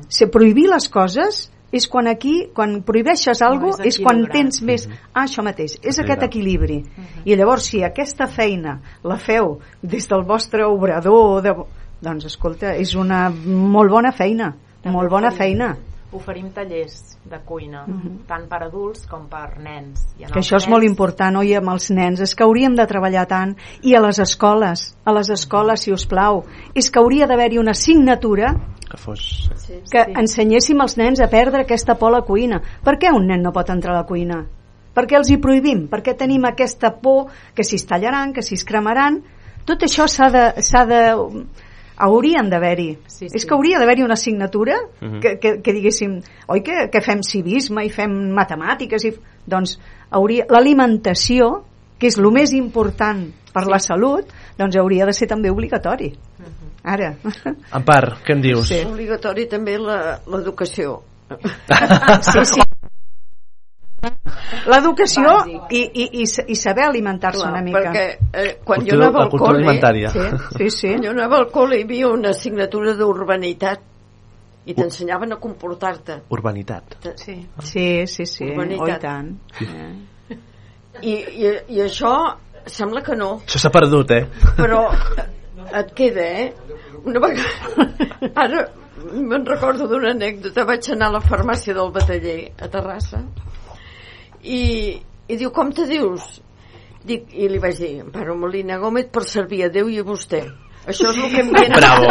Si 0.10 0.26
prohibir 0.30 0.68
les 0.70 0.88
coses 0.90 1.50
és 1.74 1.88
quan 1.90 2.08
aquí, 2.08 2.50
quan 2.54 2.84
prohibeixes 2.86 3.42
alguna 3.42 3.80
és 3.82 3.96
és, 3.96 4.04
quan 4.04 4.28
tens 4.32 4.62
més... 4.62 4.88
Ah, 5.14 5.24
això 5.24 5.42
mateix, 5.44 5.80
és 5.82 5.98
aquest 6.00 6.22
Equilibrar. 6.22 6.70
equilibri. 6.70 7.24
I 7.26 7.36
llavors, 7.36 7.66
si 7.72 7.82
aquesta 7.84 8.28
feina 8.28 8.80
la 9.04 9.18
feu 9.18 9.60
des 9.82 10.06
del 10.08 10.22
vostre 10.24 10.68
obrador, 10.70 11.42
de... 11.42 11.56
doncs, 12.04 12.26
escolta, 12.26 12.76
és 12.78 12.94
una 12.96 13.30
molt 13.32 13.90
bona 13.90 14.12
feina, 14.12 14.54
molt 14.86 15.10
bona 15.10 15.32
oferim- 15.32 15.58
feina. 15.58 15.78
Oferim 16.16 16.50
tallers 16.54 17.18
de 17.26 17.40
cuina 17.46 17.84
tant 18.28 18.48
per 18.50 18.62
adults 18.66 19.06
com 19.10 19.28
per 19.30 19.60
nens. 19.60 20.02
I 20.20 20.26
en 20.28 20.32
que 20.32 20.40
això 20.40 20.58
és 20.58 20.68
molt 20.68 20.84
nens- 20.84 20.92
important, 20.92 21.38
oi, 21.42 21.54
amb 21.56 21.70
els 21.74 21.90
nens. 21.92 22.22
És 22.22 22.36
que 22.36 22.44
hauríem 22.44 22.76
de 22.76 22.86
treballar 22.88 23.26
tant. 23.28 23.56
I 23.82 23.96
a 23.96 24.02
les 24.02 24.20
escoles, 24.20 24.96
a 25.06 25.14
les 25.14 25.30
escoles, 25.30 25.82
si 25.82 25.92
us 25.92 26.06
plau. 26.06 26.44
És 26.76 26.90
que 26.92 27.00
hauria 27.00 27.28
d'haver-hi 27.28 27.58
una 27.60 27.72
assignatura 27.72 28.54
Que 28.90 28.98
fos... 28.98 29.50
que 29.92 30.04
ensenyéssim 30.20 30.80
als 30.82 30.98
nens 30.98 31.20
a 31.22 31.28
perdre 31.28 31.62
aquesta 31.64 31.96
por 31.96 32.12
a 32.14 32.20
la 32.20 32.22
cuina. 32.28 32.62
Per 32.84 32.98
què 33.02 33.10
un 33.16 33.26
nen 33.28 33.42
no 33.42 33.52
pot 33.52 33.70
entrar 33.70 33.96
a 33.96 34.02
la 34.04 34.06
cuina? 34.06 34.44
per 34.94 35.08
què 35.10 35.16
els 35.18 35.30
hi 35.32 35.40
prohibim? 35.42 35.88
per 35.90 36.04
què 36.06 36.14
tenim 36.14 36.44
aquesta 36.46 36.92
por 37.02 37.32
que 37.56 37.64
si 37.64 37.80
es 37.82 37.86
tallaran, 37.90 38.32
que 38.32 38.44
si 38.44 38.54
es 38.54 38.64
cremaran? 38.64 39.24
Tot 39.66 39.82
això 39.82 40.06
s'ha 40.08 40.28
de, 40.30 40.44
s'ha 40.62 40.84
de 40.86 41.00
haurien 41.98 42.50
d'haver-hi 42.50 42.98
Sí, 43.08 43.26
és 43.26 43.42
sí. 43.42 43.48
que 43.48 43.54
hauria 43.56 43.80
d'haver-hi 43.80 44.04
una 44.04 44.14
assignatura 44.18 44.76
Mhm. 45.02 45.20
que, 45.22 45.38
que, 45.40 45.62
que 45.62 45.74
diguéssim 45.74 46.20
oi 46.48 46.62
que, 46.64 46.90
que 46.92 47.02
fem 47.02 47.22
civisme 47.24 47.86
i 47.86 47.90
fem 47.90 48.12
matemàtiques 48.34 49.06
i, 49.06 49.14
doncs 49.46 49.78
hauria 50.12 50.46
l'alimentació 50.50 51.64
que 52.00 52.08
és 52.08 52.18
el 52.18 52.32
més 52.32 52.52
important 52.54 53.28
per 53.54 53.66
la 53.70 53.80
salut 53.80 54.26
doncs 54.58 54.76
hauria 54.78 55.06
de 55.06 55.14
ser 55.14 55.28
també 55.28 55.50
obligatori 55.52 56.14
ara 56.84 57.14
Ampar, 57.72 58.18
què 58.26 58.34
en 58.36 58.42
dius? 58.42 58.72
És 58.72 58.86
obligatori 58.86 59.46
també 59.48 59.78
la- 59.80 60.20
l'educació. 60.28 61.02
sí, 62.22 62.44
sí. 62.44 62.62
L'educació 64.70 65.32
i, 65.48 65.82
i, 65.82 66.04
i, 66.22 66.26
i 66.26 66.56
saber 66.60 66.86
alimentar-se 66.88 67.46
una 67.48 67.62
mica. 67.66 67.80
Perquè 67.80 68.04
eh, 68.32 68.52
quan 68.64 68.84
Cultura- 68.84 68.92
jo 68.92 69.00
anava 69.02 69.24
al 69.24 69.32
col·le... 69.34 69.58
alimentària. 69.58 70.12
Sí, 70.14 70.26
sí, 70.58 70.70
sí. 70.78 70.92
Quan 70.94 71.08
jo 71.08 71.14
anava 71.16 71.40
al 71.42 71.50
col·le 71.54 71.80
hi 71.80 71.86
havia 71.88 72.12
una 72.14 72.32
assignatura 72.36 72.94
d'urbanitat 73.00 73.90
i 74.66 74.76
t'ensenyaven 74.78 75.36
a 75.36 75.40
comportar-te. 75.44 76.22
Urbanitat. 76.32 76.98
sí. 77.20 77.36
Sí, 77.60 77.88
sí, 78.08 78.26
sí. 78.26 78.46
Urbanitat. 78.52 78.84
Oh, 78.84 78.94
i 78.94 79.00
tant. 79.00 79.34
Eh. 79.60 80.38
I, 81.02 81.14
i, 81.44 81.50
I 81.76 81.82
això 81.88 82.14
sembla 82.70 83.02
que 83.04 83.16
no, 83.18 83.42
Això 83.44 83.60
s'ha 83.60 83.72
perdut, 83.74 84.12
eh? 84.16 84.28
però 84.56 84.86
et 85.74 85.90
queda, 85.98 86.24
eh? 86.24 86.54
Una 87.04 87.20
vegada... 87.20 87.90
Ara 88.46 88.62
me'n 89.14 89.44
recordo 89.46 89.88
d'una 89.90 90.14
anècdota. 90.14 90.64
Vaig 90.70 90.86
anar 90.94 91.10
a 91.10 91.16
la 91.18 91.22
farmàcia 91.26 91.74
del 91.76 91.92
Bataller, 91.92 92.54
a 92.62 92.70
Terrassa, 92.72 93.20
i, 94.44 94.62
i 95.28 95.40
diu, 95.40 95.52
com 95.56 95.72
te 95.76 95.88
dius? 95.90 96.40
Dic, 97.04 97.28
I 97.36 97.50
li 97.52 97.60
vaig 97.60 97.80
dir, 97.80 97.94
Amparo 98.06 98.38
Molina 98.40 98.80
Gómez 98.80 99.10
per 99.12 99.26
servir 99.28 99.66
a 99.66 99.72
Déu 99.74 99.92
i 99.92 100.00
a 100.00 100.08
vostè. 100.08 100.46
Això 100.88 101.12
és 101.12 101.20
el 101.20 101.30
que 101.32 101.44
em 101.44 101.52
viene... 101.52 101.76
Bravo. 101.80 102.08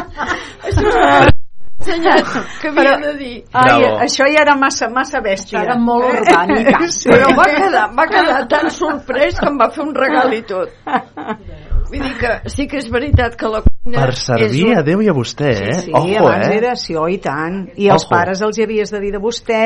Això 0.70 1.36
ensenyat 1.80 2.26
que 2.60 2.68
havia 2.68 2.96
de 3.00 3.12
dir. 3.18 3.44
Ai, 3.52 3.80
Bravo. 3.80 3.98
això 4.04 4.26
ja 4.28 4.42
era 4.44 4.56
massa, 4.56 4.88
massa 4.92 5.20
bèstia. 5.24 5.60
Això 5.60 5.66
era 5.68 5.78
molt 5.80 6.04
orgànica. 6.10 6.78
Però 7.10 7.32
va 7.38 7.46
quedar, 7.54 7.84
va 7.96 8.06
quedar 8.10 8.40
tan 8.48 8.70
sorprès 8.74 9.40
que 9.40 9.48
em 9.48 9.58
va 9.60 9.70
fer 9.74 9.84
un 9.86 9.94
regal 9.96 10.34
i 10.36 10.42
tot. 10.46 10.74
Vull 11.90 12.02
dir 12.06 12.14
que 12.20 12.30
sí 12.50 12.66
que 12.70 12.78
és 12.78 12.88
veritat 12.92 13.34
que 13.36 13.48
la 13.50 13.60
cuina 13.66 14.04
Per 14.04 14.14
servir 14.16 14.66
és 14.72 14.78
a 14.78 14.82
Déu 14.86 15.00
i 15.02 15.08
a 15.10 15.14
vostè, 15.16 15.50
eh? 15.50 15.74
Sí, 15.86 15.92
Ojo, 15.96 16.26
abans 16.26 16.46
eh? 16.46 16.56
era 16.58 16.74
sí, 16.76 16.94
oh, 16.96 17.08
i 17.10 17.16
tant. 17.18 17.62
I 17.80 17.88
Ojo. 17.90 18.08
pares 18.10 18.42
els 18.46 18.58
hi 18.60 18.64
havies 18.66 18.92
de 18.92 19.00
dir 19.00 19.12
de 19.14 19.20
vostè. 19.22 19.60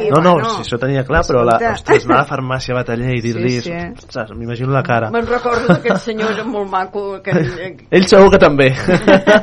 I, 0.00 0.08
No, 0.10 0.20
no, 0.24 0.32
bueno, 0.38 0.54
si 0.56 0.64
això 0.64 0.78
tenia 0.80 1.04
clar, 1.06 1.22
però 1.28 1.44
la, 1.46 1.58
ostres, 1.74 2.06
anar 2.08 2.16
a 2.16 2.22
la 2.24 2.28
farmàcia 2.28 2.74
Bataller 2.74 3.14
i 3.18 3.22
dir-li... 3.24 3.52
Sí, 3.60 3.70
sí. 3.70 3.76
Ostres, 4.00 4.32
m'imagino 4.34 4.72
la 4.74 4.82
cara. 4.86 5.10
Me'n 5.14 5.28
recordo 5.28 5.68
d'aquest 5.70 6.08
senyor 6.08 6.32
era 6.34 6.44
molt 6.48 6.70
maco 6.72 7.04
aquell, 7.20 7.46
Ell 8.00 8.08
segur 8.10 8.30
que 8.34 8.40
també. 8.42 8.70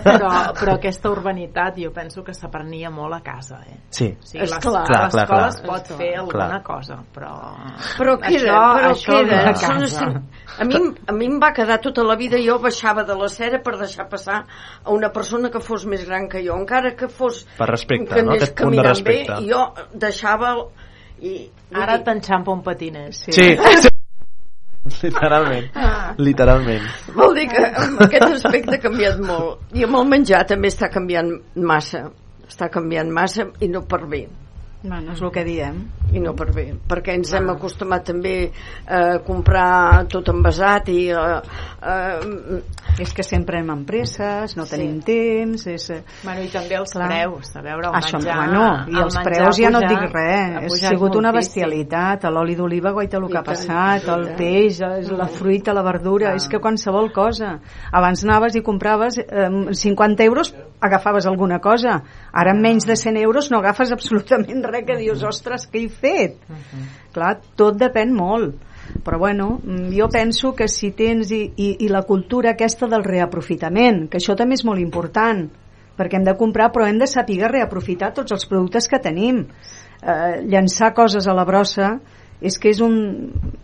però, 0.04 0.32
però 0.58 0.76
aquesta 0.78 1.10
urbanitat 1.14 1.78
jo 1.80 1.92
penso 1.96 2.24
que 2.26 2.34
s'aprenia 2.36 2.90
molt 2.94 3.16
a 3.18 3.22
casa 3.26 3.62
eh? 3.68 3.78
Sí. 3.90 4.10
o 4.12 4.26
sigui, 4.26 4.44
És 4.44 4.52
les- 4.52 4.60
clar. 4.66 4.84
Clar, 4.88 5.00
a 5.00 5.08
l'escola 5.08 5.28
clar. 5.28 5.48
es 5.54 5.62
pot 5.62 5.88
Clar. 5.88 5.98
fer 6.02 6.12
alguna 6.20 6.48
Clar. 6.48 6.64
cosa 6.66 6.98
però, 7.16 7.32
però 7.98 8.18
queda, 8.22 8.34
això, 8.34 8.60
però 8.78 8.92
això 8.92 9.18
queda 9.22 9.40
de 9.46 9.54
són 9.62 9.78
casa. 9.78 10.10
a 10.58 10.68
mi, 10.68 10.82
a 11.08 11.16
mi 11.16 11.30
em 11.32 11.40
va 11.42 11.52
quedar 11.56 11.80
tota 11.84 12.04
la 12.08 12.17
vida 12.20 12.38
jo 12.44 12.58
baixava 12.60 13.04
de 13.08 13.16
la 13.16 13.30
cera 13.30 13.62
per 13.64 13.78
deixar 13.80 14.08
passar 14.10 14.42
a 14.84 14.92
una 14.92 15.12
persona 15.14 15.50
que 15.54 15.62
fos 15.64 15.86
més 15.86 16.04
gran 16.06 16.28
que 16.30 16.42
jo 16.46 16.58
encara 16.60 16.96
que 16.98 17.08
fos 17.08 17.46
Per 17.58 17.68
respecte, 17.70 18.14
que 18.16 18.24
no? 18.24 18.32
anés 18.34 18.44
Aquest 18.50 18.60
punt 18.62 18.76
de 18.76 18.84
respecte. 18.90 19.38
bé, 19.40 19.48
jo 19.52 19.64
deixava 19.94 20.52
el- 20.58 20.66
i, 21.22 21.36
ara 21.74 21.96
t'enxampa 22.04 22.52
un 22.54 22.62
patiner 22.66 23.14
sí. 23.14 23.32
Sí, 23.32 23.48
sí. 23.84 23.90
Literalment. 25.04 25.66
Literalment. 26.18 26.84
Vol 27.16 27.34
dir 27.36 27.48
que 27.52 27.60
aquest 28.06 28.24
aspecte 28.38 28.78
ha 28.78 28.80
canviat 28.80 29.18
molt. 29.20 29.66
I 29.76 29.84
amb 29.84 29.98
el 30.00 30.06
menjar 30.08 30.46
també 30.48 30.70
està 30.72 30.88
canviant 30.94 31.34
massa. 31.60 32.06
Està 32.48 32.70
canviant 32.72 33.10
massa 33.12 33.50
i 33.60 33.68
no 33.68 33.82
per 33.84 34.06
bé. 34.08 34.22
Bueno, 34.84 35.14
és 35.14 35.22
el 35.26 35.32
que 35.34 35.42
diem. 35.42 35.80
I 36.14 36.20
no 36.22 36.32
per 36.38 36.52
bé, 36.56 36.68
perquè 36.88 37.16
ens 37.18 37.32
hem 37.36 37.50
acostumat 37.50 38.04
també 38.08 38.36
a 38.86 39.18
comprar 39.26 40.06
tot 40.12 40.30
envasat 40.30 40.92
i... 40.94 41.00
Eh, 41.10 41.40
eh, 41.82 42.60
És 43.02 43.12
que 43.14 43.22
sempre 43.26 43.60
anem 43.60 43.74
amb 43.74 43.88
presses, 43.90 44.54
no 44.58 44.64
tenim 44.70 45.00
temps... 45.06 45.66
És... 45.70 45.90
eh, 45.94 45.98
Bueno, 46.24 46.46
i 46.46 46.52
també 46.54 46.78
els 46.78 46.94
Clar. 46.94 47.10
preus, 47.10 47.52
a 47.58 47.64
veure, 47.66 47.90
el 47.90 47.98
Això, 48.00 48.22
menjar... 48.22 48.38
bueno, 48.38 48.62
i 48.88 48.96
el 48.96 49.04
els 49.04 49.18
menjar 49.18 49.26
preus 49.28 49.60
ja 49.60 49.74
no 49.74 49.82
et 49.82 49.88
ha 49.88 49.92
dic 49.92 50.16
res, 50.16 50.56
ha 50.56 50.88
ha 50.88 50.94
sigut 50.96 51.18
una 51.20 51.34
bestialitat, 51.36 52.30
l'oli 52.34 52.56
d'oliva 52.58 52.94
guaita 52.96 53.20
el 53.20 53.28
que 53.28 53.38
ha 53.38 53.44
tant, 53.44 53.52
passat, 53.52 54.08
i 54.08 54.14
el 54.14 54.26
peix, 54.40 54.82
la 55.12 55.28
fruita, 55.28 55.76
la 55.78 55.84
verdura, 55.86 56.34
és 56.38 56.48
que 56.50 56.62
qualsevol 56.64 57.12
cosa. 57.14 57.58
Abans 57.92 58.24
anaves 58.26 58.58
i 58.58 58.64
compraves 58.66 59.20
eh, 59.26 59.50
50 59.74 60.26
euros, 60.30 60.54
agafaves 60.80 61.26
alguna 61.26 61.60
cosa. 61.60 62.00
Ara 62.38 62.54
amb 62.54 62.62
menys 62.62 62.86
de 62.86 62.96
100 63.00 63.18
euros 63.24 63.50
no 63.52 63.62
agafes 63.62 63.92
absolutament 63.96 64.66
res 64.68 64.86
que 64.86 64.98
dius, 65.00 65.24
ostres, 65.26 65.66
què 65.72 65.86
he 65.86 65.90
fet? 65.90 66.38
Clar, 67.16 67.38
tot 67.58 67.80
depèn 67.82 68.14
molt. 68.14 68.60
Però 69.04 69.18
bueno, 69.20 69.58
mm, 69.64 69.90
jo 69.98 70.08
penso 70.14 70.54
que 70.56 70.68
si 70.72 70.92
tens 70.96 71.32
i, 71.34 71.42
i, 71.58 71.70
i 71.86 71.90
la 71.92 72.04
cultura 72.08 72.54
aquesta 72.54 72.88
del 72.88 73.04
reaprofitament, 73.04 74.06
que 74.12 74.22
això 74.22 74.36
també 74.38 74.56
és 74.56 74.66
molt 74.68 74.84
important 74.84 75.48
perquè 75.98 76.20
hem 76.20 76.28
de 76.28 76.38
comprar 76.38 76.70
però 76.74 76.86
hem 76.86 77.00
de 77.02 77.10
saber 77.10 77.50
reaprofitar 77.50 78.14
tots 78.14 78.36
els 78.36 78.46
productes 78.46 78.88
que 78.88 79.02
tenim. 79.02 79.42
Eh, 79.98 80.44
llançar 80.46 80.94
coses 80.94 81.26
a 81.26 81.34
la 81.34 81.46
brossa 81.46 81.96
és 82.38 82.60
que 82.62 82.70
és 82.70 82.82
un 82.86 82.98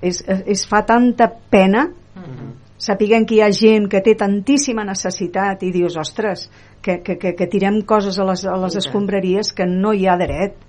és, 0.01 0.23
és 0.25 0.65
fa 0.65 0.81
tanta 0.81 1.29
pena 1.29 1.91
sapiguem 2.83 3.25
que 3.29 3.37
hi 3.37 3.41
ha 3.45 3.49
gent 3.55 3.87
que 3.91 4.03
té 4.03 4.17
tantíssima 4.19 4.83
necessitat 4.87 5.63
i 5.63 5.71
dius, 5.71 5.95
ostres, 5.99 6.49
que, 6.83 6.99
que, 7.05 7.17
que, 7.21 7.33
que 7.39 7.47
tirem 7.47 7.81
coses 7.87 8.19
a 8.19 8.27
les, 8.27 8.43
a 8.45 8.59
les 8.59 8.77
escombraries 8.83 9.53
que 9.55 9.67
no 9.69 9.95
hi 9.95 10.07
ha 10.07 10.19
dret 10.19 10.59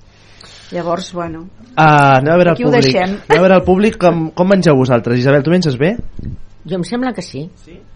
llavors, 0.73 1.13
bueno 1.13 1.49
Uh, 1.75 2.21
anem 2.21 2.31
a 2.31 2.37
veure 2.39 2.51
el 2.53 2.55
Aquí 2.55 2.63
ho 2.63 2.69
públic. 2.71 2.85
deixem. 2.85 3.15
Anem 3.27 3.41
a 3.41 3.43
veure 3.43 3.55
el 3.59 3.65
públic 3.67 3.97
com, 3.99 4.29
com 4.31 4.47
mengeu 4.47 4.77
vosaltres. 4.79 5.19
Isabel, 5.19 5.43
tu 5.43 5.51
menges 5.51 5.75
bé? 5.75 5.97
Jo 6.65 6.79
em 6.79 6.85
sembla 6.89 7.11
que 7.13 7.21
sí. 7.21 7.43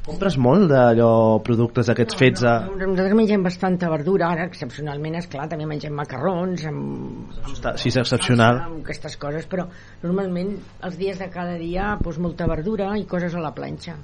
Compres 0.04 0.34
molt 0.44 0.66
d'allò, 0.68 1.38
productes 1.46 1.88
aquests 1.88 2.16
fets 2.20 2.42
a... 2.44 2.52
Nosaltres 2.68 3.14
mengem 3.16 3.40
bastanta 3.46 3.88
verdura, 3.88 4.28
ara 4.34 4.44
excepcionalment, 4.44 5.16
és 5.22 5.28
clar, 5.32 5.46
també 5.48 5.64
mengem 5.70 5.94
macarrons 5.96 6.66
amb, 6.68 7.32
Està- 7.48 7.72
Sí, 7.80 7.88
és 7.88 7.96
excepcional. 8.02 8.60
amb 8.66 8.82
aquestes 8.84 9.16
coses, 9.16 9.48
però 9.48 9.64
normalment 10.02 10.52
els 10.84 10.98
dies 11.00 11.16
de 11.18 11.30
cada 11.32 11.56
dia 11.56 11.94
doncs, 12.02 12.18
molta 12.20 12.44
verdura 12.50 12.90
i 13.00 13.06
coses 13.08 13.34
a 13.34 13.40
la 13.40 13.54
planxa. 13.56 13.96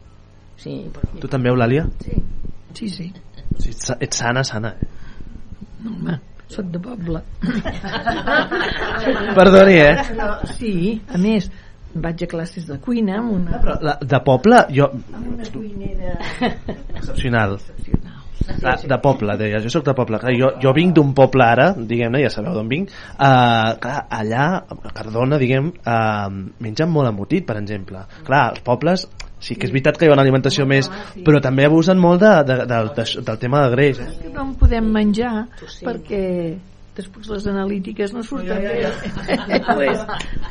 Sí, 0.57 0.79
però... 0.95 1.13
Tu 1.21 1.29
també, 1.29 1.53
Eulàlia? 1.53 1.85
Sí, 2.01 2.17
sí, 2.73 2.89
sí. 2.89 3.11
Sí, 3.59 3.69
ets, 3.71 3.93
ets 4.01 4.17
sana, 4.25 4.43
sana. 4.49 4.73
eh? 4.81 4.89
No, 5.85 5.93
home, 5.93 6.17
soc 6.49 6.73
de 6.73 6.81
poble. 6.81 7.21
Perdoni, 9.35 9.75
eh? 9.81 9.95
No, 10.17 10.29
sí, 10.57 11.01
a 11.13 11.19
més, 11.21 11.51
vaig 11.95 12.25
a 12.25 12.31
classes 12.31 12.67
de 12.69 12.79
cuina 12.83 13.19
amb 13.21 13.37
una... 13.39 13.61
Però 13.63 13.79
la, 13.83 13.99
de 14.01 14.21
poble, 14.27 14.65
jo... 14.75 14.91
Amb 15.15 15.31
una 15.35 15.49
cuinera... 15.53 16.17
Excepcional. 16.97 17.59
Ah, 18.63 18.77
de 18.77 18.97
poble, 19.01 19.37
deia, 19.41 19.61
jo 19.65 19.71
sóc 19.73 19.87
de 19.87 19.95
poble. 19.97 20.19
Clar, 20.21 20.35
jo, 20.37 20.51
jo 20.61 20.73
vinc 20.77 20.95
d'un 20.97 21.15
poble 21.17 21.45
ara 21.47 21.71
diguem-ne, 21.75 22.21
ja 22.21 22.33
sabeu 22.33 22.57
d'on 22.57 22.69
vinc. 22.69 22.93
Uh, 23.15 23.73
clar, 23.81 24.03
allà, 24.13 24.49
a 24.61 24.93
Cardona 24.97 25.39
diguem, 25.41 25.71
uh, 25.81 26.27
mengen 26.65 26.93
molt 26.93 27.09
embotit 27.09 27.47
per 27.49 27.57
exemple, 27.63 28.05
clar, 28.27 28.49
als 28.51 28.65
pobles 28.67 29.09
sí 29.45 29.57
que 29.61 29.69
és 29.69 29.73
veritat 29.75 29.99
que 29.99 30.07
hi 30.07 30.11
ha 30.11 30.15
una 30.15 30.23
alimentació 30.25 30.65
més 30.69 30.89
però 31.27 31.41
també 31.45 31.67
abusen 31.67 31.99
molt 32.01 32.23
de, 32.23 32.31
de, 32.49 32.57
de, 32.71 32.79
de, 32.97 33.05
del 33.27 33.41
tema 33.43 33.65
de 33.65 33.73
greix 33.75 34.01
eh? 34.01 34.07
Que 34.23 34.31
no 34.33 34.47
en 34.47 34.55
podem 34.61 34.89
menjar 34.95 35.35
perquè 35.85 36.23
després 36.97 37.31
les 37.33 37.49
analítiques 37.51 38.15
no 38.15 38.23
surten 38.27 38.63
bé. 38.63 38.93
pues, 39.79 40.05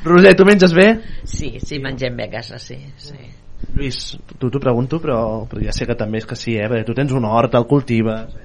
Roser, 0.03 0.35
tu 0.35 0.47
menges 0.47 0.75
bé? 0.75 0.89
Sí, 1.23 1.55
sí, 1.63 1.79
mengem 1.83 2.19
bé 2.19 2.27
a 2.27 2.33
casa, 2.39 2.59
sí. 2.59 2.79
sí. 2.97 3.17
Lluís, 3.73 3.99
tu 4.37 4.49
t'ho 4.51 4.59
pregunto 4.61 4.99
però, 5.01 5.17
però 5.49 5.63
ja 5.63 5.73
sé 5.75 5.87
que 5.87 5.95
també 5.97 6.19
és 6.19 6.27
que 6.29 6.37
sí, 6.37 6.57
eh? 6.59 6.67
perquè 6.67 6.85
tu 6.87 6.95
tens 6.97 7.13
un 7.15 7.25
hort, 7.25 7.55
el 7.55 7.67
cultives 7.69 8.35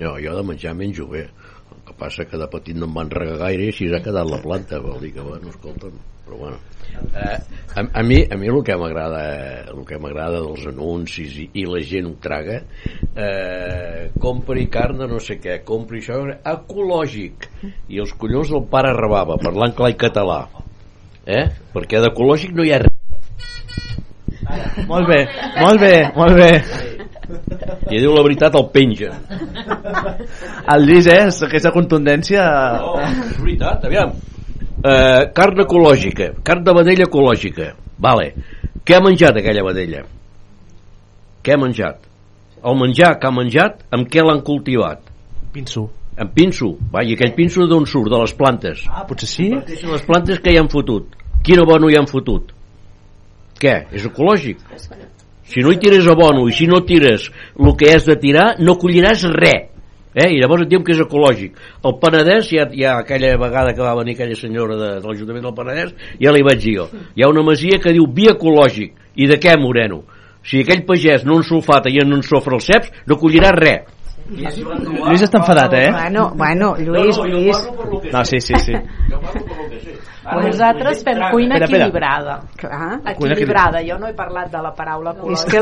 Jo, 0.00 0.14
jo 0.22 0.36
de 0.36 0.44
menjar 0.46 0.72
menjo 0.78 1.08
bé. 1.10 1.26
El 1.74 1.82
que 1.84 1.96
passa 1.98 2.24
que 2.24 2.38
de 2.40 2.46
petit 2.48 2.78
no 2.78 2.86
em 2.88 2.94
van 2.96 3.10
regar 3.12 3.36
gaire 3.42 3.66
i 3.66 3.72
així 3.74 3.90
s'ha 3.90 4.00
quedat 4.04 4.28
la 4.30 4.38
planta, 4.40 4.78
vol 4.80 5.02
dir 5.02 5.12
que, 5.16 5.24
bueno, 5.26 5.50
escolta'm, 5.52 5.98
però 6.30 6.38
bueno. 6.38 6.58
Eh, 7.14 7.38
a, 7.74 7.88
a, 7.92 8.02
mi, 8.02 8.24
a 8.30 8.36
mi 8.36 8.46
el 8.46 8.62
que 8.62 8.76
m'agrada 8.76 9.64
el 9.70 9.84
que 9.86 9.98
m'agrada 9.98 10.40
dels 10.42 10.66
anuncis 10.68 11.36
i, 11.38 11.46
i 11.62 11.64
la 11.66 11.80
gent 11.86 12.06
ho 12.08 12.14
traga 12.22 12.60
eh, 13.14 14.10
compri 14.20 14.66
carn 14.70 14.98
de 14.98 15.08
no 15.10 15.20
sé 15.22 15.38
què 15.40 15.60
compri 15.66 16.02
això 16.02 16.18
ecològic 16.52 17.46
i 17.88 18.02
els 18.02 18.12
collons 18.18 18.50
del 18.52 18.66
pare 18.70 18.92
rebava 18.98 19.38
parlant 19.42 19.74
clar 19.78 19.92
i 19.94 19.98
català 19.98 20.40
eh? 21.24 21.46
perquè 21.74 22.02
d'ecològic 22.02 22.54
no 22.58 22.66
hi 22.66 22.74
ha 22.74 22.82
res 22.82 22.90
molt 24.90 25.06
bé, 25.06 25.20
molt 25.60 25.80
bé, 25.80 25.94
molt 26.16 26.34
bé 26.36 26.50
i 27.90 28.02
diu 28.02 28.12
la 28.16 28.26
veritat 28.26 28.58
el 28.58 28.66
penja 28.74 29.14
el 30.74 30.90
Lluís, 30.90 31.06
eh? 31.06 31.22
aquesta 31.30 31.72
contundència 31.74 32.50
no, 32.82 32.98
és 32.98 33.38
veritat, 33.38 33.86
aviam 33.86 34.18
eh, 34.84 35.30
carn 35.34 35.60
ecològica 35.64 36.32
carn 36.44 36.64
de 36.64 36.74
vedella 36.74 37.06
ecològica 37.08 37.74
vale. 38.00 38.32
què 38.84 38.96
ha 38.96 39.04
menjat 39.04 39.36
aquella 39.36 39.64
vedella? 39.66 40.04
què 41.44 41.54
ha 41.54 41.60
menjat? 41.60 42.06
el 42.60 42.76
menjar 42.76 43.14
que 43.18 43.28
ha 43.28 43.32
menjat 43.32 43.84
amb 43.90 44.08
què 44.08 44.24
l'han 44.24 44.42
cultivat? 44.44 45.02
pinso 45.52 45.88
amb 46.20 46.34
pinso, 46.36 46.74
va, 46.92 47.04
i 47.04 47.14
aquell 47.14 47.34
pinso 47.36 47.66
d'on 47.66 47.86
surt? 47.86 48.10
de 48.12 48.20
les 48.20 48.34
plantes 48.36 48.84
ah, 48.88 49.04
potser 49.08 49.28
sí? 49.28 49.50
les 49.50 50.06
plantes 50.06 50.40
que 50.40 50.52
hi 50.52 50.60
han 50.60 50.68
fotut 50.72 51.16
quin 51.44 51.60
abono 51.60 51.88
hi 51.88 51.98
han 51.98 52.08
fotut? 52.08 52.52
què? 53.60 53.86
és 53.92 54.06
ecològic? 54.06 54.60
si 55.50 55.64
no 55.64 55.72
hi 55.72 55.80
tires 55.82 56.08
abono 56.08 56.46
i 56.48 56.54
si 56.56 56.68
no 56.70 56.84
tires 56.86 57.30
el 57.58 57.76
que 57.76 57.92
has 57.92 58.06
de 58.08 58.16
tirar 58.20 58.54
no 58.60 58.78
colliràs 58.80 59.26
res 59.36 59.68
eh? 60.14 60.28
i 60.34 60.40
llavors 60.40 60.64
et 60.64 60.70
diuen 60.72 60.84
que 60.86 60.94
és 60.96 61.02
ecològic 61.04 61.58
el 61.84 61.96
Penedès, 62.02 62.50
ja, 62.52 62.66
ja 62.74 62.96
aquella 63.00 63.36
vegada 63.40 63.74
que 63.74 63.84
va 63.84 63.94
venir 63.98 64.16
aquella 64.16 64.38
senyora 64.38 64.78
de, 64.78 64.90
de 65.00 65.06
l'Ajuntament 65.06 65.46
del 65.48 65.56
Penedès 65.56 65.94
ja 66.22 66.34
li 66.34 66.44
vaig 66.46 66.62
dir 66.64 66.76
jo, 66.80 66.88
hi 67.16 67.24
ha 67.24 67.30
una 67.30 67.46
masia 67.46 67.80
que 67.82 67.94
diu 67.96 68.08
vi 68.10 68.28
ecològic, 68.32 68.94
i 69.16 69.30
de 69.30 69.38
què 69.40 69.56
moreno? 69.60 70.04
si 70.42 70.62
aquell 70.62 70.86
pagès 70.88 71.26
no 71.28 71.36
ensulfata 71.36 71.90
i 71.92 72.00
no 72.04 72.16
ensofra 72.16 72.56
els 72.56 72.68
ceps, 72.70 72.92
no 73.06 73.18
collirà 73.20 73.52
res 73.56 73.96
Lluís 74.30 75.24
està 75.24 75.40
enfadat, 75.40 75.72
eh? 75.74 75.88
Bueno, 75.90 76.30
bueno, 76.38 76.76
Lluís, 76.78 77.16
No, 77.18 77.24
no, 77.24 77.30
jo 77.32 77.40
Lluís. 77.40 77.56
parlo 77.56 77.76
per 77.76 77.86
lo 77.90 78.00
que 78.00 78.10
No, 79.10 80.09
sí, 80.20 80.28
sí, 80.28 80.40
sí. 80.40 80.46
Nosaltres 80.46 81.02
fem 81.04 81.18
cuina 81.30 81.54
Espera, 81.56 81.64
espera. 81.64 81.84
equilibrada. 81.86 82.34
Clar. 82.56 83.16
Cuina 83.16 83.34
Equilibrada, 83.34 83.80
jo 83.88 83.98
no 83.98 84.06
he 84.08 84.14
parlat 84.14 84.50
de 84.52 84.60
la 84.62 84.72
paraula 84.74 85.14
ecològica. 85.16 85.32
És 85.32 85.44
que 85.50 85.60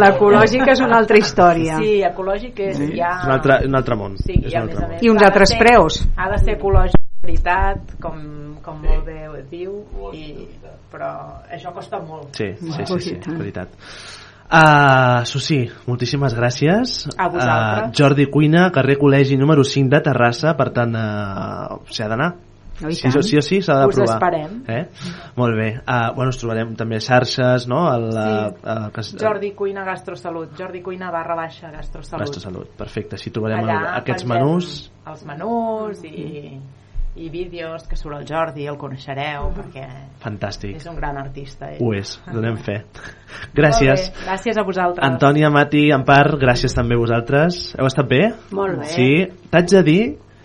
l'ecològica 0.00 0.72
és 0.72 0.80
una 0.80 0.98
altra 0.98 1.18
història. 1.18 1.76
Sí, 1.82 2.00
ecològic 2.02 2.60
és 2.68 2.76
Sí. 2.78 2.90
ja... 2.96 3.10
És 3.20 3.26
un 3.26 3.32
altre, 3.32 3.58
un 3.66 3.76
altre 3.76 3.96
món. 3.96 4.16
Sí, 4.18 4.34
és 4.44 4.54
un 4.54 4.60
altre 4.62 4.80
món. 4.80 4.90
més... 4.94 5.02
I 5.02 5.10
uns 5.10 5.18
ha 5.20 5.24
de 5.24 5.30
altres 5.32 5.48
ser- 5.54 5.58
preus. 5.58 6.00
Ha 6.16 6.30
de 6.30 6.38
ser 6.38 6.56
ecològic 6.58 7.00
de 7.00 7.26
veritat, 7.26 7.94
com, 8.00 8.18
com 8.62 8.82
molt 8.82 9.04
bé 9.06 9.44
diu, 9.50 9.80
i, 10.12 10.48
però 10.92 11.10
això 11.50 11.72
costa 11.74 11.98
molt. 12.00 12.30
Sí, 12.36 12.52
sí, 12.60 12.84
sí, 12.86 12.98
sí, 13.00 13.18
veritat. 13.38 13.68
Uh, 14.54 15.24
Susi, 15.24 15.64
moltíssimes 15.88 16.34
gràcies. 16.36 17.08
A 17.16 17.28
vosaltres. 17.32 17.88
Uh, 17.88 17.92
Jordi 17.96 18.26
Cuina, 18.30 18.68
carrer 18.70 18.98
Col·legi 19.00 19.38
número 19.40 19.64
5 19.64 19.88
de 19.90 20.00
Terrassa, 20.04 20.52
per 20.54 20.68
tant, 20.76 20.92
uh, 20.94 21.80
s'ha 21.90 22.06
d'anar. 22.12 22.34
Sí, 22.74 23.02
tant. 23.02 23.22
sí 23.22 23.36
o 23.38 23.42
sí 23.42 23.60
s'ha 23.62 23.80
de 23.80 23.86
Us 23.86 23.94
provar. 23.94 24.14
esperem. 24.16 24.62
Eh? 24.68 24.88
Molt 25.36 25.54
bé. 25.56 25.68
Uh, 25.86 26.14
bueno, 26.16 26.30
ens 26.32 26.38
trobarem 26.40 26.74
també 26.76 26.98
xarxes, 27.00 27.68
no? 27.70 27.84
El, 27.94 28.10
Sí. 28.12 28.54
uh, 28.66 28.90
que, 28.92 29.02
Jordi 29.20 29.52
Cuina 29.52 29.84
Gastrosalut, 29.84 30.56
Jordi 30.58 30.82
Cuina 30.82 31.10
barra 31.10 31.34
baixa 31.36 31.70
Gastrosalut. 31.70 32.26
Gastrosalut, 32.26 32.68
perfecte. 32.76 33.14
Així 33.16 33.30
trobarem 33.30 33.62
Allà 33.64 33.80
el, 33.80 33.86
aquests 34.02 34.24
menús. 34.26 34.90
Els 35.06 35.24
menús 35.24 36.02
i, 36.04 36.58
i 37.16 37.28
vídeos 37.30 37.86
que 37.86 37.94
surt 37.94 38.16
el 38.18 38.26
Jordi, 38.26 38.66
el 38.66 38.76
coneixereu, 38.76 39.52
perquè 39.54 39.84
Fantàstic. 40.24 40.74
és 40.76 40.86
un 40.90 40.96
gran 40.96 41.16
artista. 41.16 41.68
Ell. 41.70 41.78
Ho 41.80 41.92
és, 41.94 42.16
donem 42.34 42.56
fe. 42.56 42.80
Gràcies. 43.54 44.10
Gràcies 44.24 44.58
a 44.58 44.64
vosaltres. 44.66 45.04
Antònia, 45.06 45.50
Mati, 45.50 45.90
Empar, 45.94 46.36
gràcies 46.40 46.74
també 46.74 46.96
a 46.96 46.98
vosaltres. 46.98 47.74
Heu 47.78 47.86
estat 47.86 48.08
bé? 48.10 48.32
Molt 48.50 48.78
bé. 48.80 48.90
Sí, 48.96 49.10
t'haig 49.50 49.70
de 49.70 49.82
dir 49.86 50.02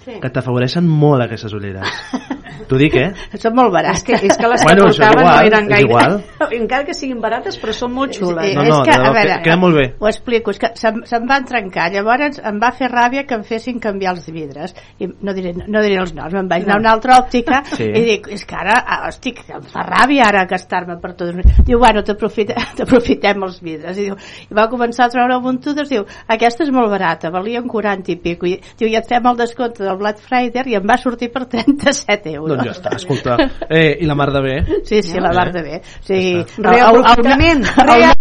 Sí. 0.09 0.19
que 0.23 0.29
t'afavoreixen 0.33 0.87
molt 0.87 1.21
aquestes 1.25 1.53
ulleres. 1.53 1.87
T'ho 2.69 2.77
dic, 2.77 2.93
eh? 3.01 3.07
Són 3.41 3.55
molt 3.57 3.71
barates. 3.73 4.01
És 4.01 4.05
que, 4.05 4.17
és 4.27 4.37
que 4.37 4.47
les 4.51 4.61
Bueno, 4.65 4.83
que 4.83 4.89
portaven 4.91 5.19
igual, 5.23 5.37
no 5.39 5.47
eren 5.47 5.67
gaire... 5.69 5.85
igual. 5.87 6.15
Encara 6.59 6.85
que 6.85 6.93
siguin 6.93 7.21
barates, 7.21 7.55
però 7.61 7.73
són 7.73 7.93
molt 7.95 8.13
xules. 8.13 8.43
Eh, 8.45 8.53
No, 8.53 8.63
és 8.65 8.69
no, 8.69 8.81
que, 8.85 8.91
a 8.93 8.99
veure, 9.13 9.23
que- 9.37 9.43
queda 9.47 9.57
molt 9.57 9.77
bé. 9.77 9.85
Ho 9.97 10.07
explico, 10.09 10.51
és 10.53 10.59
que 10.61 10.69
se'm, 10.77 10.99
se'm 11.09 11.25
van 11.29 11.45
trencar, 11.49 11.87
llavors 11.93 12.37
em 12.45 12.59
va 12.61 12.69
fer 12.75 12.89
ràbia 12.91 13.23
que 13.25 13.37
em 13.39 13.45
fessin 13.47 13.79
canviar 13.81 14.13
els 14.17 14.27
vidres. 14.29 14.75
I 14.99 15.07
no 15.09 15.33
diré, 15.33 15.53
no 15.65 15.81
diré 15.81 15.97
els 16.03 16.13
noms, 16.13 16.33
me'n 16.35 16.49
vaig 16.51 16.67
anar 16.67 16.75
a 16.77 16.81
una 16.83 16.91
altra 16.93 17.17
òptica 17.23 17.63
Sí. 17.79 17.87
i 17.89 18.03
dic, 18.05 18.27
és 18.37 18.45
que 18.45 18.55
ara, 18.59 18.77
ah, 18.85 18.99
hosti, 19.07 19.33
que 19.39 19.47
em 19.55 19.65
fa 19.71 19.85
ràbia 19.87 20.27
ara 20.27 20.45
gastar-me 20.45 20.99
per 21.01 21.15
tot. 21.17 21.33
Diu, 21.65 21.79
bueno, 21.79 22.03
t'aprofite- 22.05 22.57
t'aprofitem 22.77 23.43
els 23.49 23.59
vidres. 23.65 23.97
I, 23.97 24.09
diu, 24.11 24.19
I 24.49 24.53
va 24.61 24.67
començar 24.69 25.07
a 25.07 25.13
treure 25.15 25.39
muntudes, 25.41 25.89
diu, 25.89 26.05
aquesta 26.27 26.67
és 26.67 26.71
molt 26.75 26.91
barata, 26.93 27.31
valien 27.33 27.65
40 27.67 28.13
i 28.13 28.19
pico. 28.21 28.45
I, 28.45 28.59
diu, 28.77 28.89
i 28.91 28.95
et 28.99 29.09
fem 29.09 29.25
el 29.31 29.37
descompte 29.41 29.83
del 29.83 29.97
Black 29.99 30.23
Friday 30.23 30.63
i 30.71 30.77
em 30.79 30.87
va 30.89 30.97
sortir 30.97 31.29
per 31.33 31.45
37 31.51 32.33
euros. 32.33 32.55
Doncs 32.55 32.65
ja 32.69 32.75
està, 32.77 32.95
escolta. 32.97 33.37
Eh, 33.69 33.97
I 34.01 34.07
la 34.09 34.15
mar 34.17 34.31
de 34.33 34.41
bé? 34.47 34.55
Sí, 34.87 35.03
sí, 35.03 35.19
la 35.19 35.33
mar 35.35 35.51
de 35.53 35.61
bé. 35.67 35.81
Sigui, 36.01 36.33
Ja 36.39 36.47
està. 36.47 36.71
Reaprofitament. 36.71 37.65
Rea- 37.85 38.13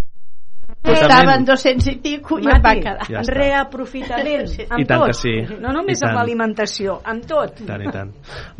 Estaven 0.94 1.44
200 1.44 1.86
i 1.92 1.96
pico 2.02 2.38
i 2.38 2.46
em 2.46 2.50
va 2.52 2.58
Mati, 2.62 2.80
quedar. 2.80 3.08
Ja 3.08 3.22
està. 3.22 3.34
reaprofitament, 3.34 4.46
amb 4.68 4.80
I 4.80 4.86
tant 4.88 5.04
tot. 5.04 5.10
que 5.10 5.16
sí. 5.18 5.34
No 5.60 5.72
només 5.74 6.02
amb 6.06 6.18
l'alimentació, 6.18 6.98
amb 7.04 7.26
tot. 7.28 7.62
I 7.64 7.68
tant, 7.68 7.84
i 7.84 7.92
tant. 7.94 8.12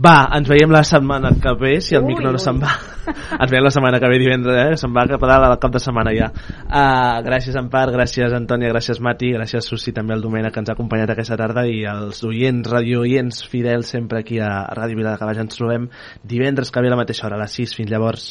Va, 0.04 0.16
ens 0.38 0.48
veiem 0.50 0.72
la 0.74 0.82
setmana 0.86 1.32
que 1.42 1.54
ve, 1.60 1.74
si 1.84 1.96
el 1.98 2.04
Ui, 2.04 2.14
micro 2.14 2.32
no 2.34 2.42
se'n 2.42 2.60
va. 2.62 2.72
Ens 3.08 3.50
veiem 3.50 3.64
la 3.64 3.72
setmana 3.74 4.00
que 4.00 4.10
ve 4.12 4.18
divendres, 4.20 4.58
eh? 4.64 4.76
Se'n 4.80 4.94
va 4.94 5.06
cap 5.10 5.24
a 5.24 5.30
dalt 5.32 5.48
al 5.48 5.58
cap 5.62 5.74
de 5.74 5.82
setmana 5.82 6.14
ja. 6.16 6.30
Uh, 6.68 7.20
gràcies, 7.26 7.56
Empar, 7.58 7.86
gràcies, 7.94 8.34
Antònia, 8.36 8.72
gràcies, 8.74 9.00
Mati, 9.04 9.32
gràcies, 9.36 9.68
Susi, 9.68 9.94
també 9.96 10.16
al 10.16 10.24
Domènec 10.24 10.54
que 10.54 10.62
ens 10.62 10.72
ha 10.72 10.76
acompanyat 10.76 11.14
aquesta 11.14 11.38
tarda 11.40 11.64
i 11.68 11.84
als 11.88 12.22
oients, 12.28 12.68
radiooients 12.68 13.44
fidels 13.48 13.94
sempre 13.96 14.20
aquí 14.24 14.40
a 14.40 14.66
Ràdio 14.76 15.00
Vila 15.00 15.14
de 15.14 15.22
Cavalls. 15.22 15.40
Ens 15.46 15.56
trobem 15.56 15.88
divendres 16.22 16.70
que 16.70 16.84
ve 16.84 16.92
a 16.92 16.96
la 16.96 17.02
mateixa 17.04 17.26
hora, 17.26 17.40
a 17.40 17.46
les 17.46 17.58
6. 17.62 17.78
Fins 17.78 17.90
llavors. 17.90 18.28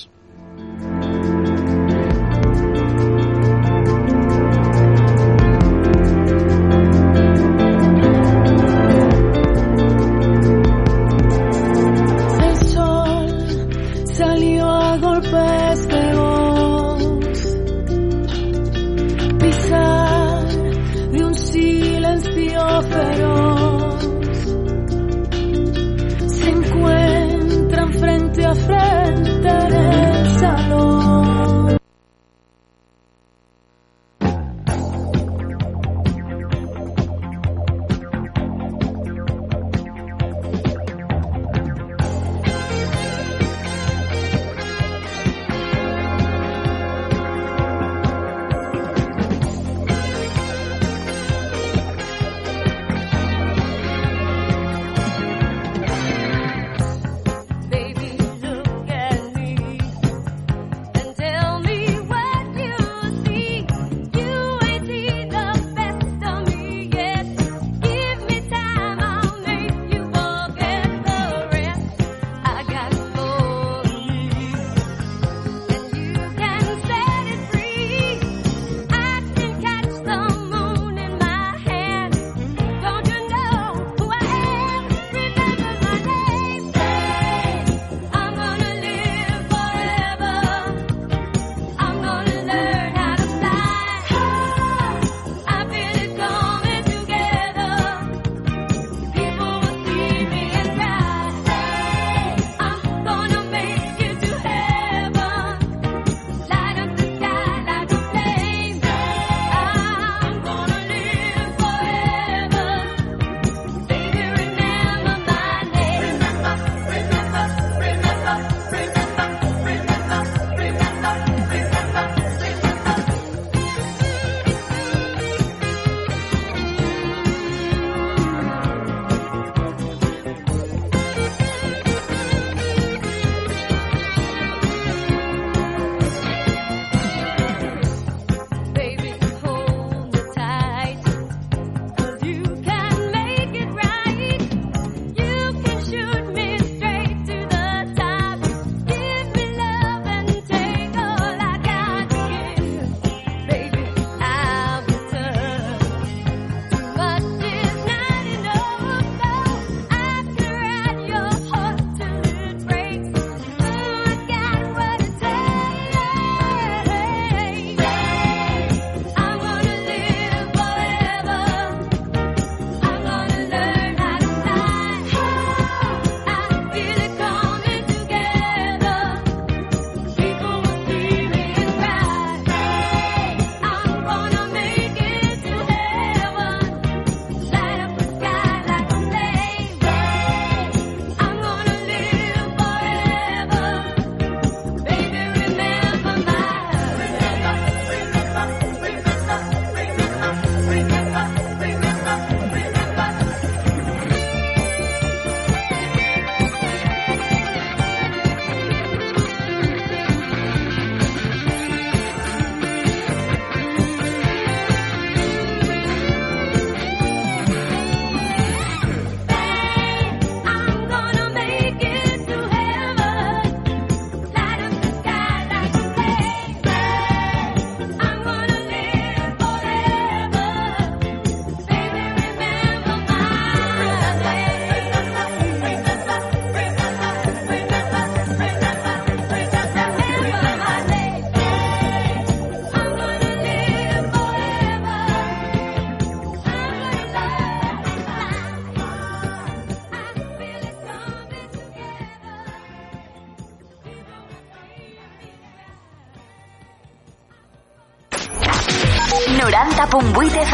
El 0.57 1.36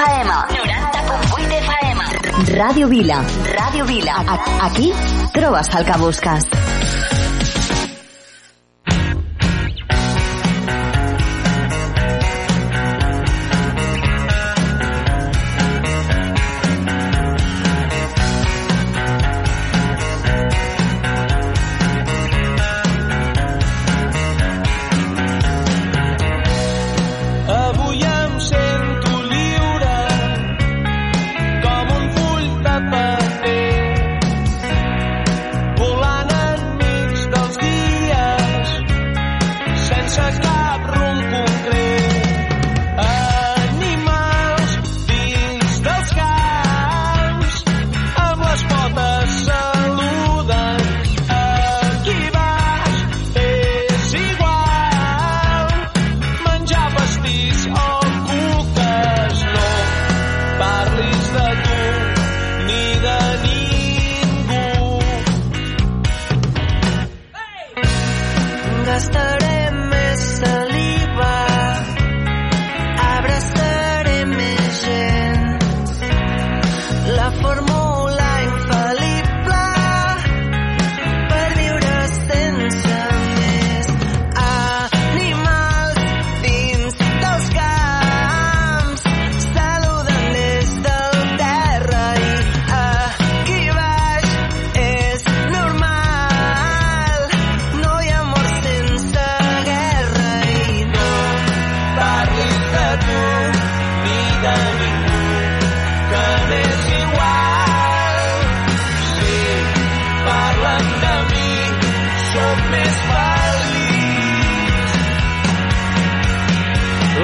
Faema. 0.03 0.47
90.8 0.49 1.61
Faema. 1.63 2.03
Radio 2.57 2.89
Vila. 2.89 3.23
Radio 3.55 3.85
Vila. 3.85 4.15
Aquí 4.61 4.93
trobes 5.31 5.69
el 5.79 5.85
que. 5.85 6.62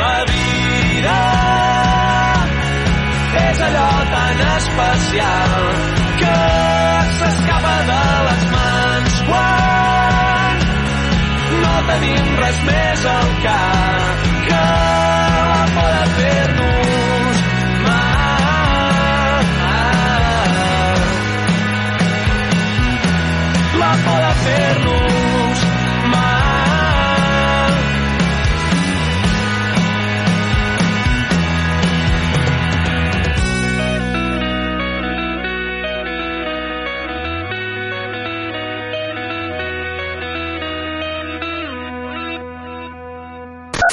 La 0.01 0.17
vida. 0.31 1.17
És 3.47 3.61
allò 3.67 3.89
tan 4.13 4.43
especial 4.57 5.57
que 6.21 6.37
s'escapa 7.17 7.75
de 7.91 8.03
les 8.27 8.45
mans 8.53 9.19
quan 9.31 10.63
no 11.65 11.75
tenim 11.91 12.31
res 12.43 12.63
més 12.71 13.05
al 13.17 13.35
cap 13.47 14.31
que 14.47 14.98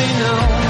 really 0.00 0.12
know. 0.18 0.69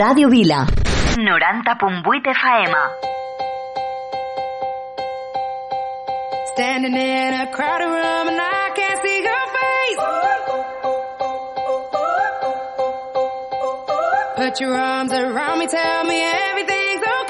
Radio 0.00 0.30
Vila. 0.30 0.66
90.8 1.16 2.34
faema. 2.34 2.90
Standing 6.54 6.94
in 6.94 7.34
a 7.34 7.46
crowded 7.52 7.84
room 7.84 8.28
and 8.28 8.40
I 8.40 8.70
can't 8.74 8.98
see 9.02 9.22
your 9.28 9.46
face. 9.56 10.00
Put 14.36 14.60
your 14.60 14.74
arms 14.74 15.12
around 15.12 15.58
me, 15.58 15.66
tell 15.66 16.04
me 16.04 16.18
everything's 16.22 17.02
okay. 17.02 17.29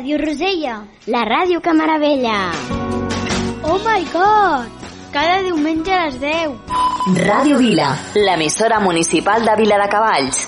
Ràdio 0.00 0.16
Rosella, 0.16 0.74
la 1.12 1.20
ràdio 1.28 1.60
que 1.60 1.74
meravella. 1.76 2.48
Oh 3.68 3.76
my 3.84 4.00
god! 4.08 4.64
Cada 5.12 5.42
diumenge 5.44 5.92
a 5.92 6.06
les 6.06 6.16
10. 6.22 6.54
Ràdio 7.18 7.58
Vila, 7.60 7.90
l'emissora 8.16 8.78
municipal 8.80 9.44
de 9.44 9.56
Vila 9.60 9.76
de 9.82 9.88
Cavalls. 9.92 10.38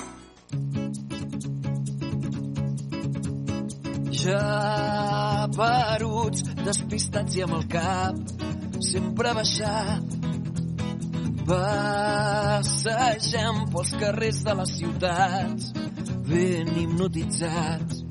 Ja 4.23 5.45
peruts, 5.53 6.41
despistats 6.65 7.37
i 7.37 7.45
amb 7.45 7.53
el 7.59 7.67
cap 7.75 8.17
sempre 8.89 9.35
baixat. 9.37 10.17
Passegem 11.51 13.61
pels 13.69 13.93
carrers 14.01 14.41
de 14.49 14.57
les 14.63 14.73
ciutats, 14.79 15.69
ben 16.25 16.73
hipnotitzats. 16.73 18.02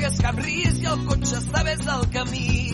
Hagués 0.00 0.16
cap 0.24 0.38
risc 0.40 0.80
i 0.80 0.86
el 0.88 1.00
cotxe 1.04 1.36
estigués 1.36 1.84
al 1.92 2.06
camí. 2.14 2.72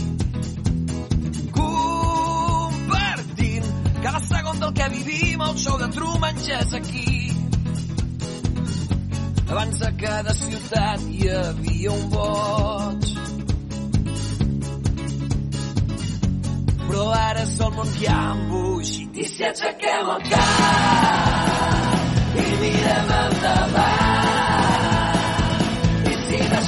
Compartint 1.57 3.66
cada 4.05 4.20
segon 4.28 4.61
del 4.62 4.73
que 4.78 4.86
vivim, 4.93 5.43
el 5.48 5.57
show 5.59 5.77
de 5.81 5.89
Truman 5.97 6.36
ja 6.47 6.57
és 6.62 6.73
aquí. 6.78 7.15
Abans 9.48 9.78
a 9.82 9.90
cada 10.03 10.32
ciutat 10.39 11.01
hi 11.11 11.28
havia 11.35 11.90
un 11.97 12.05
boig. 12.15 13.03
Però 16.86 17.05
ara 17.19 17.43
és 17.43 17.61
el 17.66 17.73
món 17.78 17.90
que 17.98 18.09
ha 18.12 18.24
embogit 18.36 19.12
i 19.24 19.27
si 19.32 19.43
aixequem 19.51 20.07
el 20.15 20.23
cap 20.31 20.51
i 22.36 22.39
mirem 22.62 23.09
endavant 23.23 24.15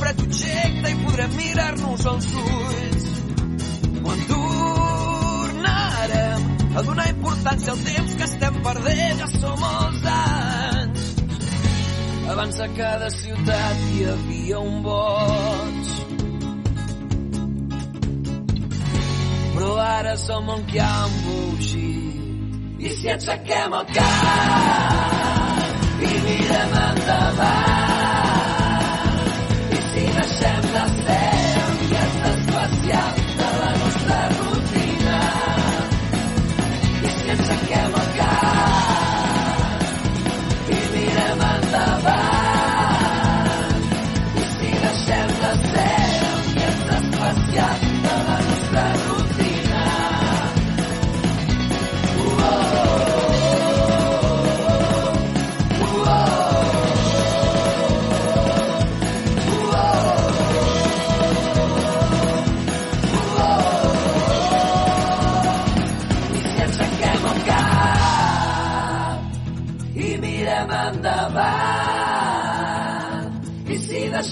fred 0.00 0.18
objecte 0.26 0.86
i 0.90 0.96
podrem 1.04 1.30
mirar-nos 1.36 2.02
als 2.12 2.28
ulls 2.44 3.04
quan 4.00 4.18
tornarem 4.32 5.60
a 6.76 6.80
donar 6.88 7.08
importància 7.12 7.70
al 7.76 7.80
temps 7.86 8.12
que 8.16 8.24
estem 8.30 8.54
perdent 8.64 9.18
ja 9.20 9.28
som 9.36 9.56
molts 9.60 10.04
anys 10.16 11.00
abans 12.30 12.60
a 12.60 12.68
cada 12.76 13.10
ciutat 13.10 13.76
hi 13.90 14.04
havia 14.06 14.58
un 14.60 14.82
boig. 14.82 15.88
Però 19.54 19.72
ara 19.82 20.16
som 20.16 20.48
on 20.48 20.62
que 20.70 20.80
ha 20.80 21.06
embogit. 21.08 22.78
I 22.80 22.88
si 22.96 23.08
aixequem 23.12 23.72
el 23.80 23.86
cap 23.98 25.60
i 26.00 26.12
mirem 26.24 26.72
endavant 26.86 27.89
i 29.90 30.00
si 30.00 30.06
deixem 30.12 30.60
de 30.60 30.84
ser? 31.02 31.30
Ambients 31.70 32.22
especials 32.30 33.14
de 33.14 33.19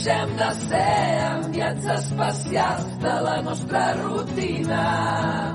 deixem 0.08 0.36
de 0.36 0.54
ser 0.54 1.20
enviats 1.38 1.84
especials 1.84 2.98
de 2.98 3.14
la 3.26 3.42
nostra 3.42 3.92
rutina 3.92 5.54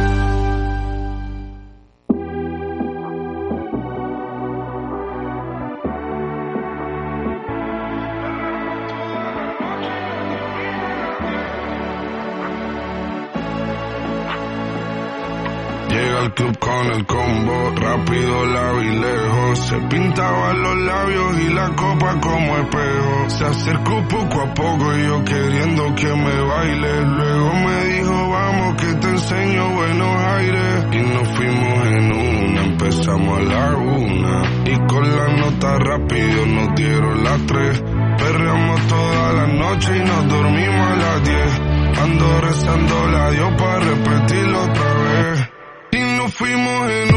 pintaban 20.11 20.61
los 20.61 20.77
labios 20.77 21.39
y 21.39 21.53
la 21.53 21.69
copa 21.69 22.19
como 22.19 22.57
espejo. 22.57 23.29
Se 23.29 23.45
acercó 23.45 24.03
poco 24.09 24.41
a 24.41 24.53
poco 24.53 24.97
y 24.97 25.03
yo 25.03 25.23
queriendo 25.23 25.95
que 25.95 26.07
me 26.07 26.41
baile. 26.41 27.01
Luego 27.05 27.53
me 27.53 27.85
dijo, 27.85 28.29
vamos 28.29 28.75
que 28.75 28.93
te 28.93 29.07
enseño 29.07 29.69
buenos 29.69 30.23
aires. 30.25 30.85
Y 30.91 30.97
nos 30.97 31.27
fuimos 31.29 31.85
en 31.87 32.13
una, 32.13 32.63
empezamos 32.63 33.37
a 33.37 33.41
la 33.41 33.77
una. 33.77 34.41
Y 34.65 34.75
con 34.87 35.15
la 35.15 35.27
nota 35.37 35.79
rápido 35.79 36.45
nos 36.45 36.75
dieron 36.75 37.23
las 37.23 37.45
tres. 37.45 37.83
Perreamos 38.17 38.81
toda 38.87 39.33
la 39.33 39.47
noche 39.47 39.97
y 39.97 39.99
nos 39.99 40.27
dormimos 40.27 40.87
a 40.87 40.95
las 40.95 41.23
diez. 41.23 41.61
Ando 42.01 42.41
rezando 42.41 43.07
la 43.07 43.31
Dios 43.31 43.53
para 43.57 43.79
repetirlo 43.79 44.61
otra 44.63 44.93
vez. 44.93 45.49
Y 45.93 46.17
nos 46.17 46.33
fuimos 46.33 46.89
en 46.89 47.10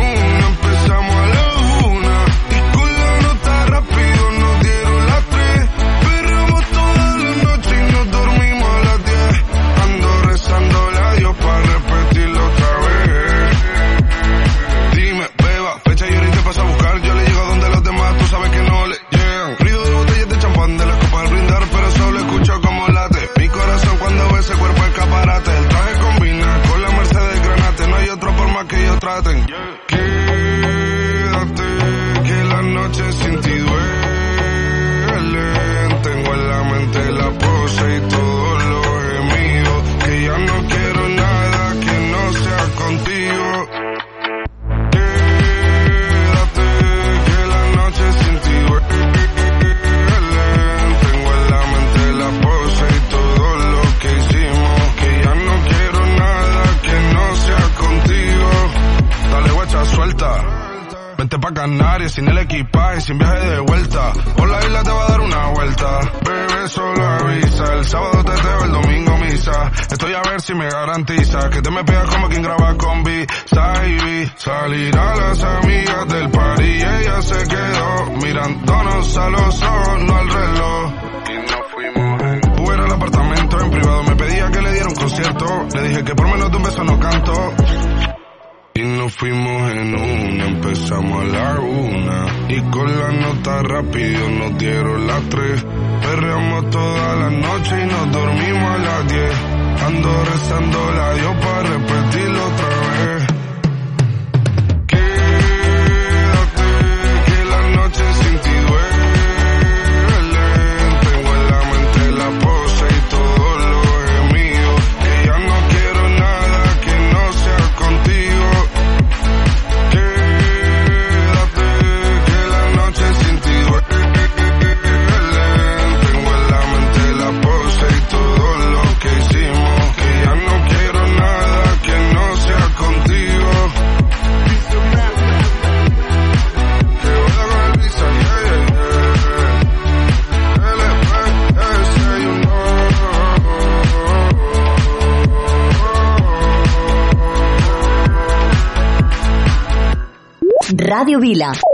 Radio 151.15 151.21
Vila. 151.21 151.74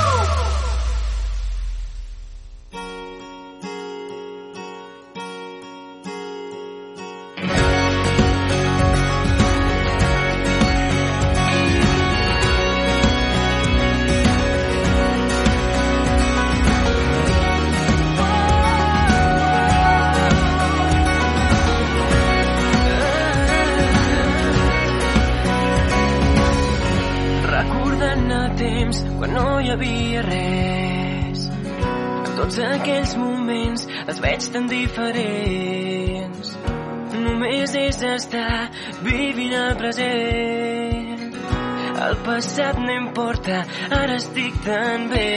Passat 42.31 42.77
no 42.79 42.91
importa, 42.95 43.57
ara 43.91 44.15
estic 44.15 44.55
tan 44.65 45.09
bé. 45.11 45.31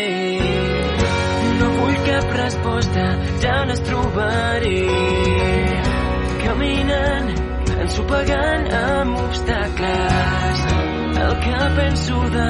No 1.59 1.71
vull 1.79 1.97
cap 2.07 2.35
resposta, 2.39 3.07
ja 3.43 3.57
les 3.71 3.83
trobaré. 3.89 4.77
Caminant, 6.45 7.33
ensopegant 7.87 8.71
amb 8.83 9.21
obstacles. 9.25 10.65
El 11.25 11.37
que 11.45 11.69
penso 11.81 12.23
de 12.39 12.49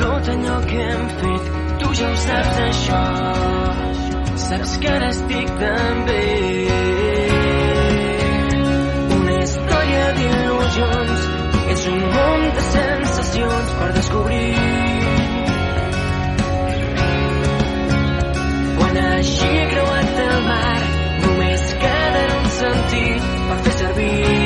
tot 0.00 0.34
allò 0.34 0.58
que 0.72 0.82
hem 0.88 1.08
fet, 1.22 1.54
tu 1.82 1.94
ja 2.00 2.10
ho 2.10 2.20
saps 2.26 2.60
això. 2.68 3.06
Saps 4.48 4.78
que 4.80 4.94
ara 4.98 5.16
estic 5.16 5.58
tan 5.60 6.06
bé. 6.08 7.03
Descobrir. 14.14 14.54
Quan 18.78 18.96
hagi 18.96 19.66
creuat 19.72 20.22
el 20.28 20.40
mar, 20.48 20.80
només 21.26 21.68
quedarà 21.82 22.40
un 22.40 22.50
sentit 22.60 23.30
per 23.50 23.62
fer 23.66 23.76
servir. 23.82 24.43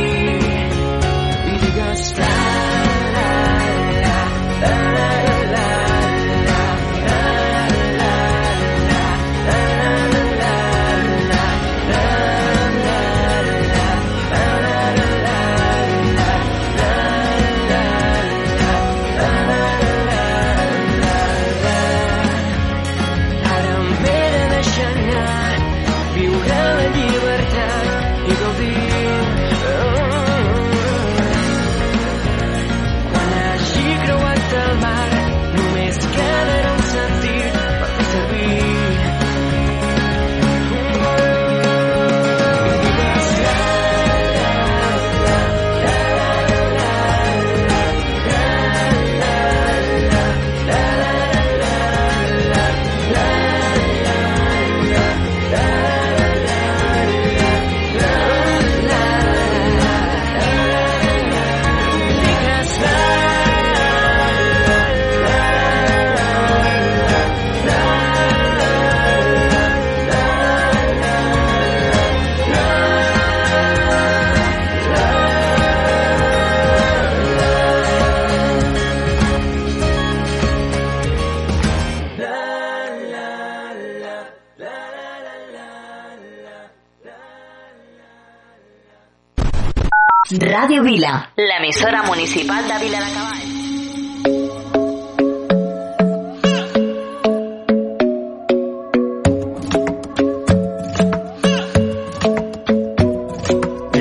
Ràdio 90.59 90.83
Vila, 90.83 91.11
l'emissora 91.39 92.03
municipal 92.03 92.65
de 92.67 92.79
Vila 92.83 92.99
de 92.99 93.11
Cavalls. 93.15 93.51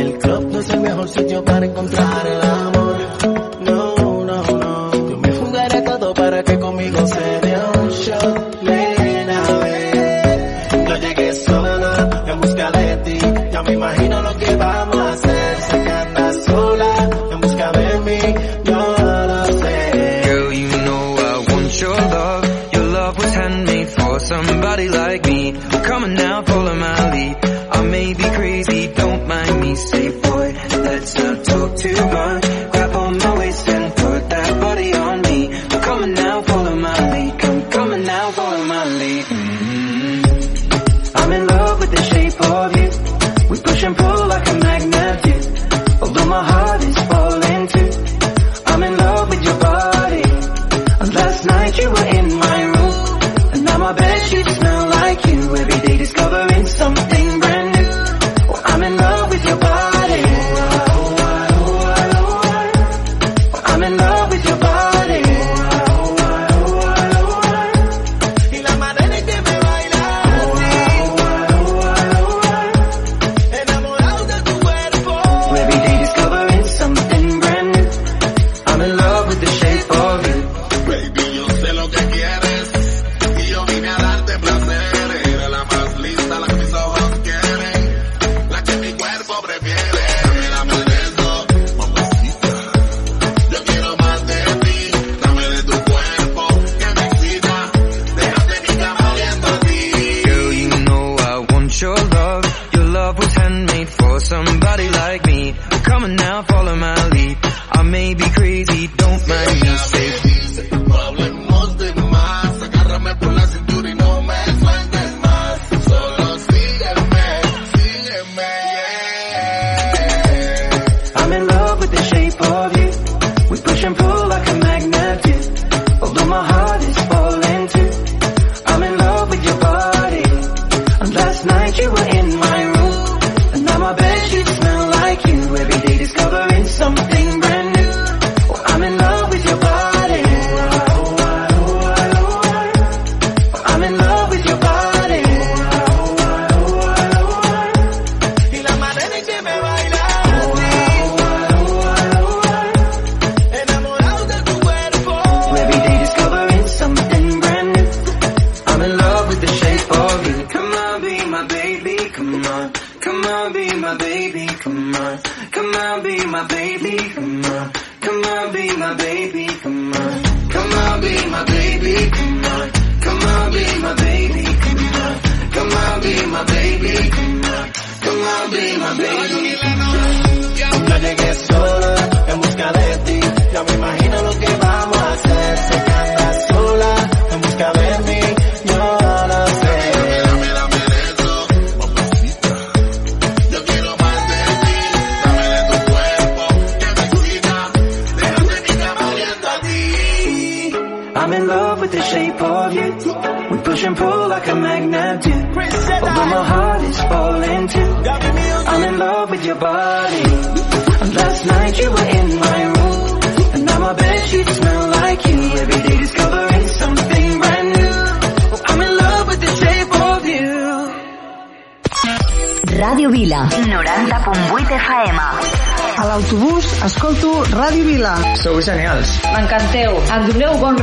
El 0.01 0.17
club 0.17 0.51
no 0.51 0.59
es 0.59 0.69
el 0.71 0.79
mejor 0.79 1.07
sitio 1.09 1.45
para 1.45 1.65
encontrar 1.67 2.25
el 2.25 2.41
amor. 2.41 2.97
No, 3.59 4.25
no, 4.25 4.43
no. 4.57 5.09
Yo 5.09 5.17
me 5.19 5.31
jugaré 5.34 5.81
todo 5.84 6.11
para 6.15 6.43
que 6.43 6.57
conmigo 6.57 7.05
se 7.05 7.27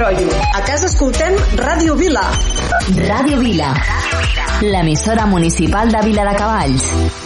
rotllo. 0.05 0.29
A 0.55 0.63
casa 0.63 0.87
escoltem 0.87 1.37
Ràdio 1.57 1.97
Vila. 1.97 2.25
Ràdio 3.09 3.41
Vila. 3.41 3.73
L'emissora 4.61 5.27
municipal 5.27 5.89
de 5.89 6.09
Vila 6.09 6.29
de 6.31 6.37
Cavalls. 6.37 7.24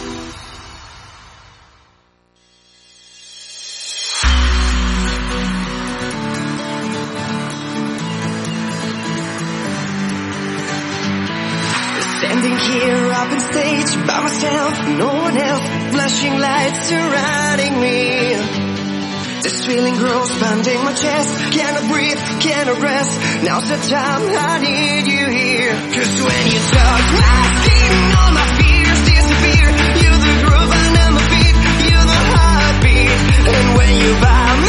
my 20.89 20.95
chest. 20.95 21.53
Can 21.53 21.75
I 21.75 21.87
breathe? 21.87 22.19
Can 22.41 22.67
I 22.67 22.75
rest? 22.81 23.43
Now's 23.43 23.69
the 23.69 23.77
time 23.77 24.21
I 24.25 24.57
need 24.57 25.05
you 25.05 25.25
here. 25.27 25.73
Cause 25.93 26.13
when 26.25 26.43
you 26.49 26.59
start 26.71 27.01
I 27.13 27.93
all 28.17 28.31
my 28.33 28.47
fears 28.57 29.01
disappear. 29.13 29.67
You're 30.01 30.19
the 30.25 30.33
groove 30.45 30.71
under 30.81 31.07
my 31.13 31.23
feet. 31.29 31.55
You're 31.89 32.07
the 32.13 32.21
heartbeat. 32.33 33.19
And 33.53 33.77
when 33.77 33.93
you 34.01 34.11
buy 34.21 34.61
me. 34.63 34.68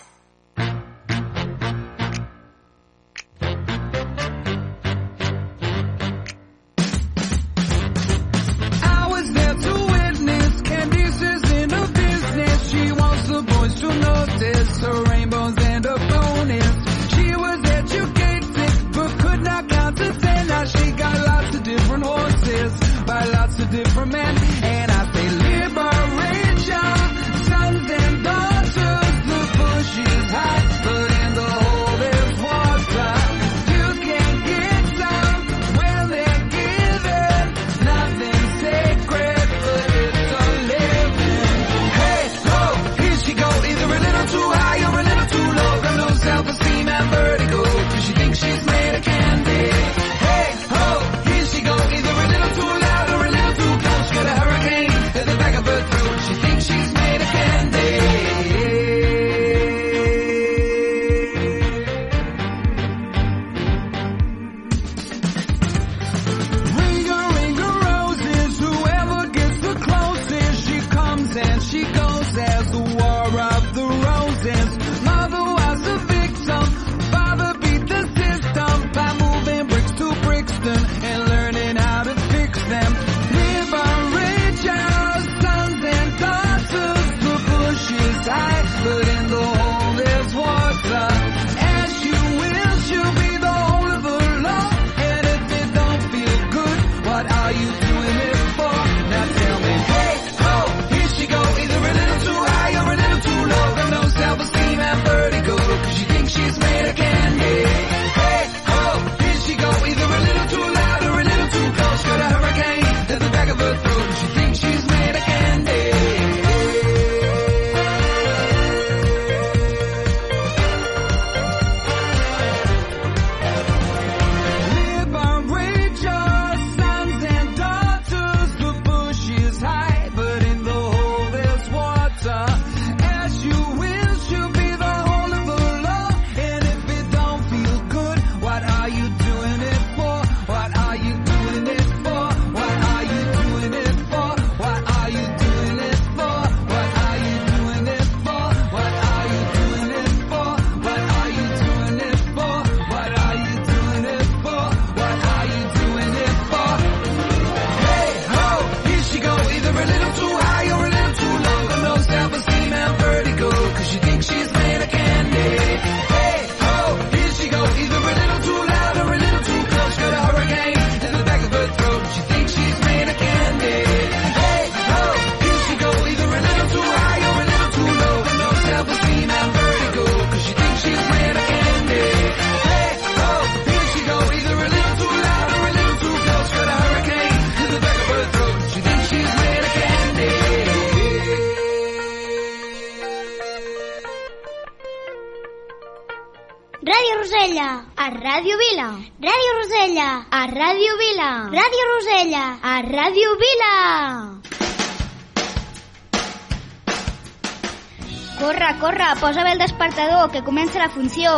despertador, 209.91 210.31
que 210.31 210.43
comença 210.43 210.79
la 210.79 210.89
funció. 210.89 211.31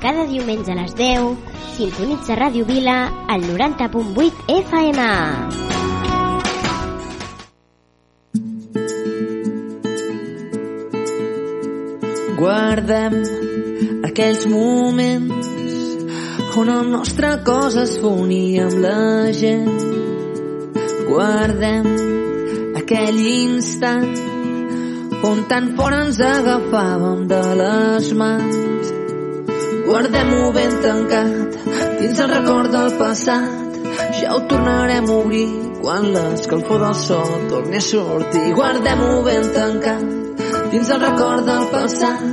Cada 0.00 0.26
diumenge 0.26 0.72
a 0.72 0.74
les 0.74 0.94
10, 0.94 1.36
sintonitza 1.76 2.34
Ràdio 2.36 2.66
Vila 2.66 3.12
al 3.28 3.42
90.8 3.46 4.32
FM. 4.48 5.00
Guardem 12.36 13.14
aquells 14.04 14.44
moments 14.46 15.48
on 16.56 16.68
el 16.68 16.90
nostre 16.90 17.30
cos 17.46 17.78
es 17.80 17.96
fonia 18.02 18.66
amb 18.66 18.82
la 18.82 19.32
gent. 19.32 19.72
Guardem 21.08 21.88
aquell 22.82 23.18
instant 23.24 24.23
on 25.24 25.38
tan 25.48 25.64
fort 25.76 25.94
ens 26.02 26.18
agafàvem 26.20 27.20
de 27.32 27.42
les 27.60 28.06
mans. 28.20 28.90
Guardem-ho 29.86 30.52
ben 30.56 30.72
tancat, 30.84 31.56
dins 32.00 32.20
el 32.24 32.30
record 32.36 32.70
del 32.76 32.90
passat, 33.00 33.78
ja 34.20 34.34
ho 34.34 34.40
tornarem 34.50 35.08
a 35.08 35.16
obrir 35.22 35.48
quan 35.80 36.10
l'escalfor 36.14 36.80
del 36.84 36.96
sol 37.06 37.32
torni 37.50 37.80
a 37.80 37.84
sortir. 37.88 38.44
Guardem-ho 38.58 39.22
ben 39.28 39.50
tancat, 39.56 40.04
dins 40.72 40.92
el 40.94 41.00
record 41.06 41.44
del 41.50 41.66
passat, 41.74 42.24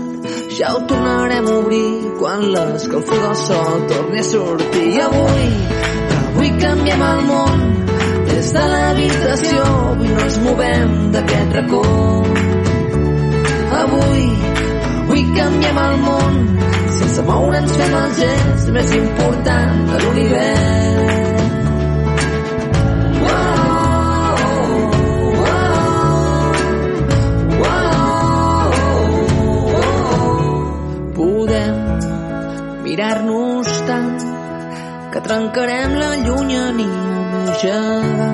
ja 0.57 0.73
ho 0.75 0.85
tornarem 0.91 1.47
a 1.47 1.57
obrir 1.63 1.91
quan 2.19 2.47
l'escalfor 2.53 3.21
del 3.27 3.37
sol 3.47 3.85
torni 3.91 4.23
a 4.23 4.29
sortir. 4.33 4.87
I 4.95 5.03
avui, 5.07 5.51
avui 6.21 6.55
canviem 6.63 7.05
el 7.11 7.27
món 7.31 7.67
des 8.31 8.55
de 8.55 8.65
l'habitació, 8.73 9.67
avui 9.91 10.15
no 10.15 10.25
ens 10.29 10.41
movem 10.47 10.97
d'aquest 11.15 11.61
record. 11.61 12.50
Avui, 13.71 14.25
avui 15.01 15.21
canviem 15.35 15.77
el 15.79 15.97
món. 16.03 16.39
Sense 16.97 17.23
moure'ns 17.27 17.71
fem 17.79 17.93
el 17.99 18.15
gens 18.19 18.65
més 18.75 18.89
important 18.97 19.85
de 19.91 19.99
l'univers. 20.03 20.81
Podem 31.15 31.79
mirar-nos 32.83 33.71
tant 33.87 34.11
que 35.13 35.23
trencarem 35.29 35.95
la 36.01 36.11
llunyania 36.25 37.23
mojada. 37.31 38.29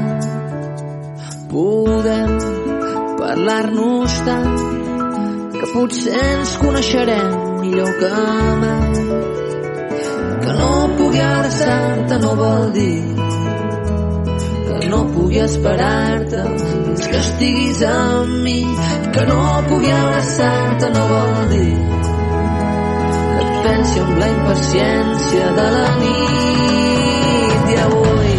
Podem 1.53 2.33
parlar-nos 3.21 4.17
tant 4.25 4.76
potser 5.77 6.13
ens 6.17 6.55
coneixerem 6.57 7.33
millor 7.61 7.91
que 7.99 8.09
mai. 8.61 8.93
Que 10.43 10.53
no 10.59 10.69
pugui 10.97 11.19
abraçar-te 11.21 12.17
no 12.23 12.31
vol 12.39 12.71
dir 12.77 13.03
que 14.79 14.89
no 14.93 15.01
pugui 15.13 15.39
esperar-te 15.43 16.41
fins 16.63 17.07
que 17.11 17.19
estiguis 17.19 17.83
amb 17.91 18.33
mi. 18.47 18.57
Que 19.13 19.25
no 19.29 19.37
pugui 19.67 19.91
abraçar-te 19.91 20.89
no 20.95 21.05
vol 21.11 21.37
dir 21.53 21.75
que 23.35 23.45
et 23.45 23.53
pensi 23.67 24.03
amb 24.05 24.17
la 24.23 24.31
impaciència 24.33 25.53
de 25.59 25.67
la 25.77 25.87
nit. 26.01 27.71
I 27.75 27.79
avui, 27.85 28.35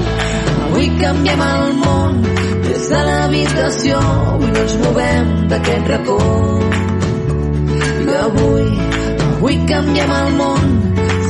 avui 0.67 0.91
canviem 1.05 1.47
el 1.53 1.73
món 1.85 2.21
des 2.67 2.91
de 2.91 3.07
l'habitació, 3.13 4.03
avui 4.35 4.55
no 4.57 4.67
ens 4.67 4.79
movem 4.83 5.35
d'aquest 5.55 5.95
racó. 5.95 6.23
Avui, 8.29 8.69
avui 9.25 9.57
canviem 9.65 10.11
el 10.13 10.35
món 10.37 10.65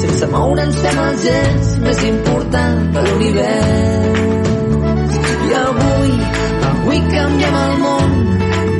sense 0.00 0.26
moure'ns 0.32 0.78
fem 0.82 0.96
el 1.02 1.18
gest 1.24 1.76
més 1.84 2.00
important 2.08 2.80
de 2.96 3.04
l'univers. 3.04 5.12
I 5.46 5.48
avui, 5.58 6.10
avui 6.70 6.98
canviem 7.12 7.58
el 7.60 7.74
món 7.84 8.16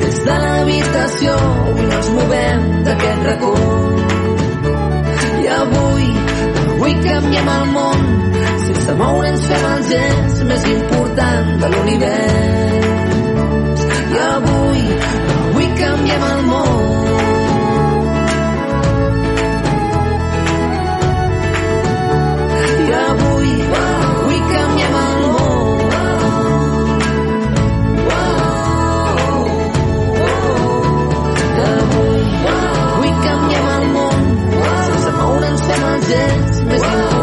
des 0.01 0.17
de 0.25 0.35
l'habitació, 0.43 1.37
avui 1.69 1.85
no 1.85 1.93
ens 1.99 2.09
movem 2.17 2.61
d'aquest 2.89 3.21
racó. 3.29 3.53
I 5.45 5.47
avui, 5.61 6.09
avui 6.65 6.93
canviem 7.07 7.47
el 7.55 7.65
món 7.77 7.99
sense 8.65 8.91
moure'ns 8.99 9.47
fem 9.53 9.63
el 9.69 9.81
gest 9.93 10.37
més 10.51 10.67
important 10.75 11.47
de 11.63 11.71
l'univers. 11.77 13.87
I 14.09 14.11
avui 14.27 14.85
moure'ns 36.09 36.59
fem 36.61 37.18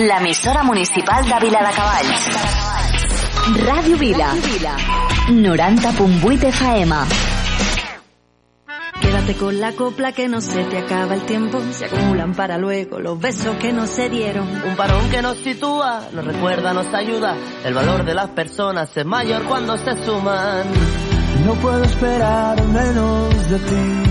L'emissora 0.00 0.62
municipal 0.62 1.22
de 1.28 1.38
Viladecavalls. 1.42 2.22
Ràdio 3.66 3.98
Vila. 4.00 4.28
90.8 5.28 6.46
FM. 6.48 6.94
Quédate 9.02 9.34
con 9.34 9.60
la 9.60 9.72
copla 9.72 10.12
que 10.12 10.26
no 10.26 10.40
se 10.40 10.64
te 10.64 10.78
acaba 10.78 11.14
el 11.14 11.26
tiempo. 11.26 11.60
Se 11.72 11.84
acumulan 11.84 12.32
para 12.32 12.56
luego 12.56 12.98
los 12.98 13.20
besos 13.20 13.56
que 13.56 13.74
no 13.74 13.86
se 13.86 14.08
dieron. 14.08 14.48
Un 14.48 14.74
parón 14.74 15.10
que 15.10 15.20
nos 15.20 15.36
sitúa, 15.36 16.08
nos 16.14 16.24
recuerda, 16.24 16.72
nos 16.72 16.94
ayuda. 16.94 17.36
El 17.62 17.74
valor 17.74 18.02
de 18.06 18.14
las 18.14 18.30
personas 18.30 18.96
es 18.96 19.04
mayor 19.04 19.44
cuando 19.44 19.76
se 19.76 20.02
suman. 20.02 20.64
No 21.44 21.52
puedo 21.56 21.84
esperar 21.84 22.66
menos 22.68 23.50
de 23.50 23.58
ti. 23.58 24.09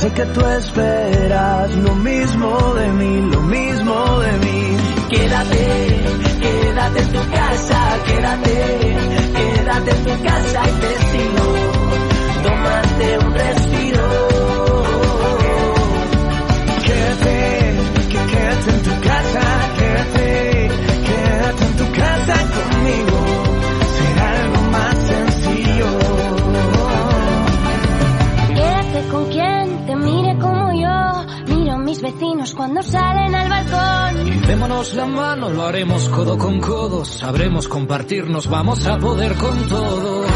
Sé 0.00 0.10
que 0.12 0.24
tú 0.24 0.40
esperas 0.40 1.76
lo 1.76 1.94
mismo 1.96 2.74
de 2.74 2.88
mí, 2.88 3.20
lo 3.30 3.42
mismo 3.42 4.18
de 4.20 4.32
mí. 4.38 4.76
Quédate, 5.10 5.66
quédate 6.40 7.00
en 7.00 7.12
tu 7.12 7.30
casa, 7.30 7.98
quédate, 8.06 8.96
quédate 9.36 9.90
en 9.90 10.04
tu 10.04 10.22
casa 10.22 10.62
y 10.68 10.72
te 10.80 10.92
sigo. 11.10 11.46
Tómate 12.44 13.18
un 13.26 13.34
respiro. 13.34 14.08
Quédate, 16.86 17.36
quédate 18.32 18.70
en 18.70 18.82
tu 18.82 19.00
casa, 19.06 19.44
quédate 19.78 20.59
cuando 32.60 32.82
salen 32.82 33.34
al 33.34 33.48
balcón. 33.48 34.42
Démonos 34.46 34.92
la 34.92 35.06
mano, 35.06 35.48
lo 35.48 35.62
haremos 35.62 36.10
codo 36.10 36.36
con 36.36 36.60
codo, 36.60 37.06
sabremos 37.06 37.66
compartirnos, 37.66 38.50
vamos 38.50 38.86
a 38.86 38.98
poder 38.98 39.34
con 39.36 39.66
todo. 39.66 40.26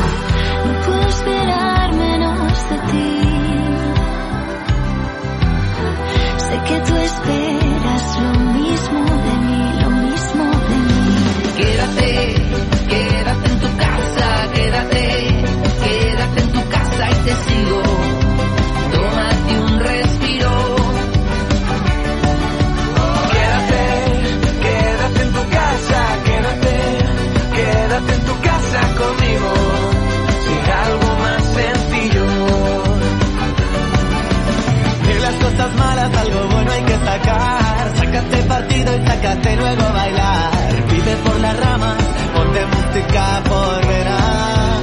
Algo 36.13 36.47
bueno 36.49 36.71
hay 36.71 36.83
que 36.83 36.97
sacar. 36.97 37.93
Sácate 37.97 38.43
partido 38.43 38.97
y 38.97 39.07
sácate 39.07 39.57
luego 39.57 39.83
a 39.83 39.93
bailar. 39.93 40.53
Vive 40.91 41.17
por 41.25 41.41
las 41.41 41.61
ramas, 41.61 41.97
ponte 42.35 42.67
música 42.67 43.43
por 43.45 43.87
verás. 43.87 44.83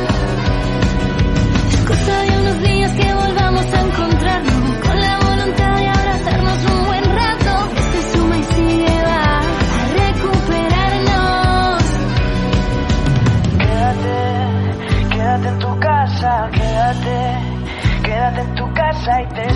Cosa 1.88 2.22
de 2.22 2.38
unos 2.38 2.61
días 2.61 2.91
que 2.93 3.14
volvamos 3.14 3.65
a 3.65 3.81
encontrarnos 3.81 4.77
con 4.85 4.99
la 4.99 5.19
voluntad 5.19 5.76
de 5.77 5.88
abrazarnos 5.88 6.65
un 6.72 6.85
buen 6.85 7.03
rato. 7.03 7.69
Este 7.76 8.18
suma 8.18 8.38
y 8.38 8.43
sigue 8.43 9.02
va 9.03 9.39
a 9.39 9.41
recuperarnos. 10.06 11.84
Quédate, 13.60 14.19
quédate 15.11 15.48
en 15.49 15.60
tu 15.60 15.80
casa, 15.80 16.49
quédate, 16.53 17.38
quédate 18.03 18.41
en 18.41 18.56
tu 18.56 18.73
casa 18.73 19.22
y 19.22 19.27
te 19.35 19.51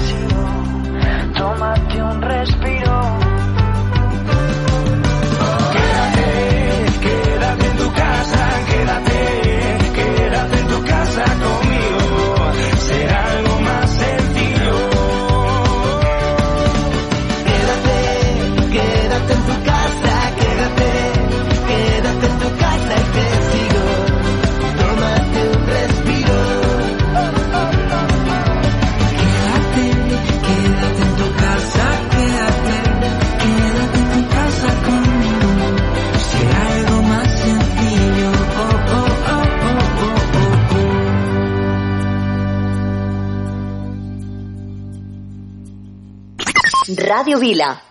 Ràdio 47.15 47.39
Vila. 47.39 47.84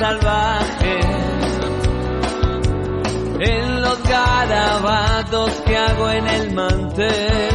Salvaje. 0.00 0.98
En 3.40 3.82
los 3.82 4.02
garabatos 4.02 5.50
que 5.66 5.76
hago 5.76 6.10
en 6.10 6.26
el 6.26 6.54
mantel. 6.54 7.50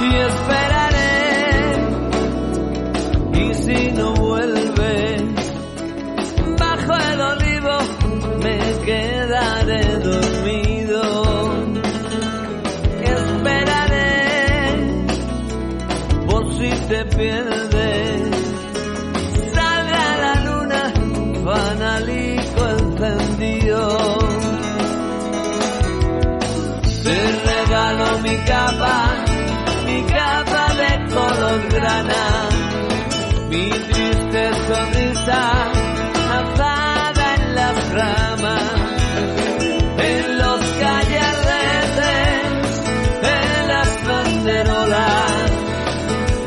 Y 0.00 0.14
esperaré. 0.30 1.08
Y 3.42 3.54
si 3.54 3.92
no 3.92 4.14
vuelve, 4.14 5.16
bajo 6.58 6.94
el 7.12 7.20
olivo 7.20 7.78
me 8.42 8.58
quedaré 8.84 9.82
dormido. 9.98 11.02
Esperaré, 13.16 14.16
por 16.26 16.52
si 16.54 16.70
te 16.88 17.04
pierdes, 17.04 17.67
capa, 28.48 28.96
mi 29.86 29.98
capa 30.14 30.64
de 30.80 30.90
color 31.14 31.60
grana 31.74 32.24
mi 33.50 33.68
triste 33.70 34.42
sonrisa 34.66 35.42
alzada 36.36 37.26
en 37.36 37.44
las 37.54 37.76
ramas, 37.98 38.72
en 40.10 40.38
los 40.38 40.60
callarretes, 40.82 42.42
en 43.36 43.68
las 43.72 43.90
banderolas. 44.06 45.50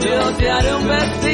Yo 0.05 0.19
te 0.37 0.51
haré 0.51 0.75
un 0.75 0.87
vestido 0.87 1.30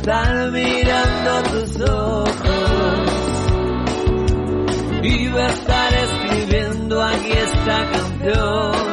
estar 0.00 0.50
mirando 0.50 1.42
tus 1.50 1.80
ojos 1.82 2.30
y 5.02 5.28
ver 5.28 5.50
estar 5.50 5.92
escribiendo 5.94 7.02
aquí 7.02 7.32
esta 7.32 7.90
canción. 7.90 8.89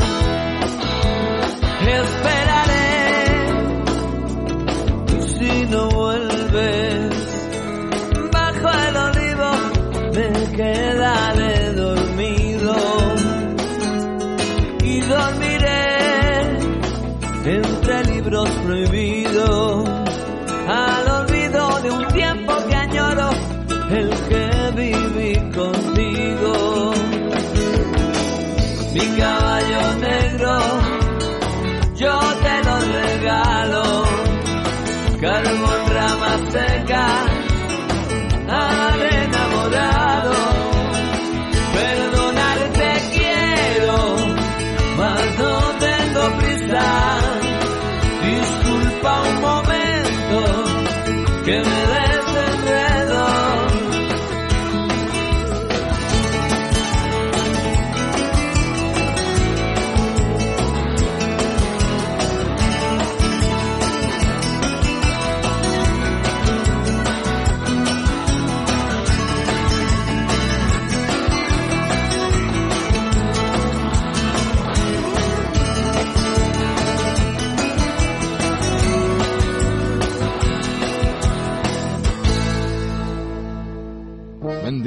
calma. 35.20 35.77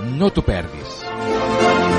No 0.00 0.30
t'ho 0.30 0.42
perdis. 0.42 1.97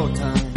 all 0.00 0.08
time. 0.14 0.49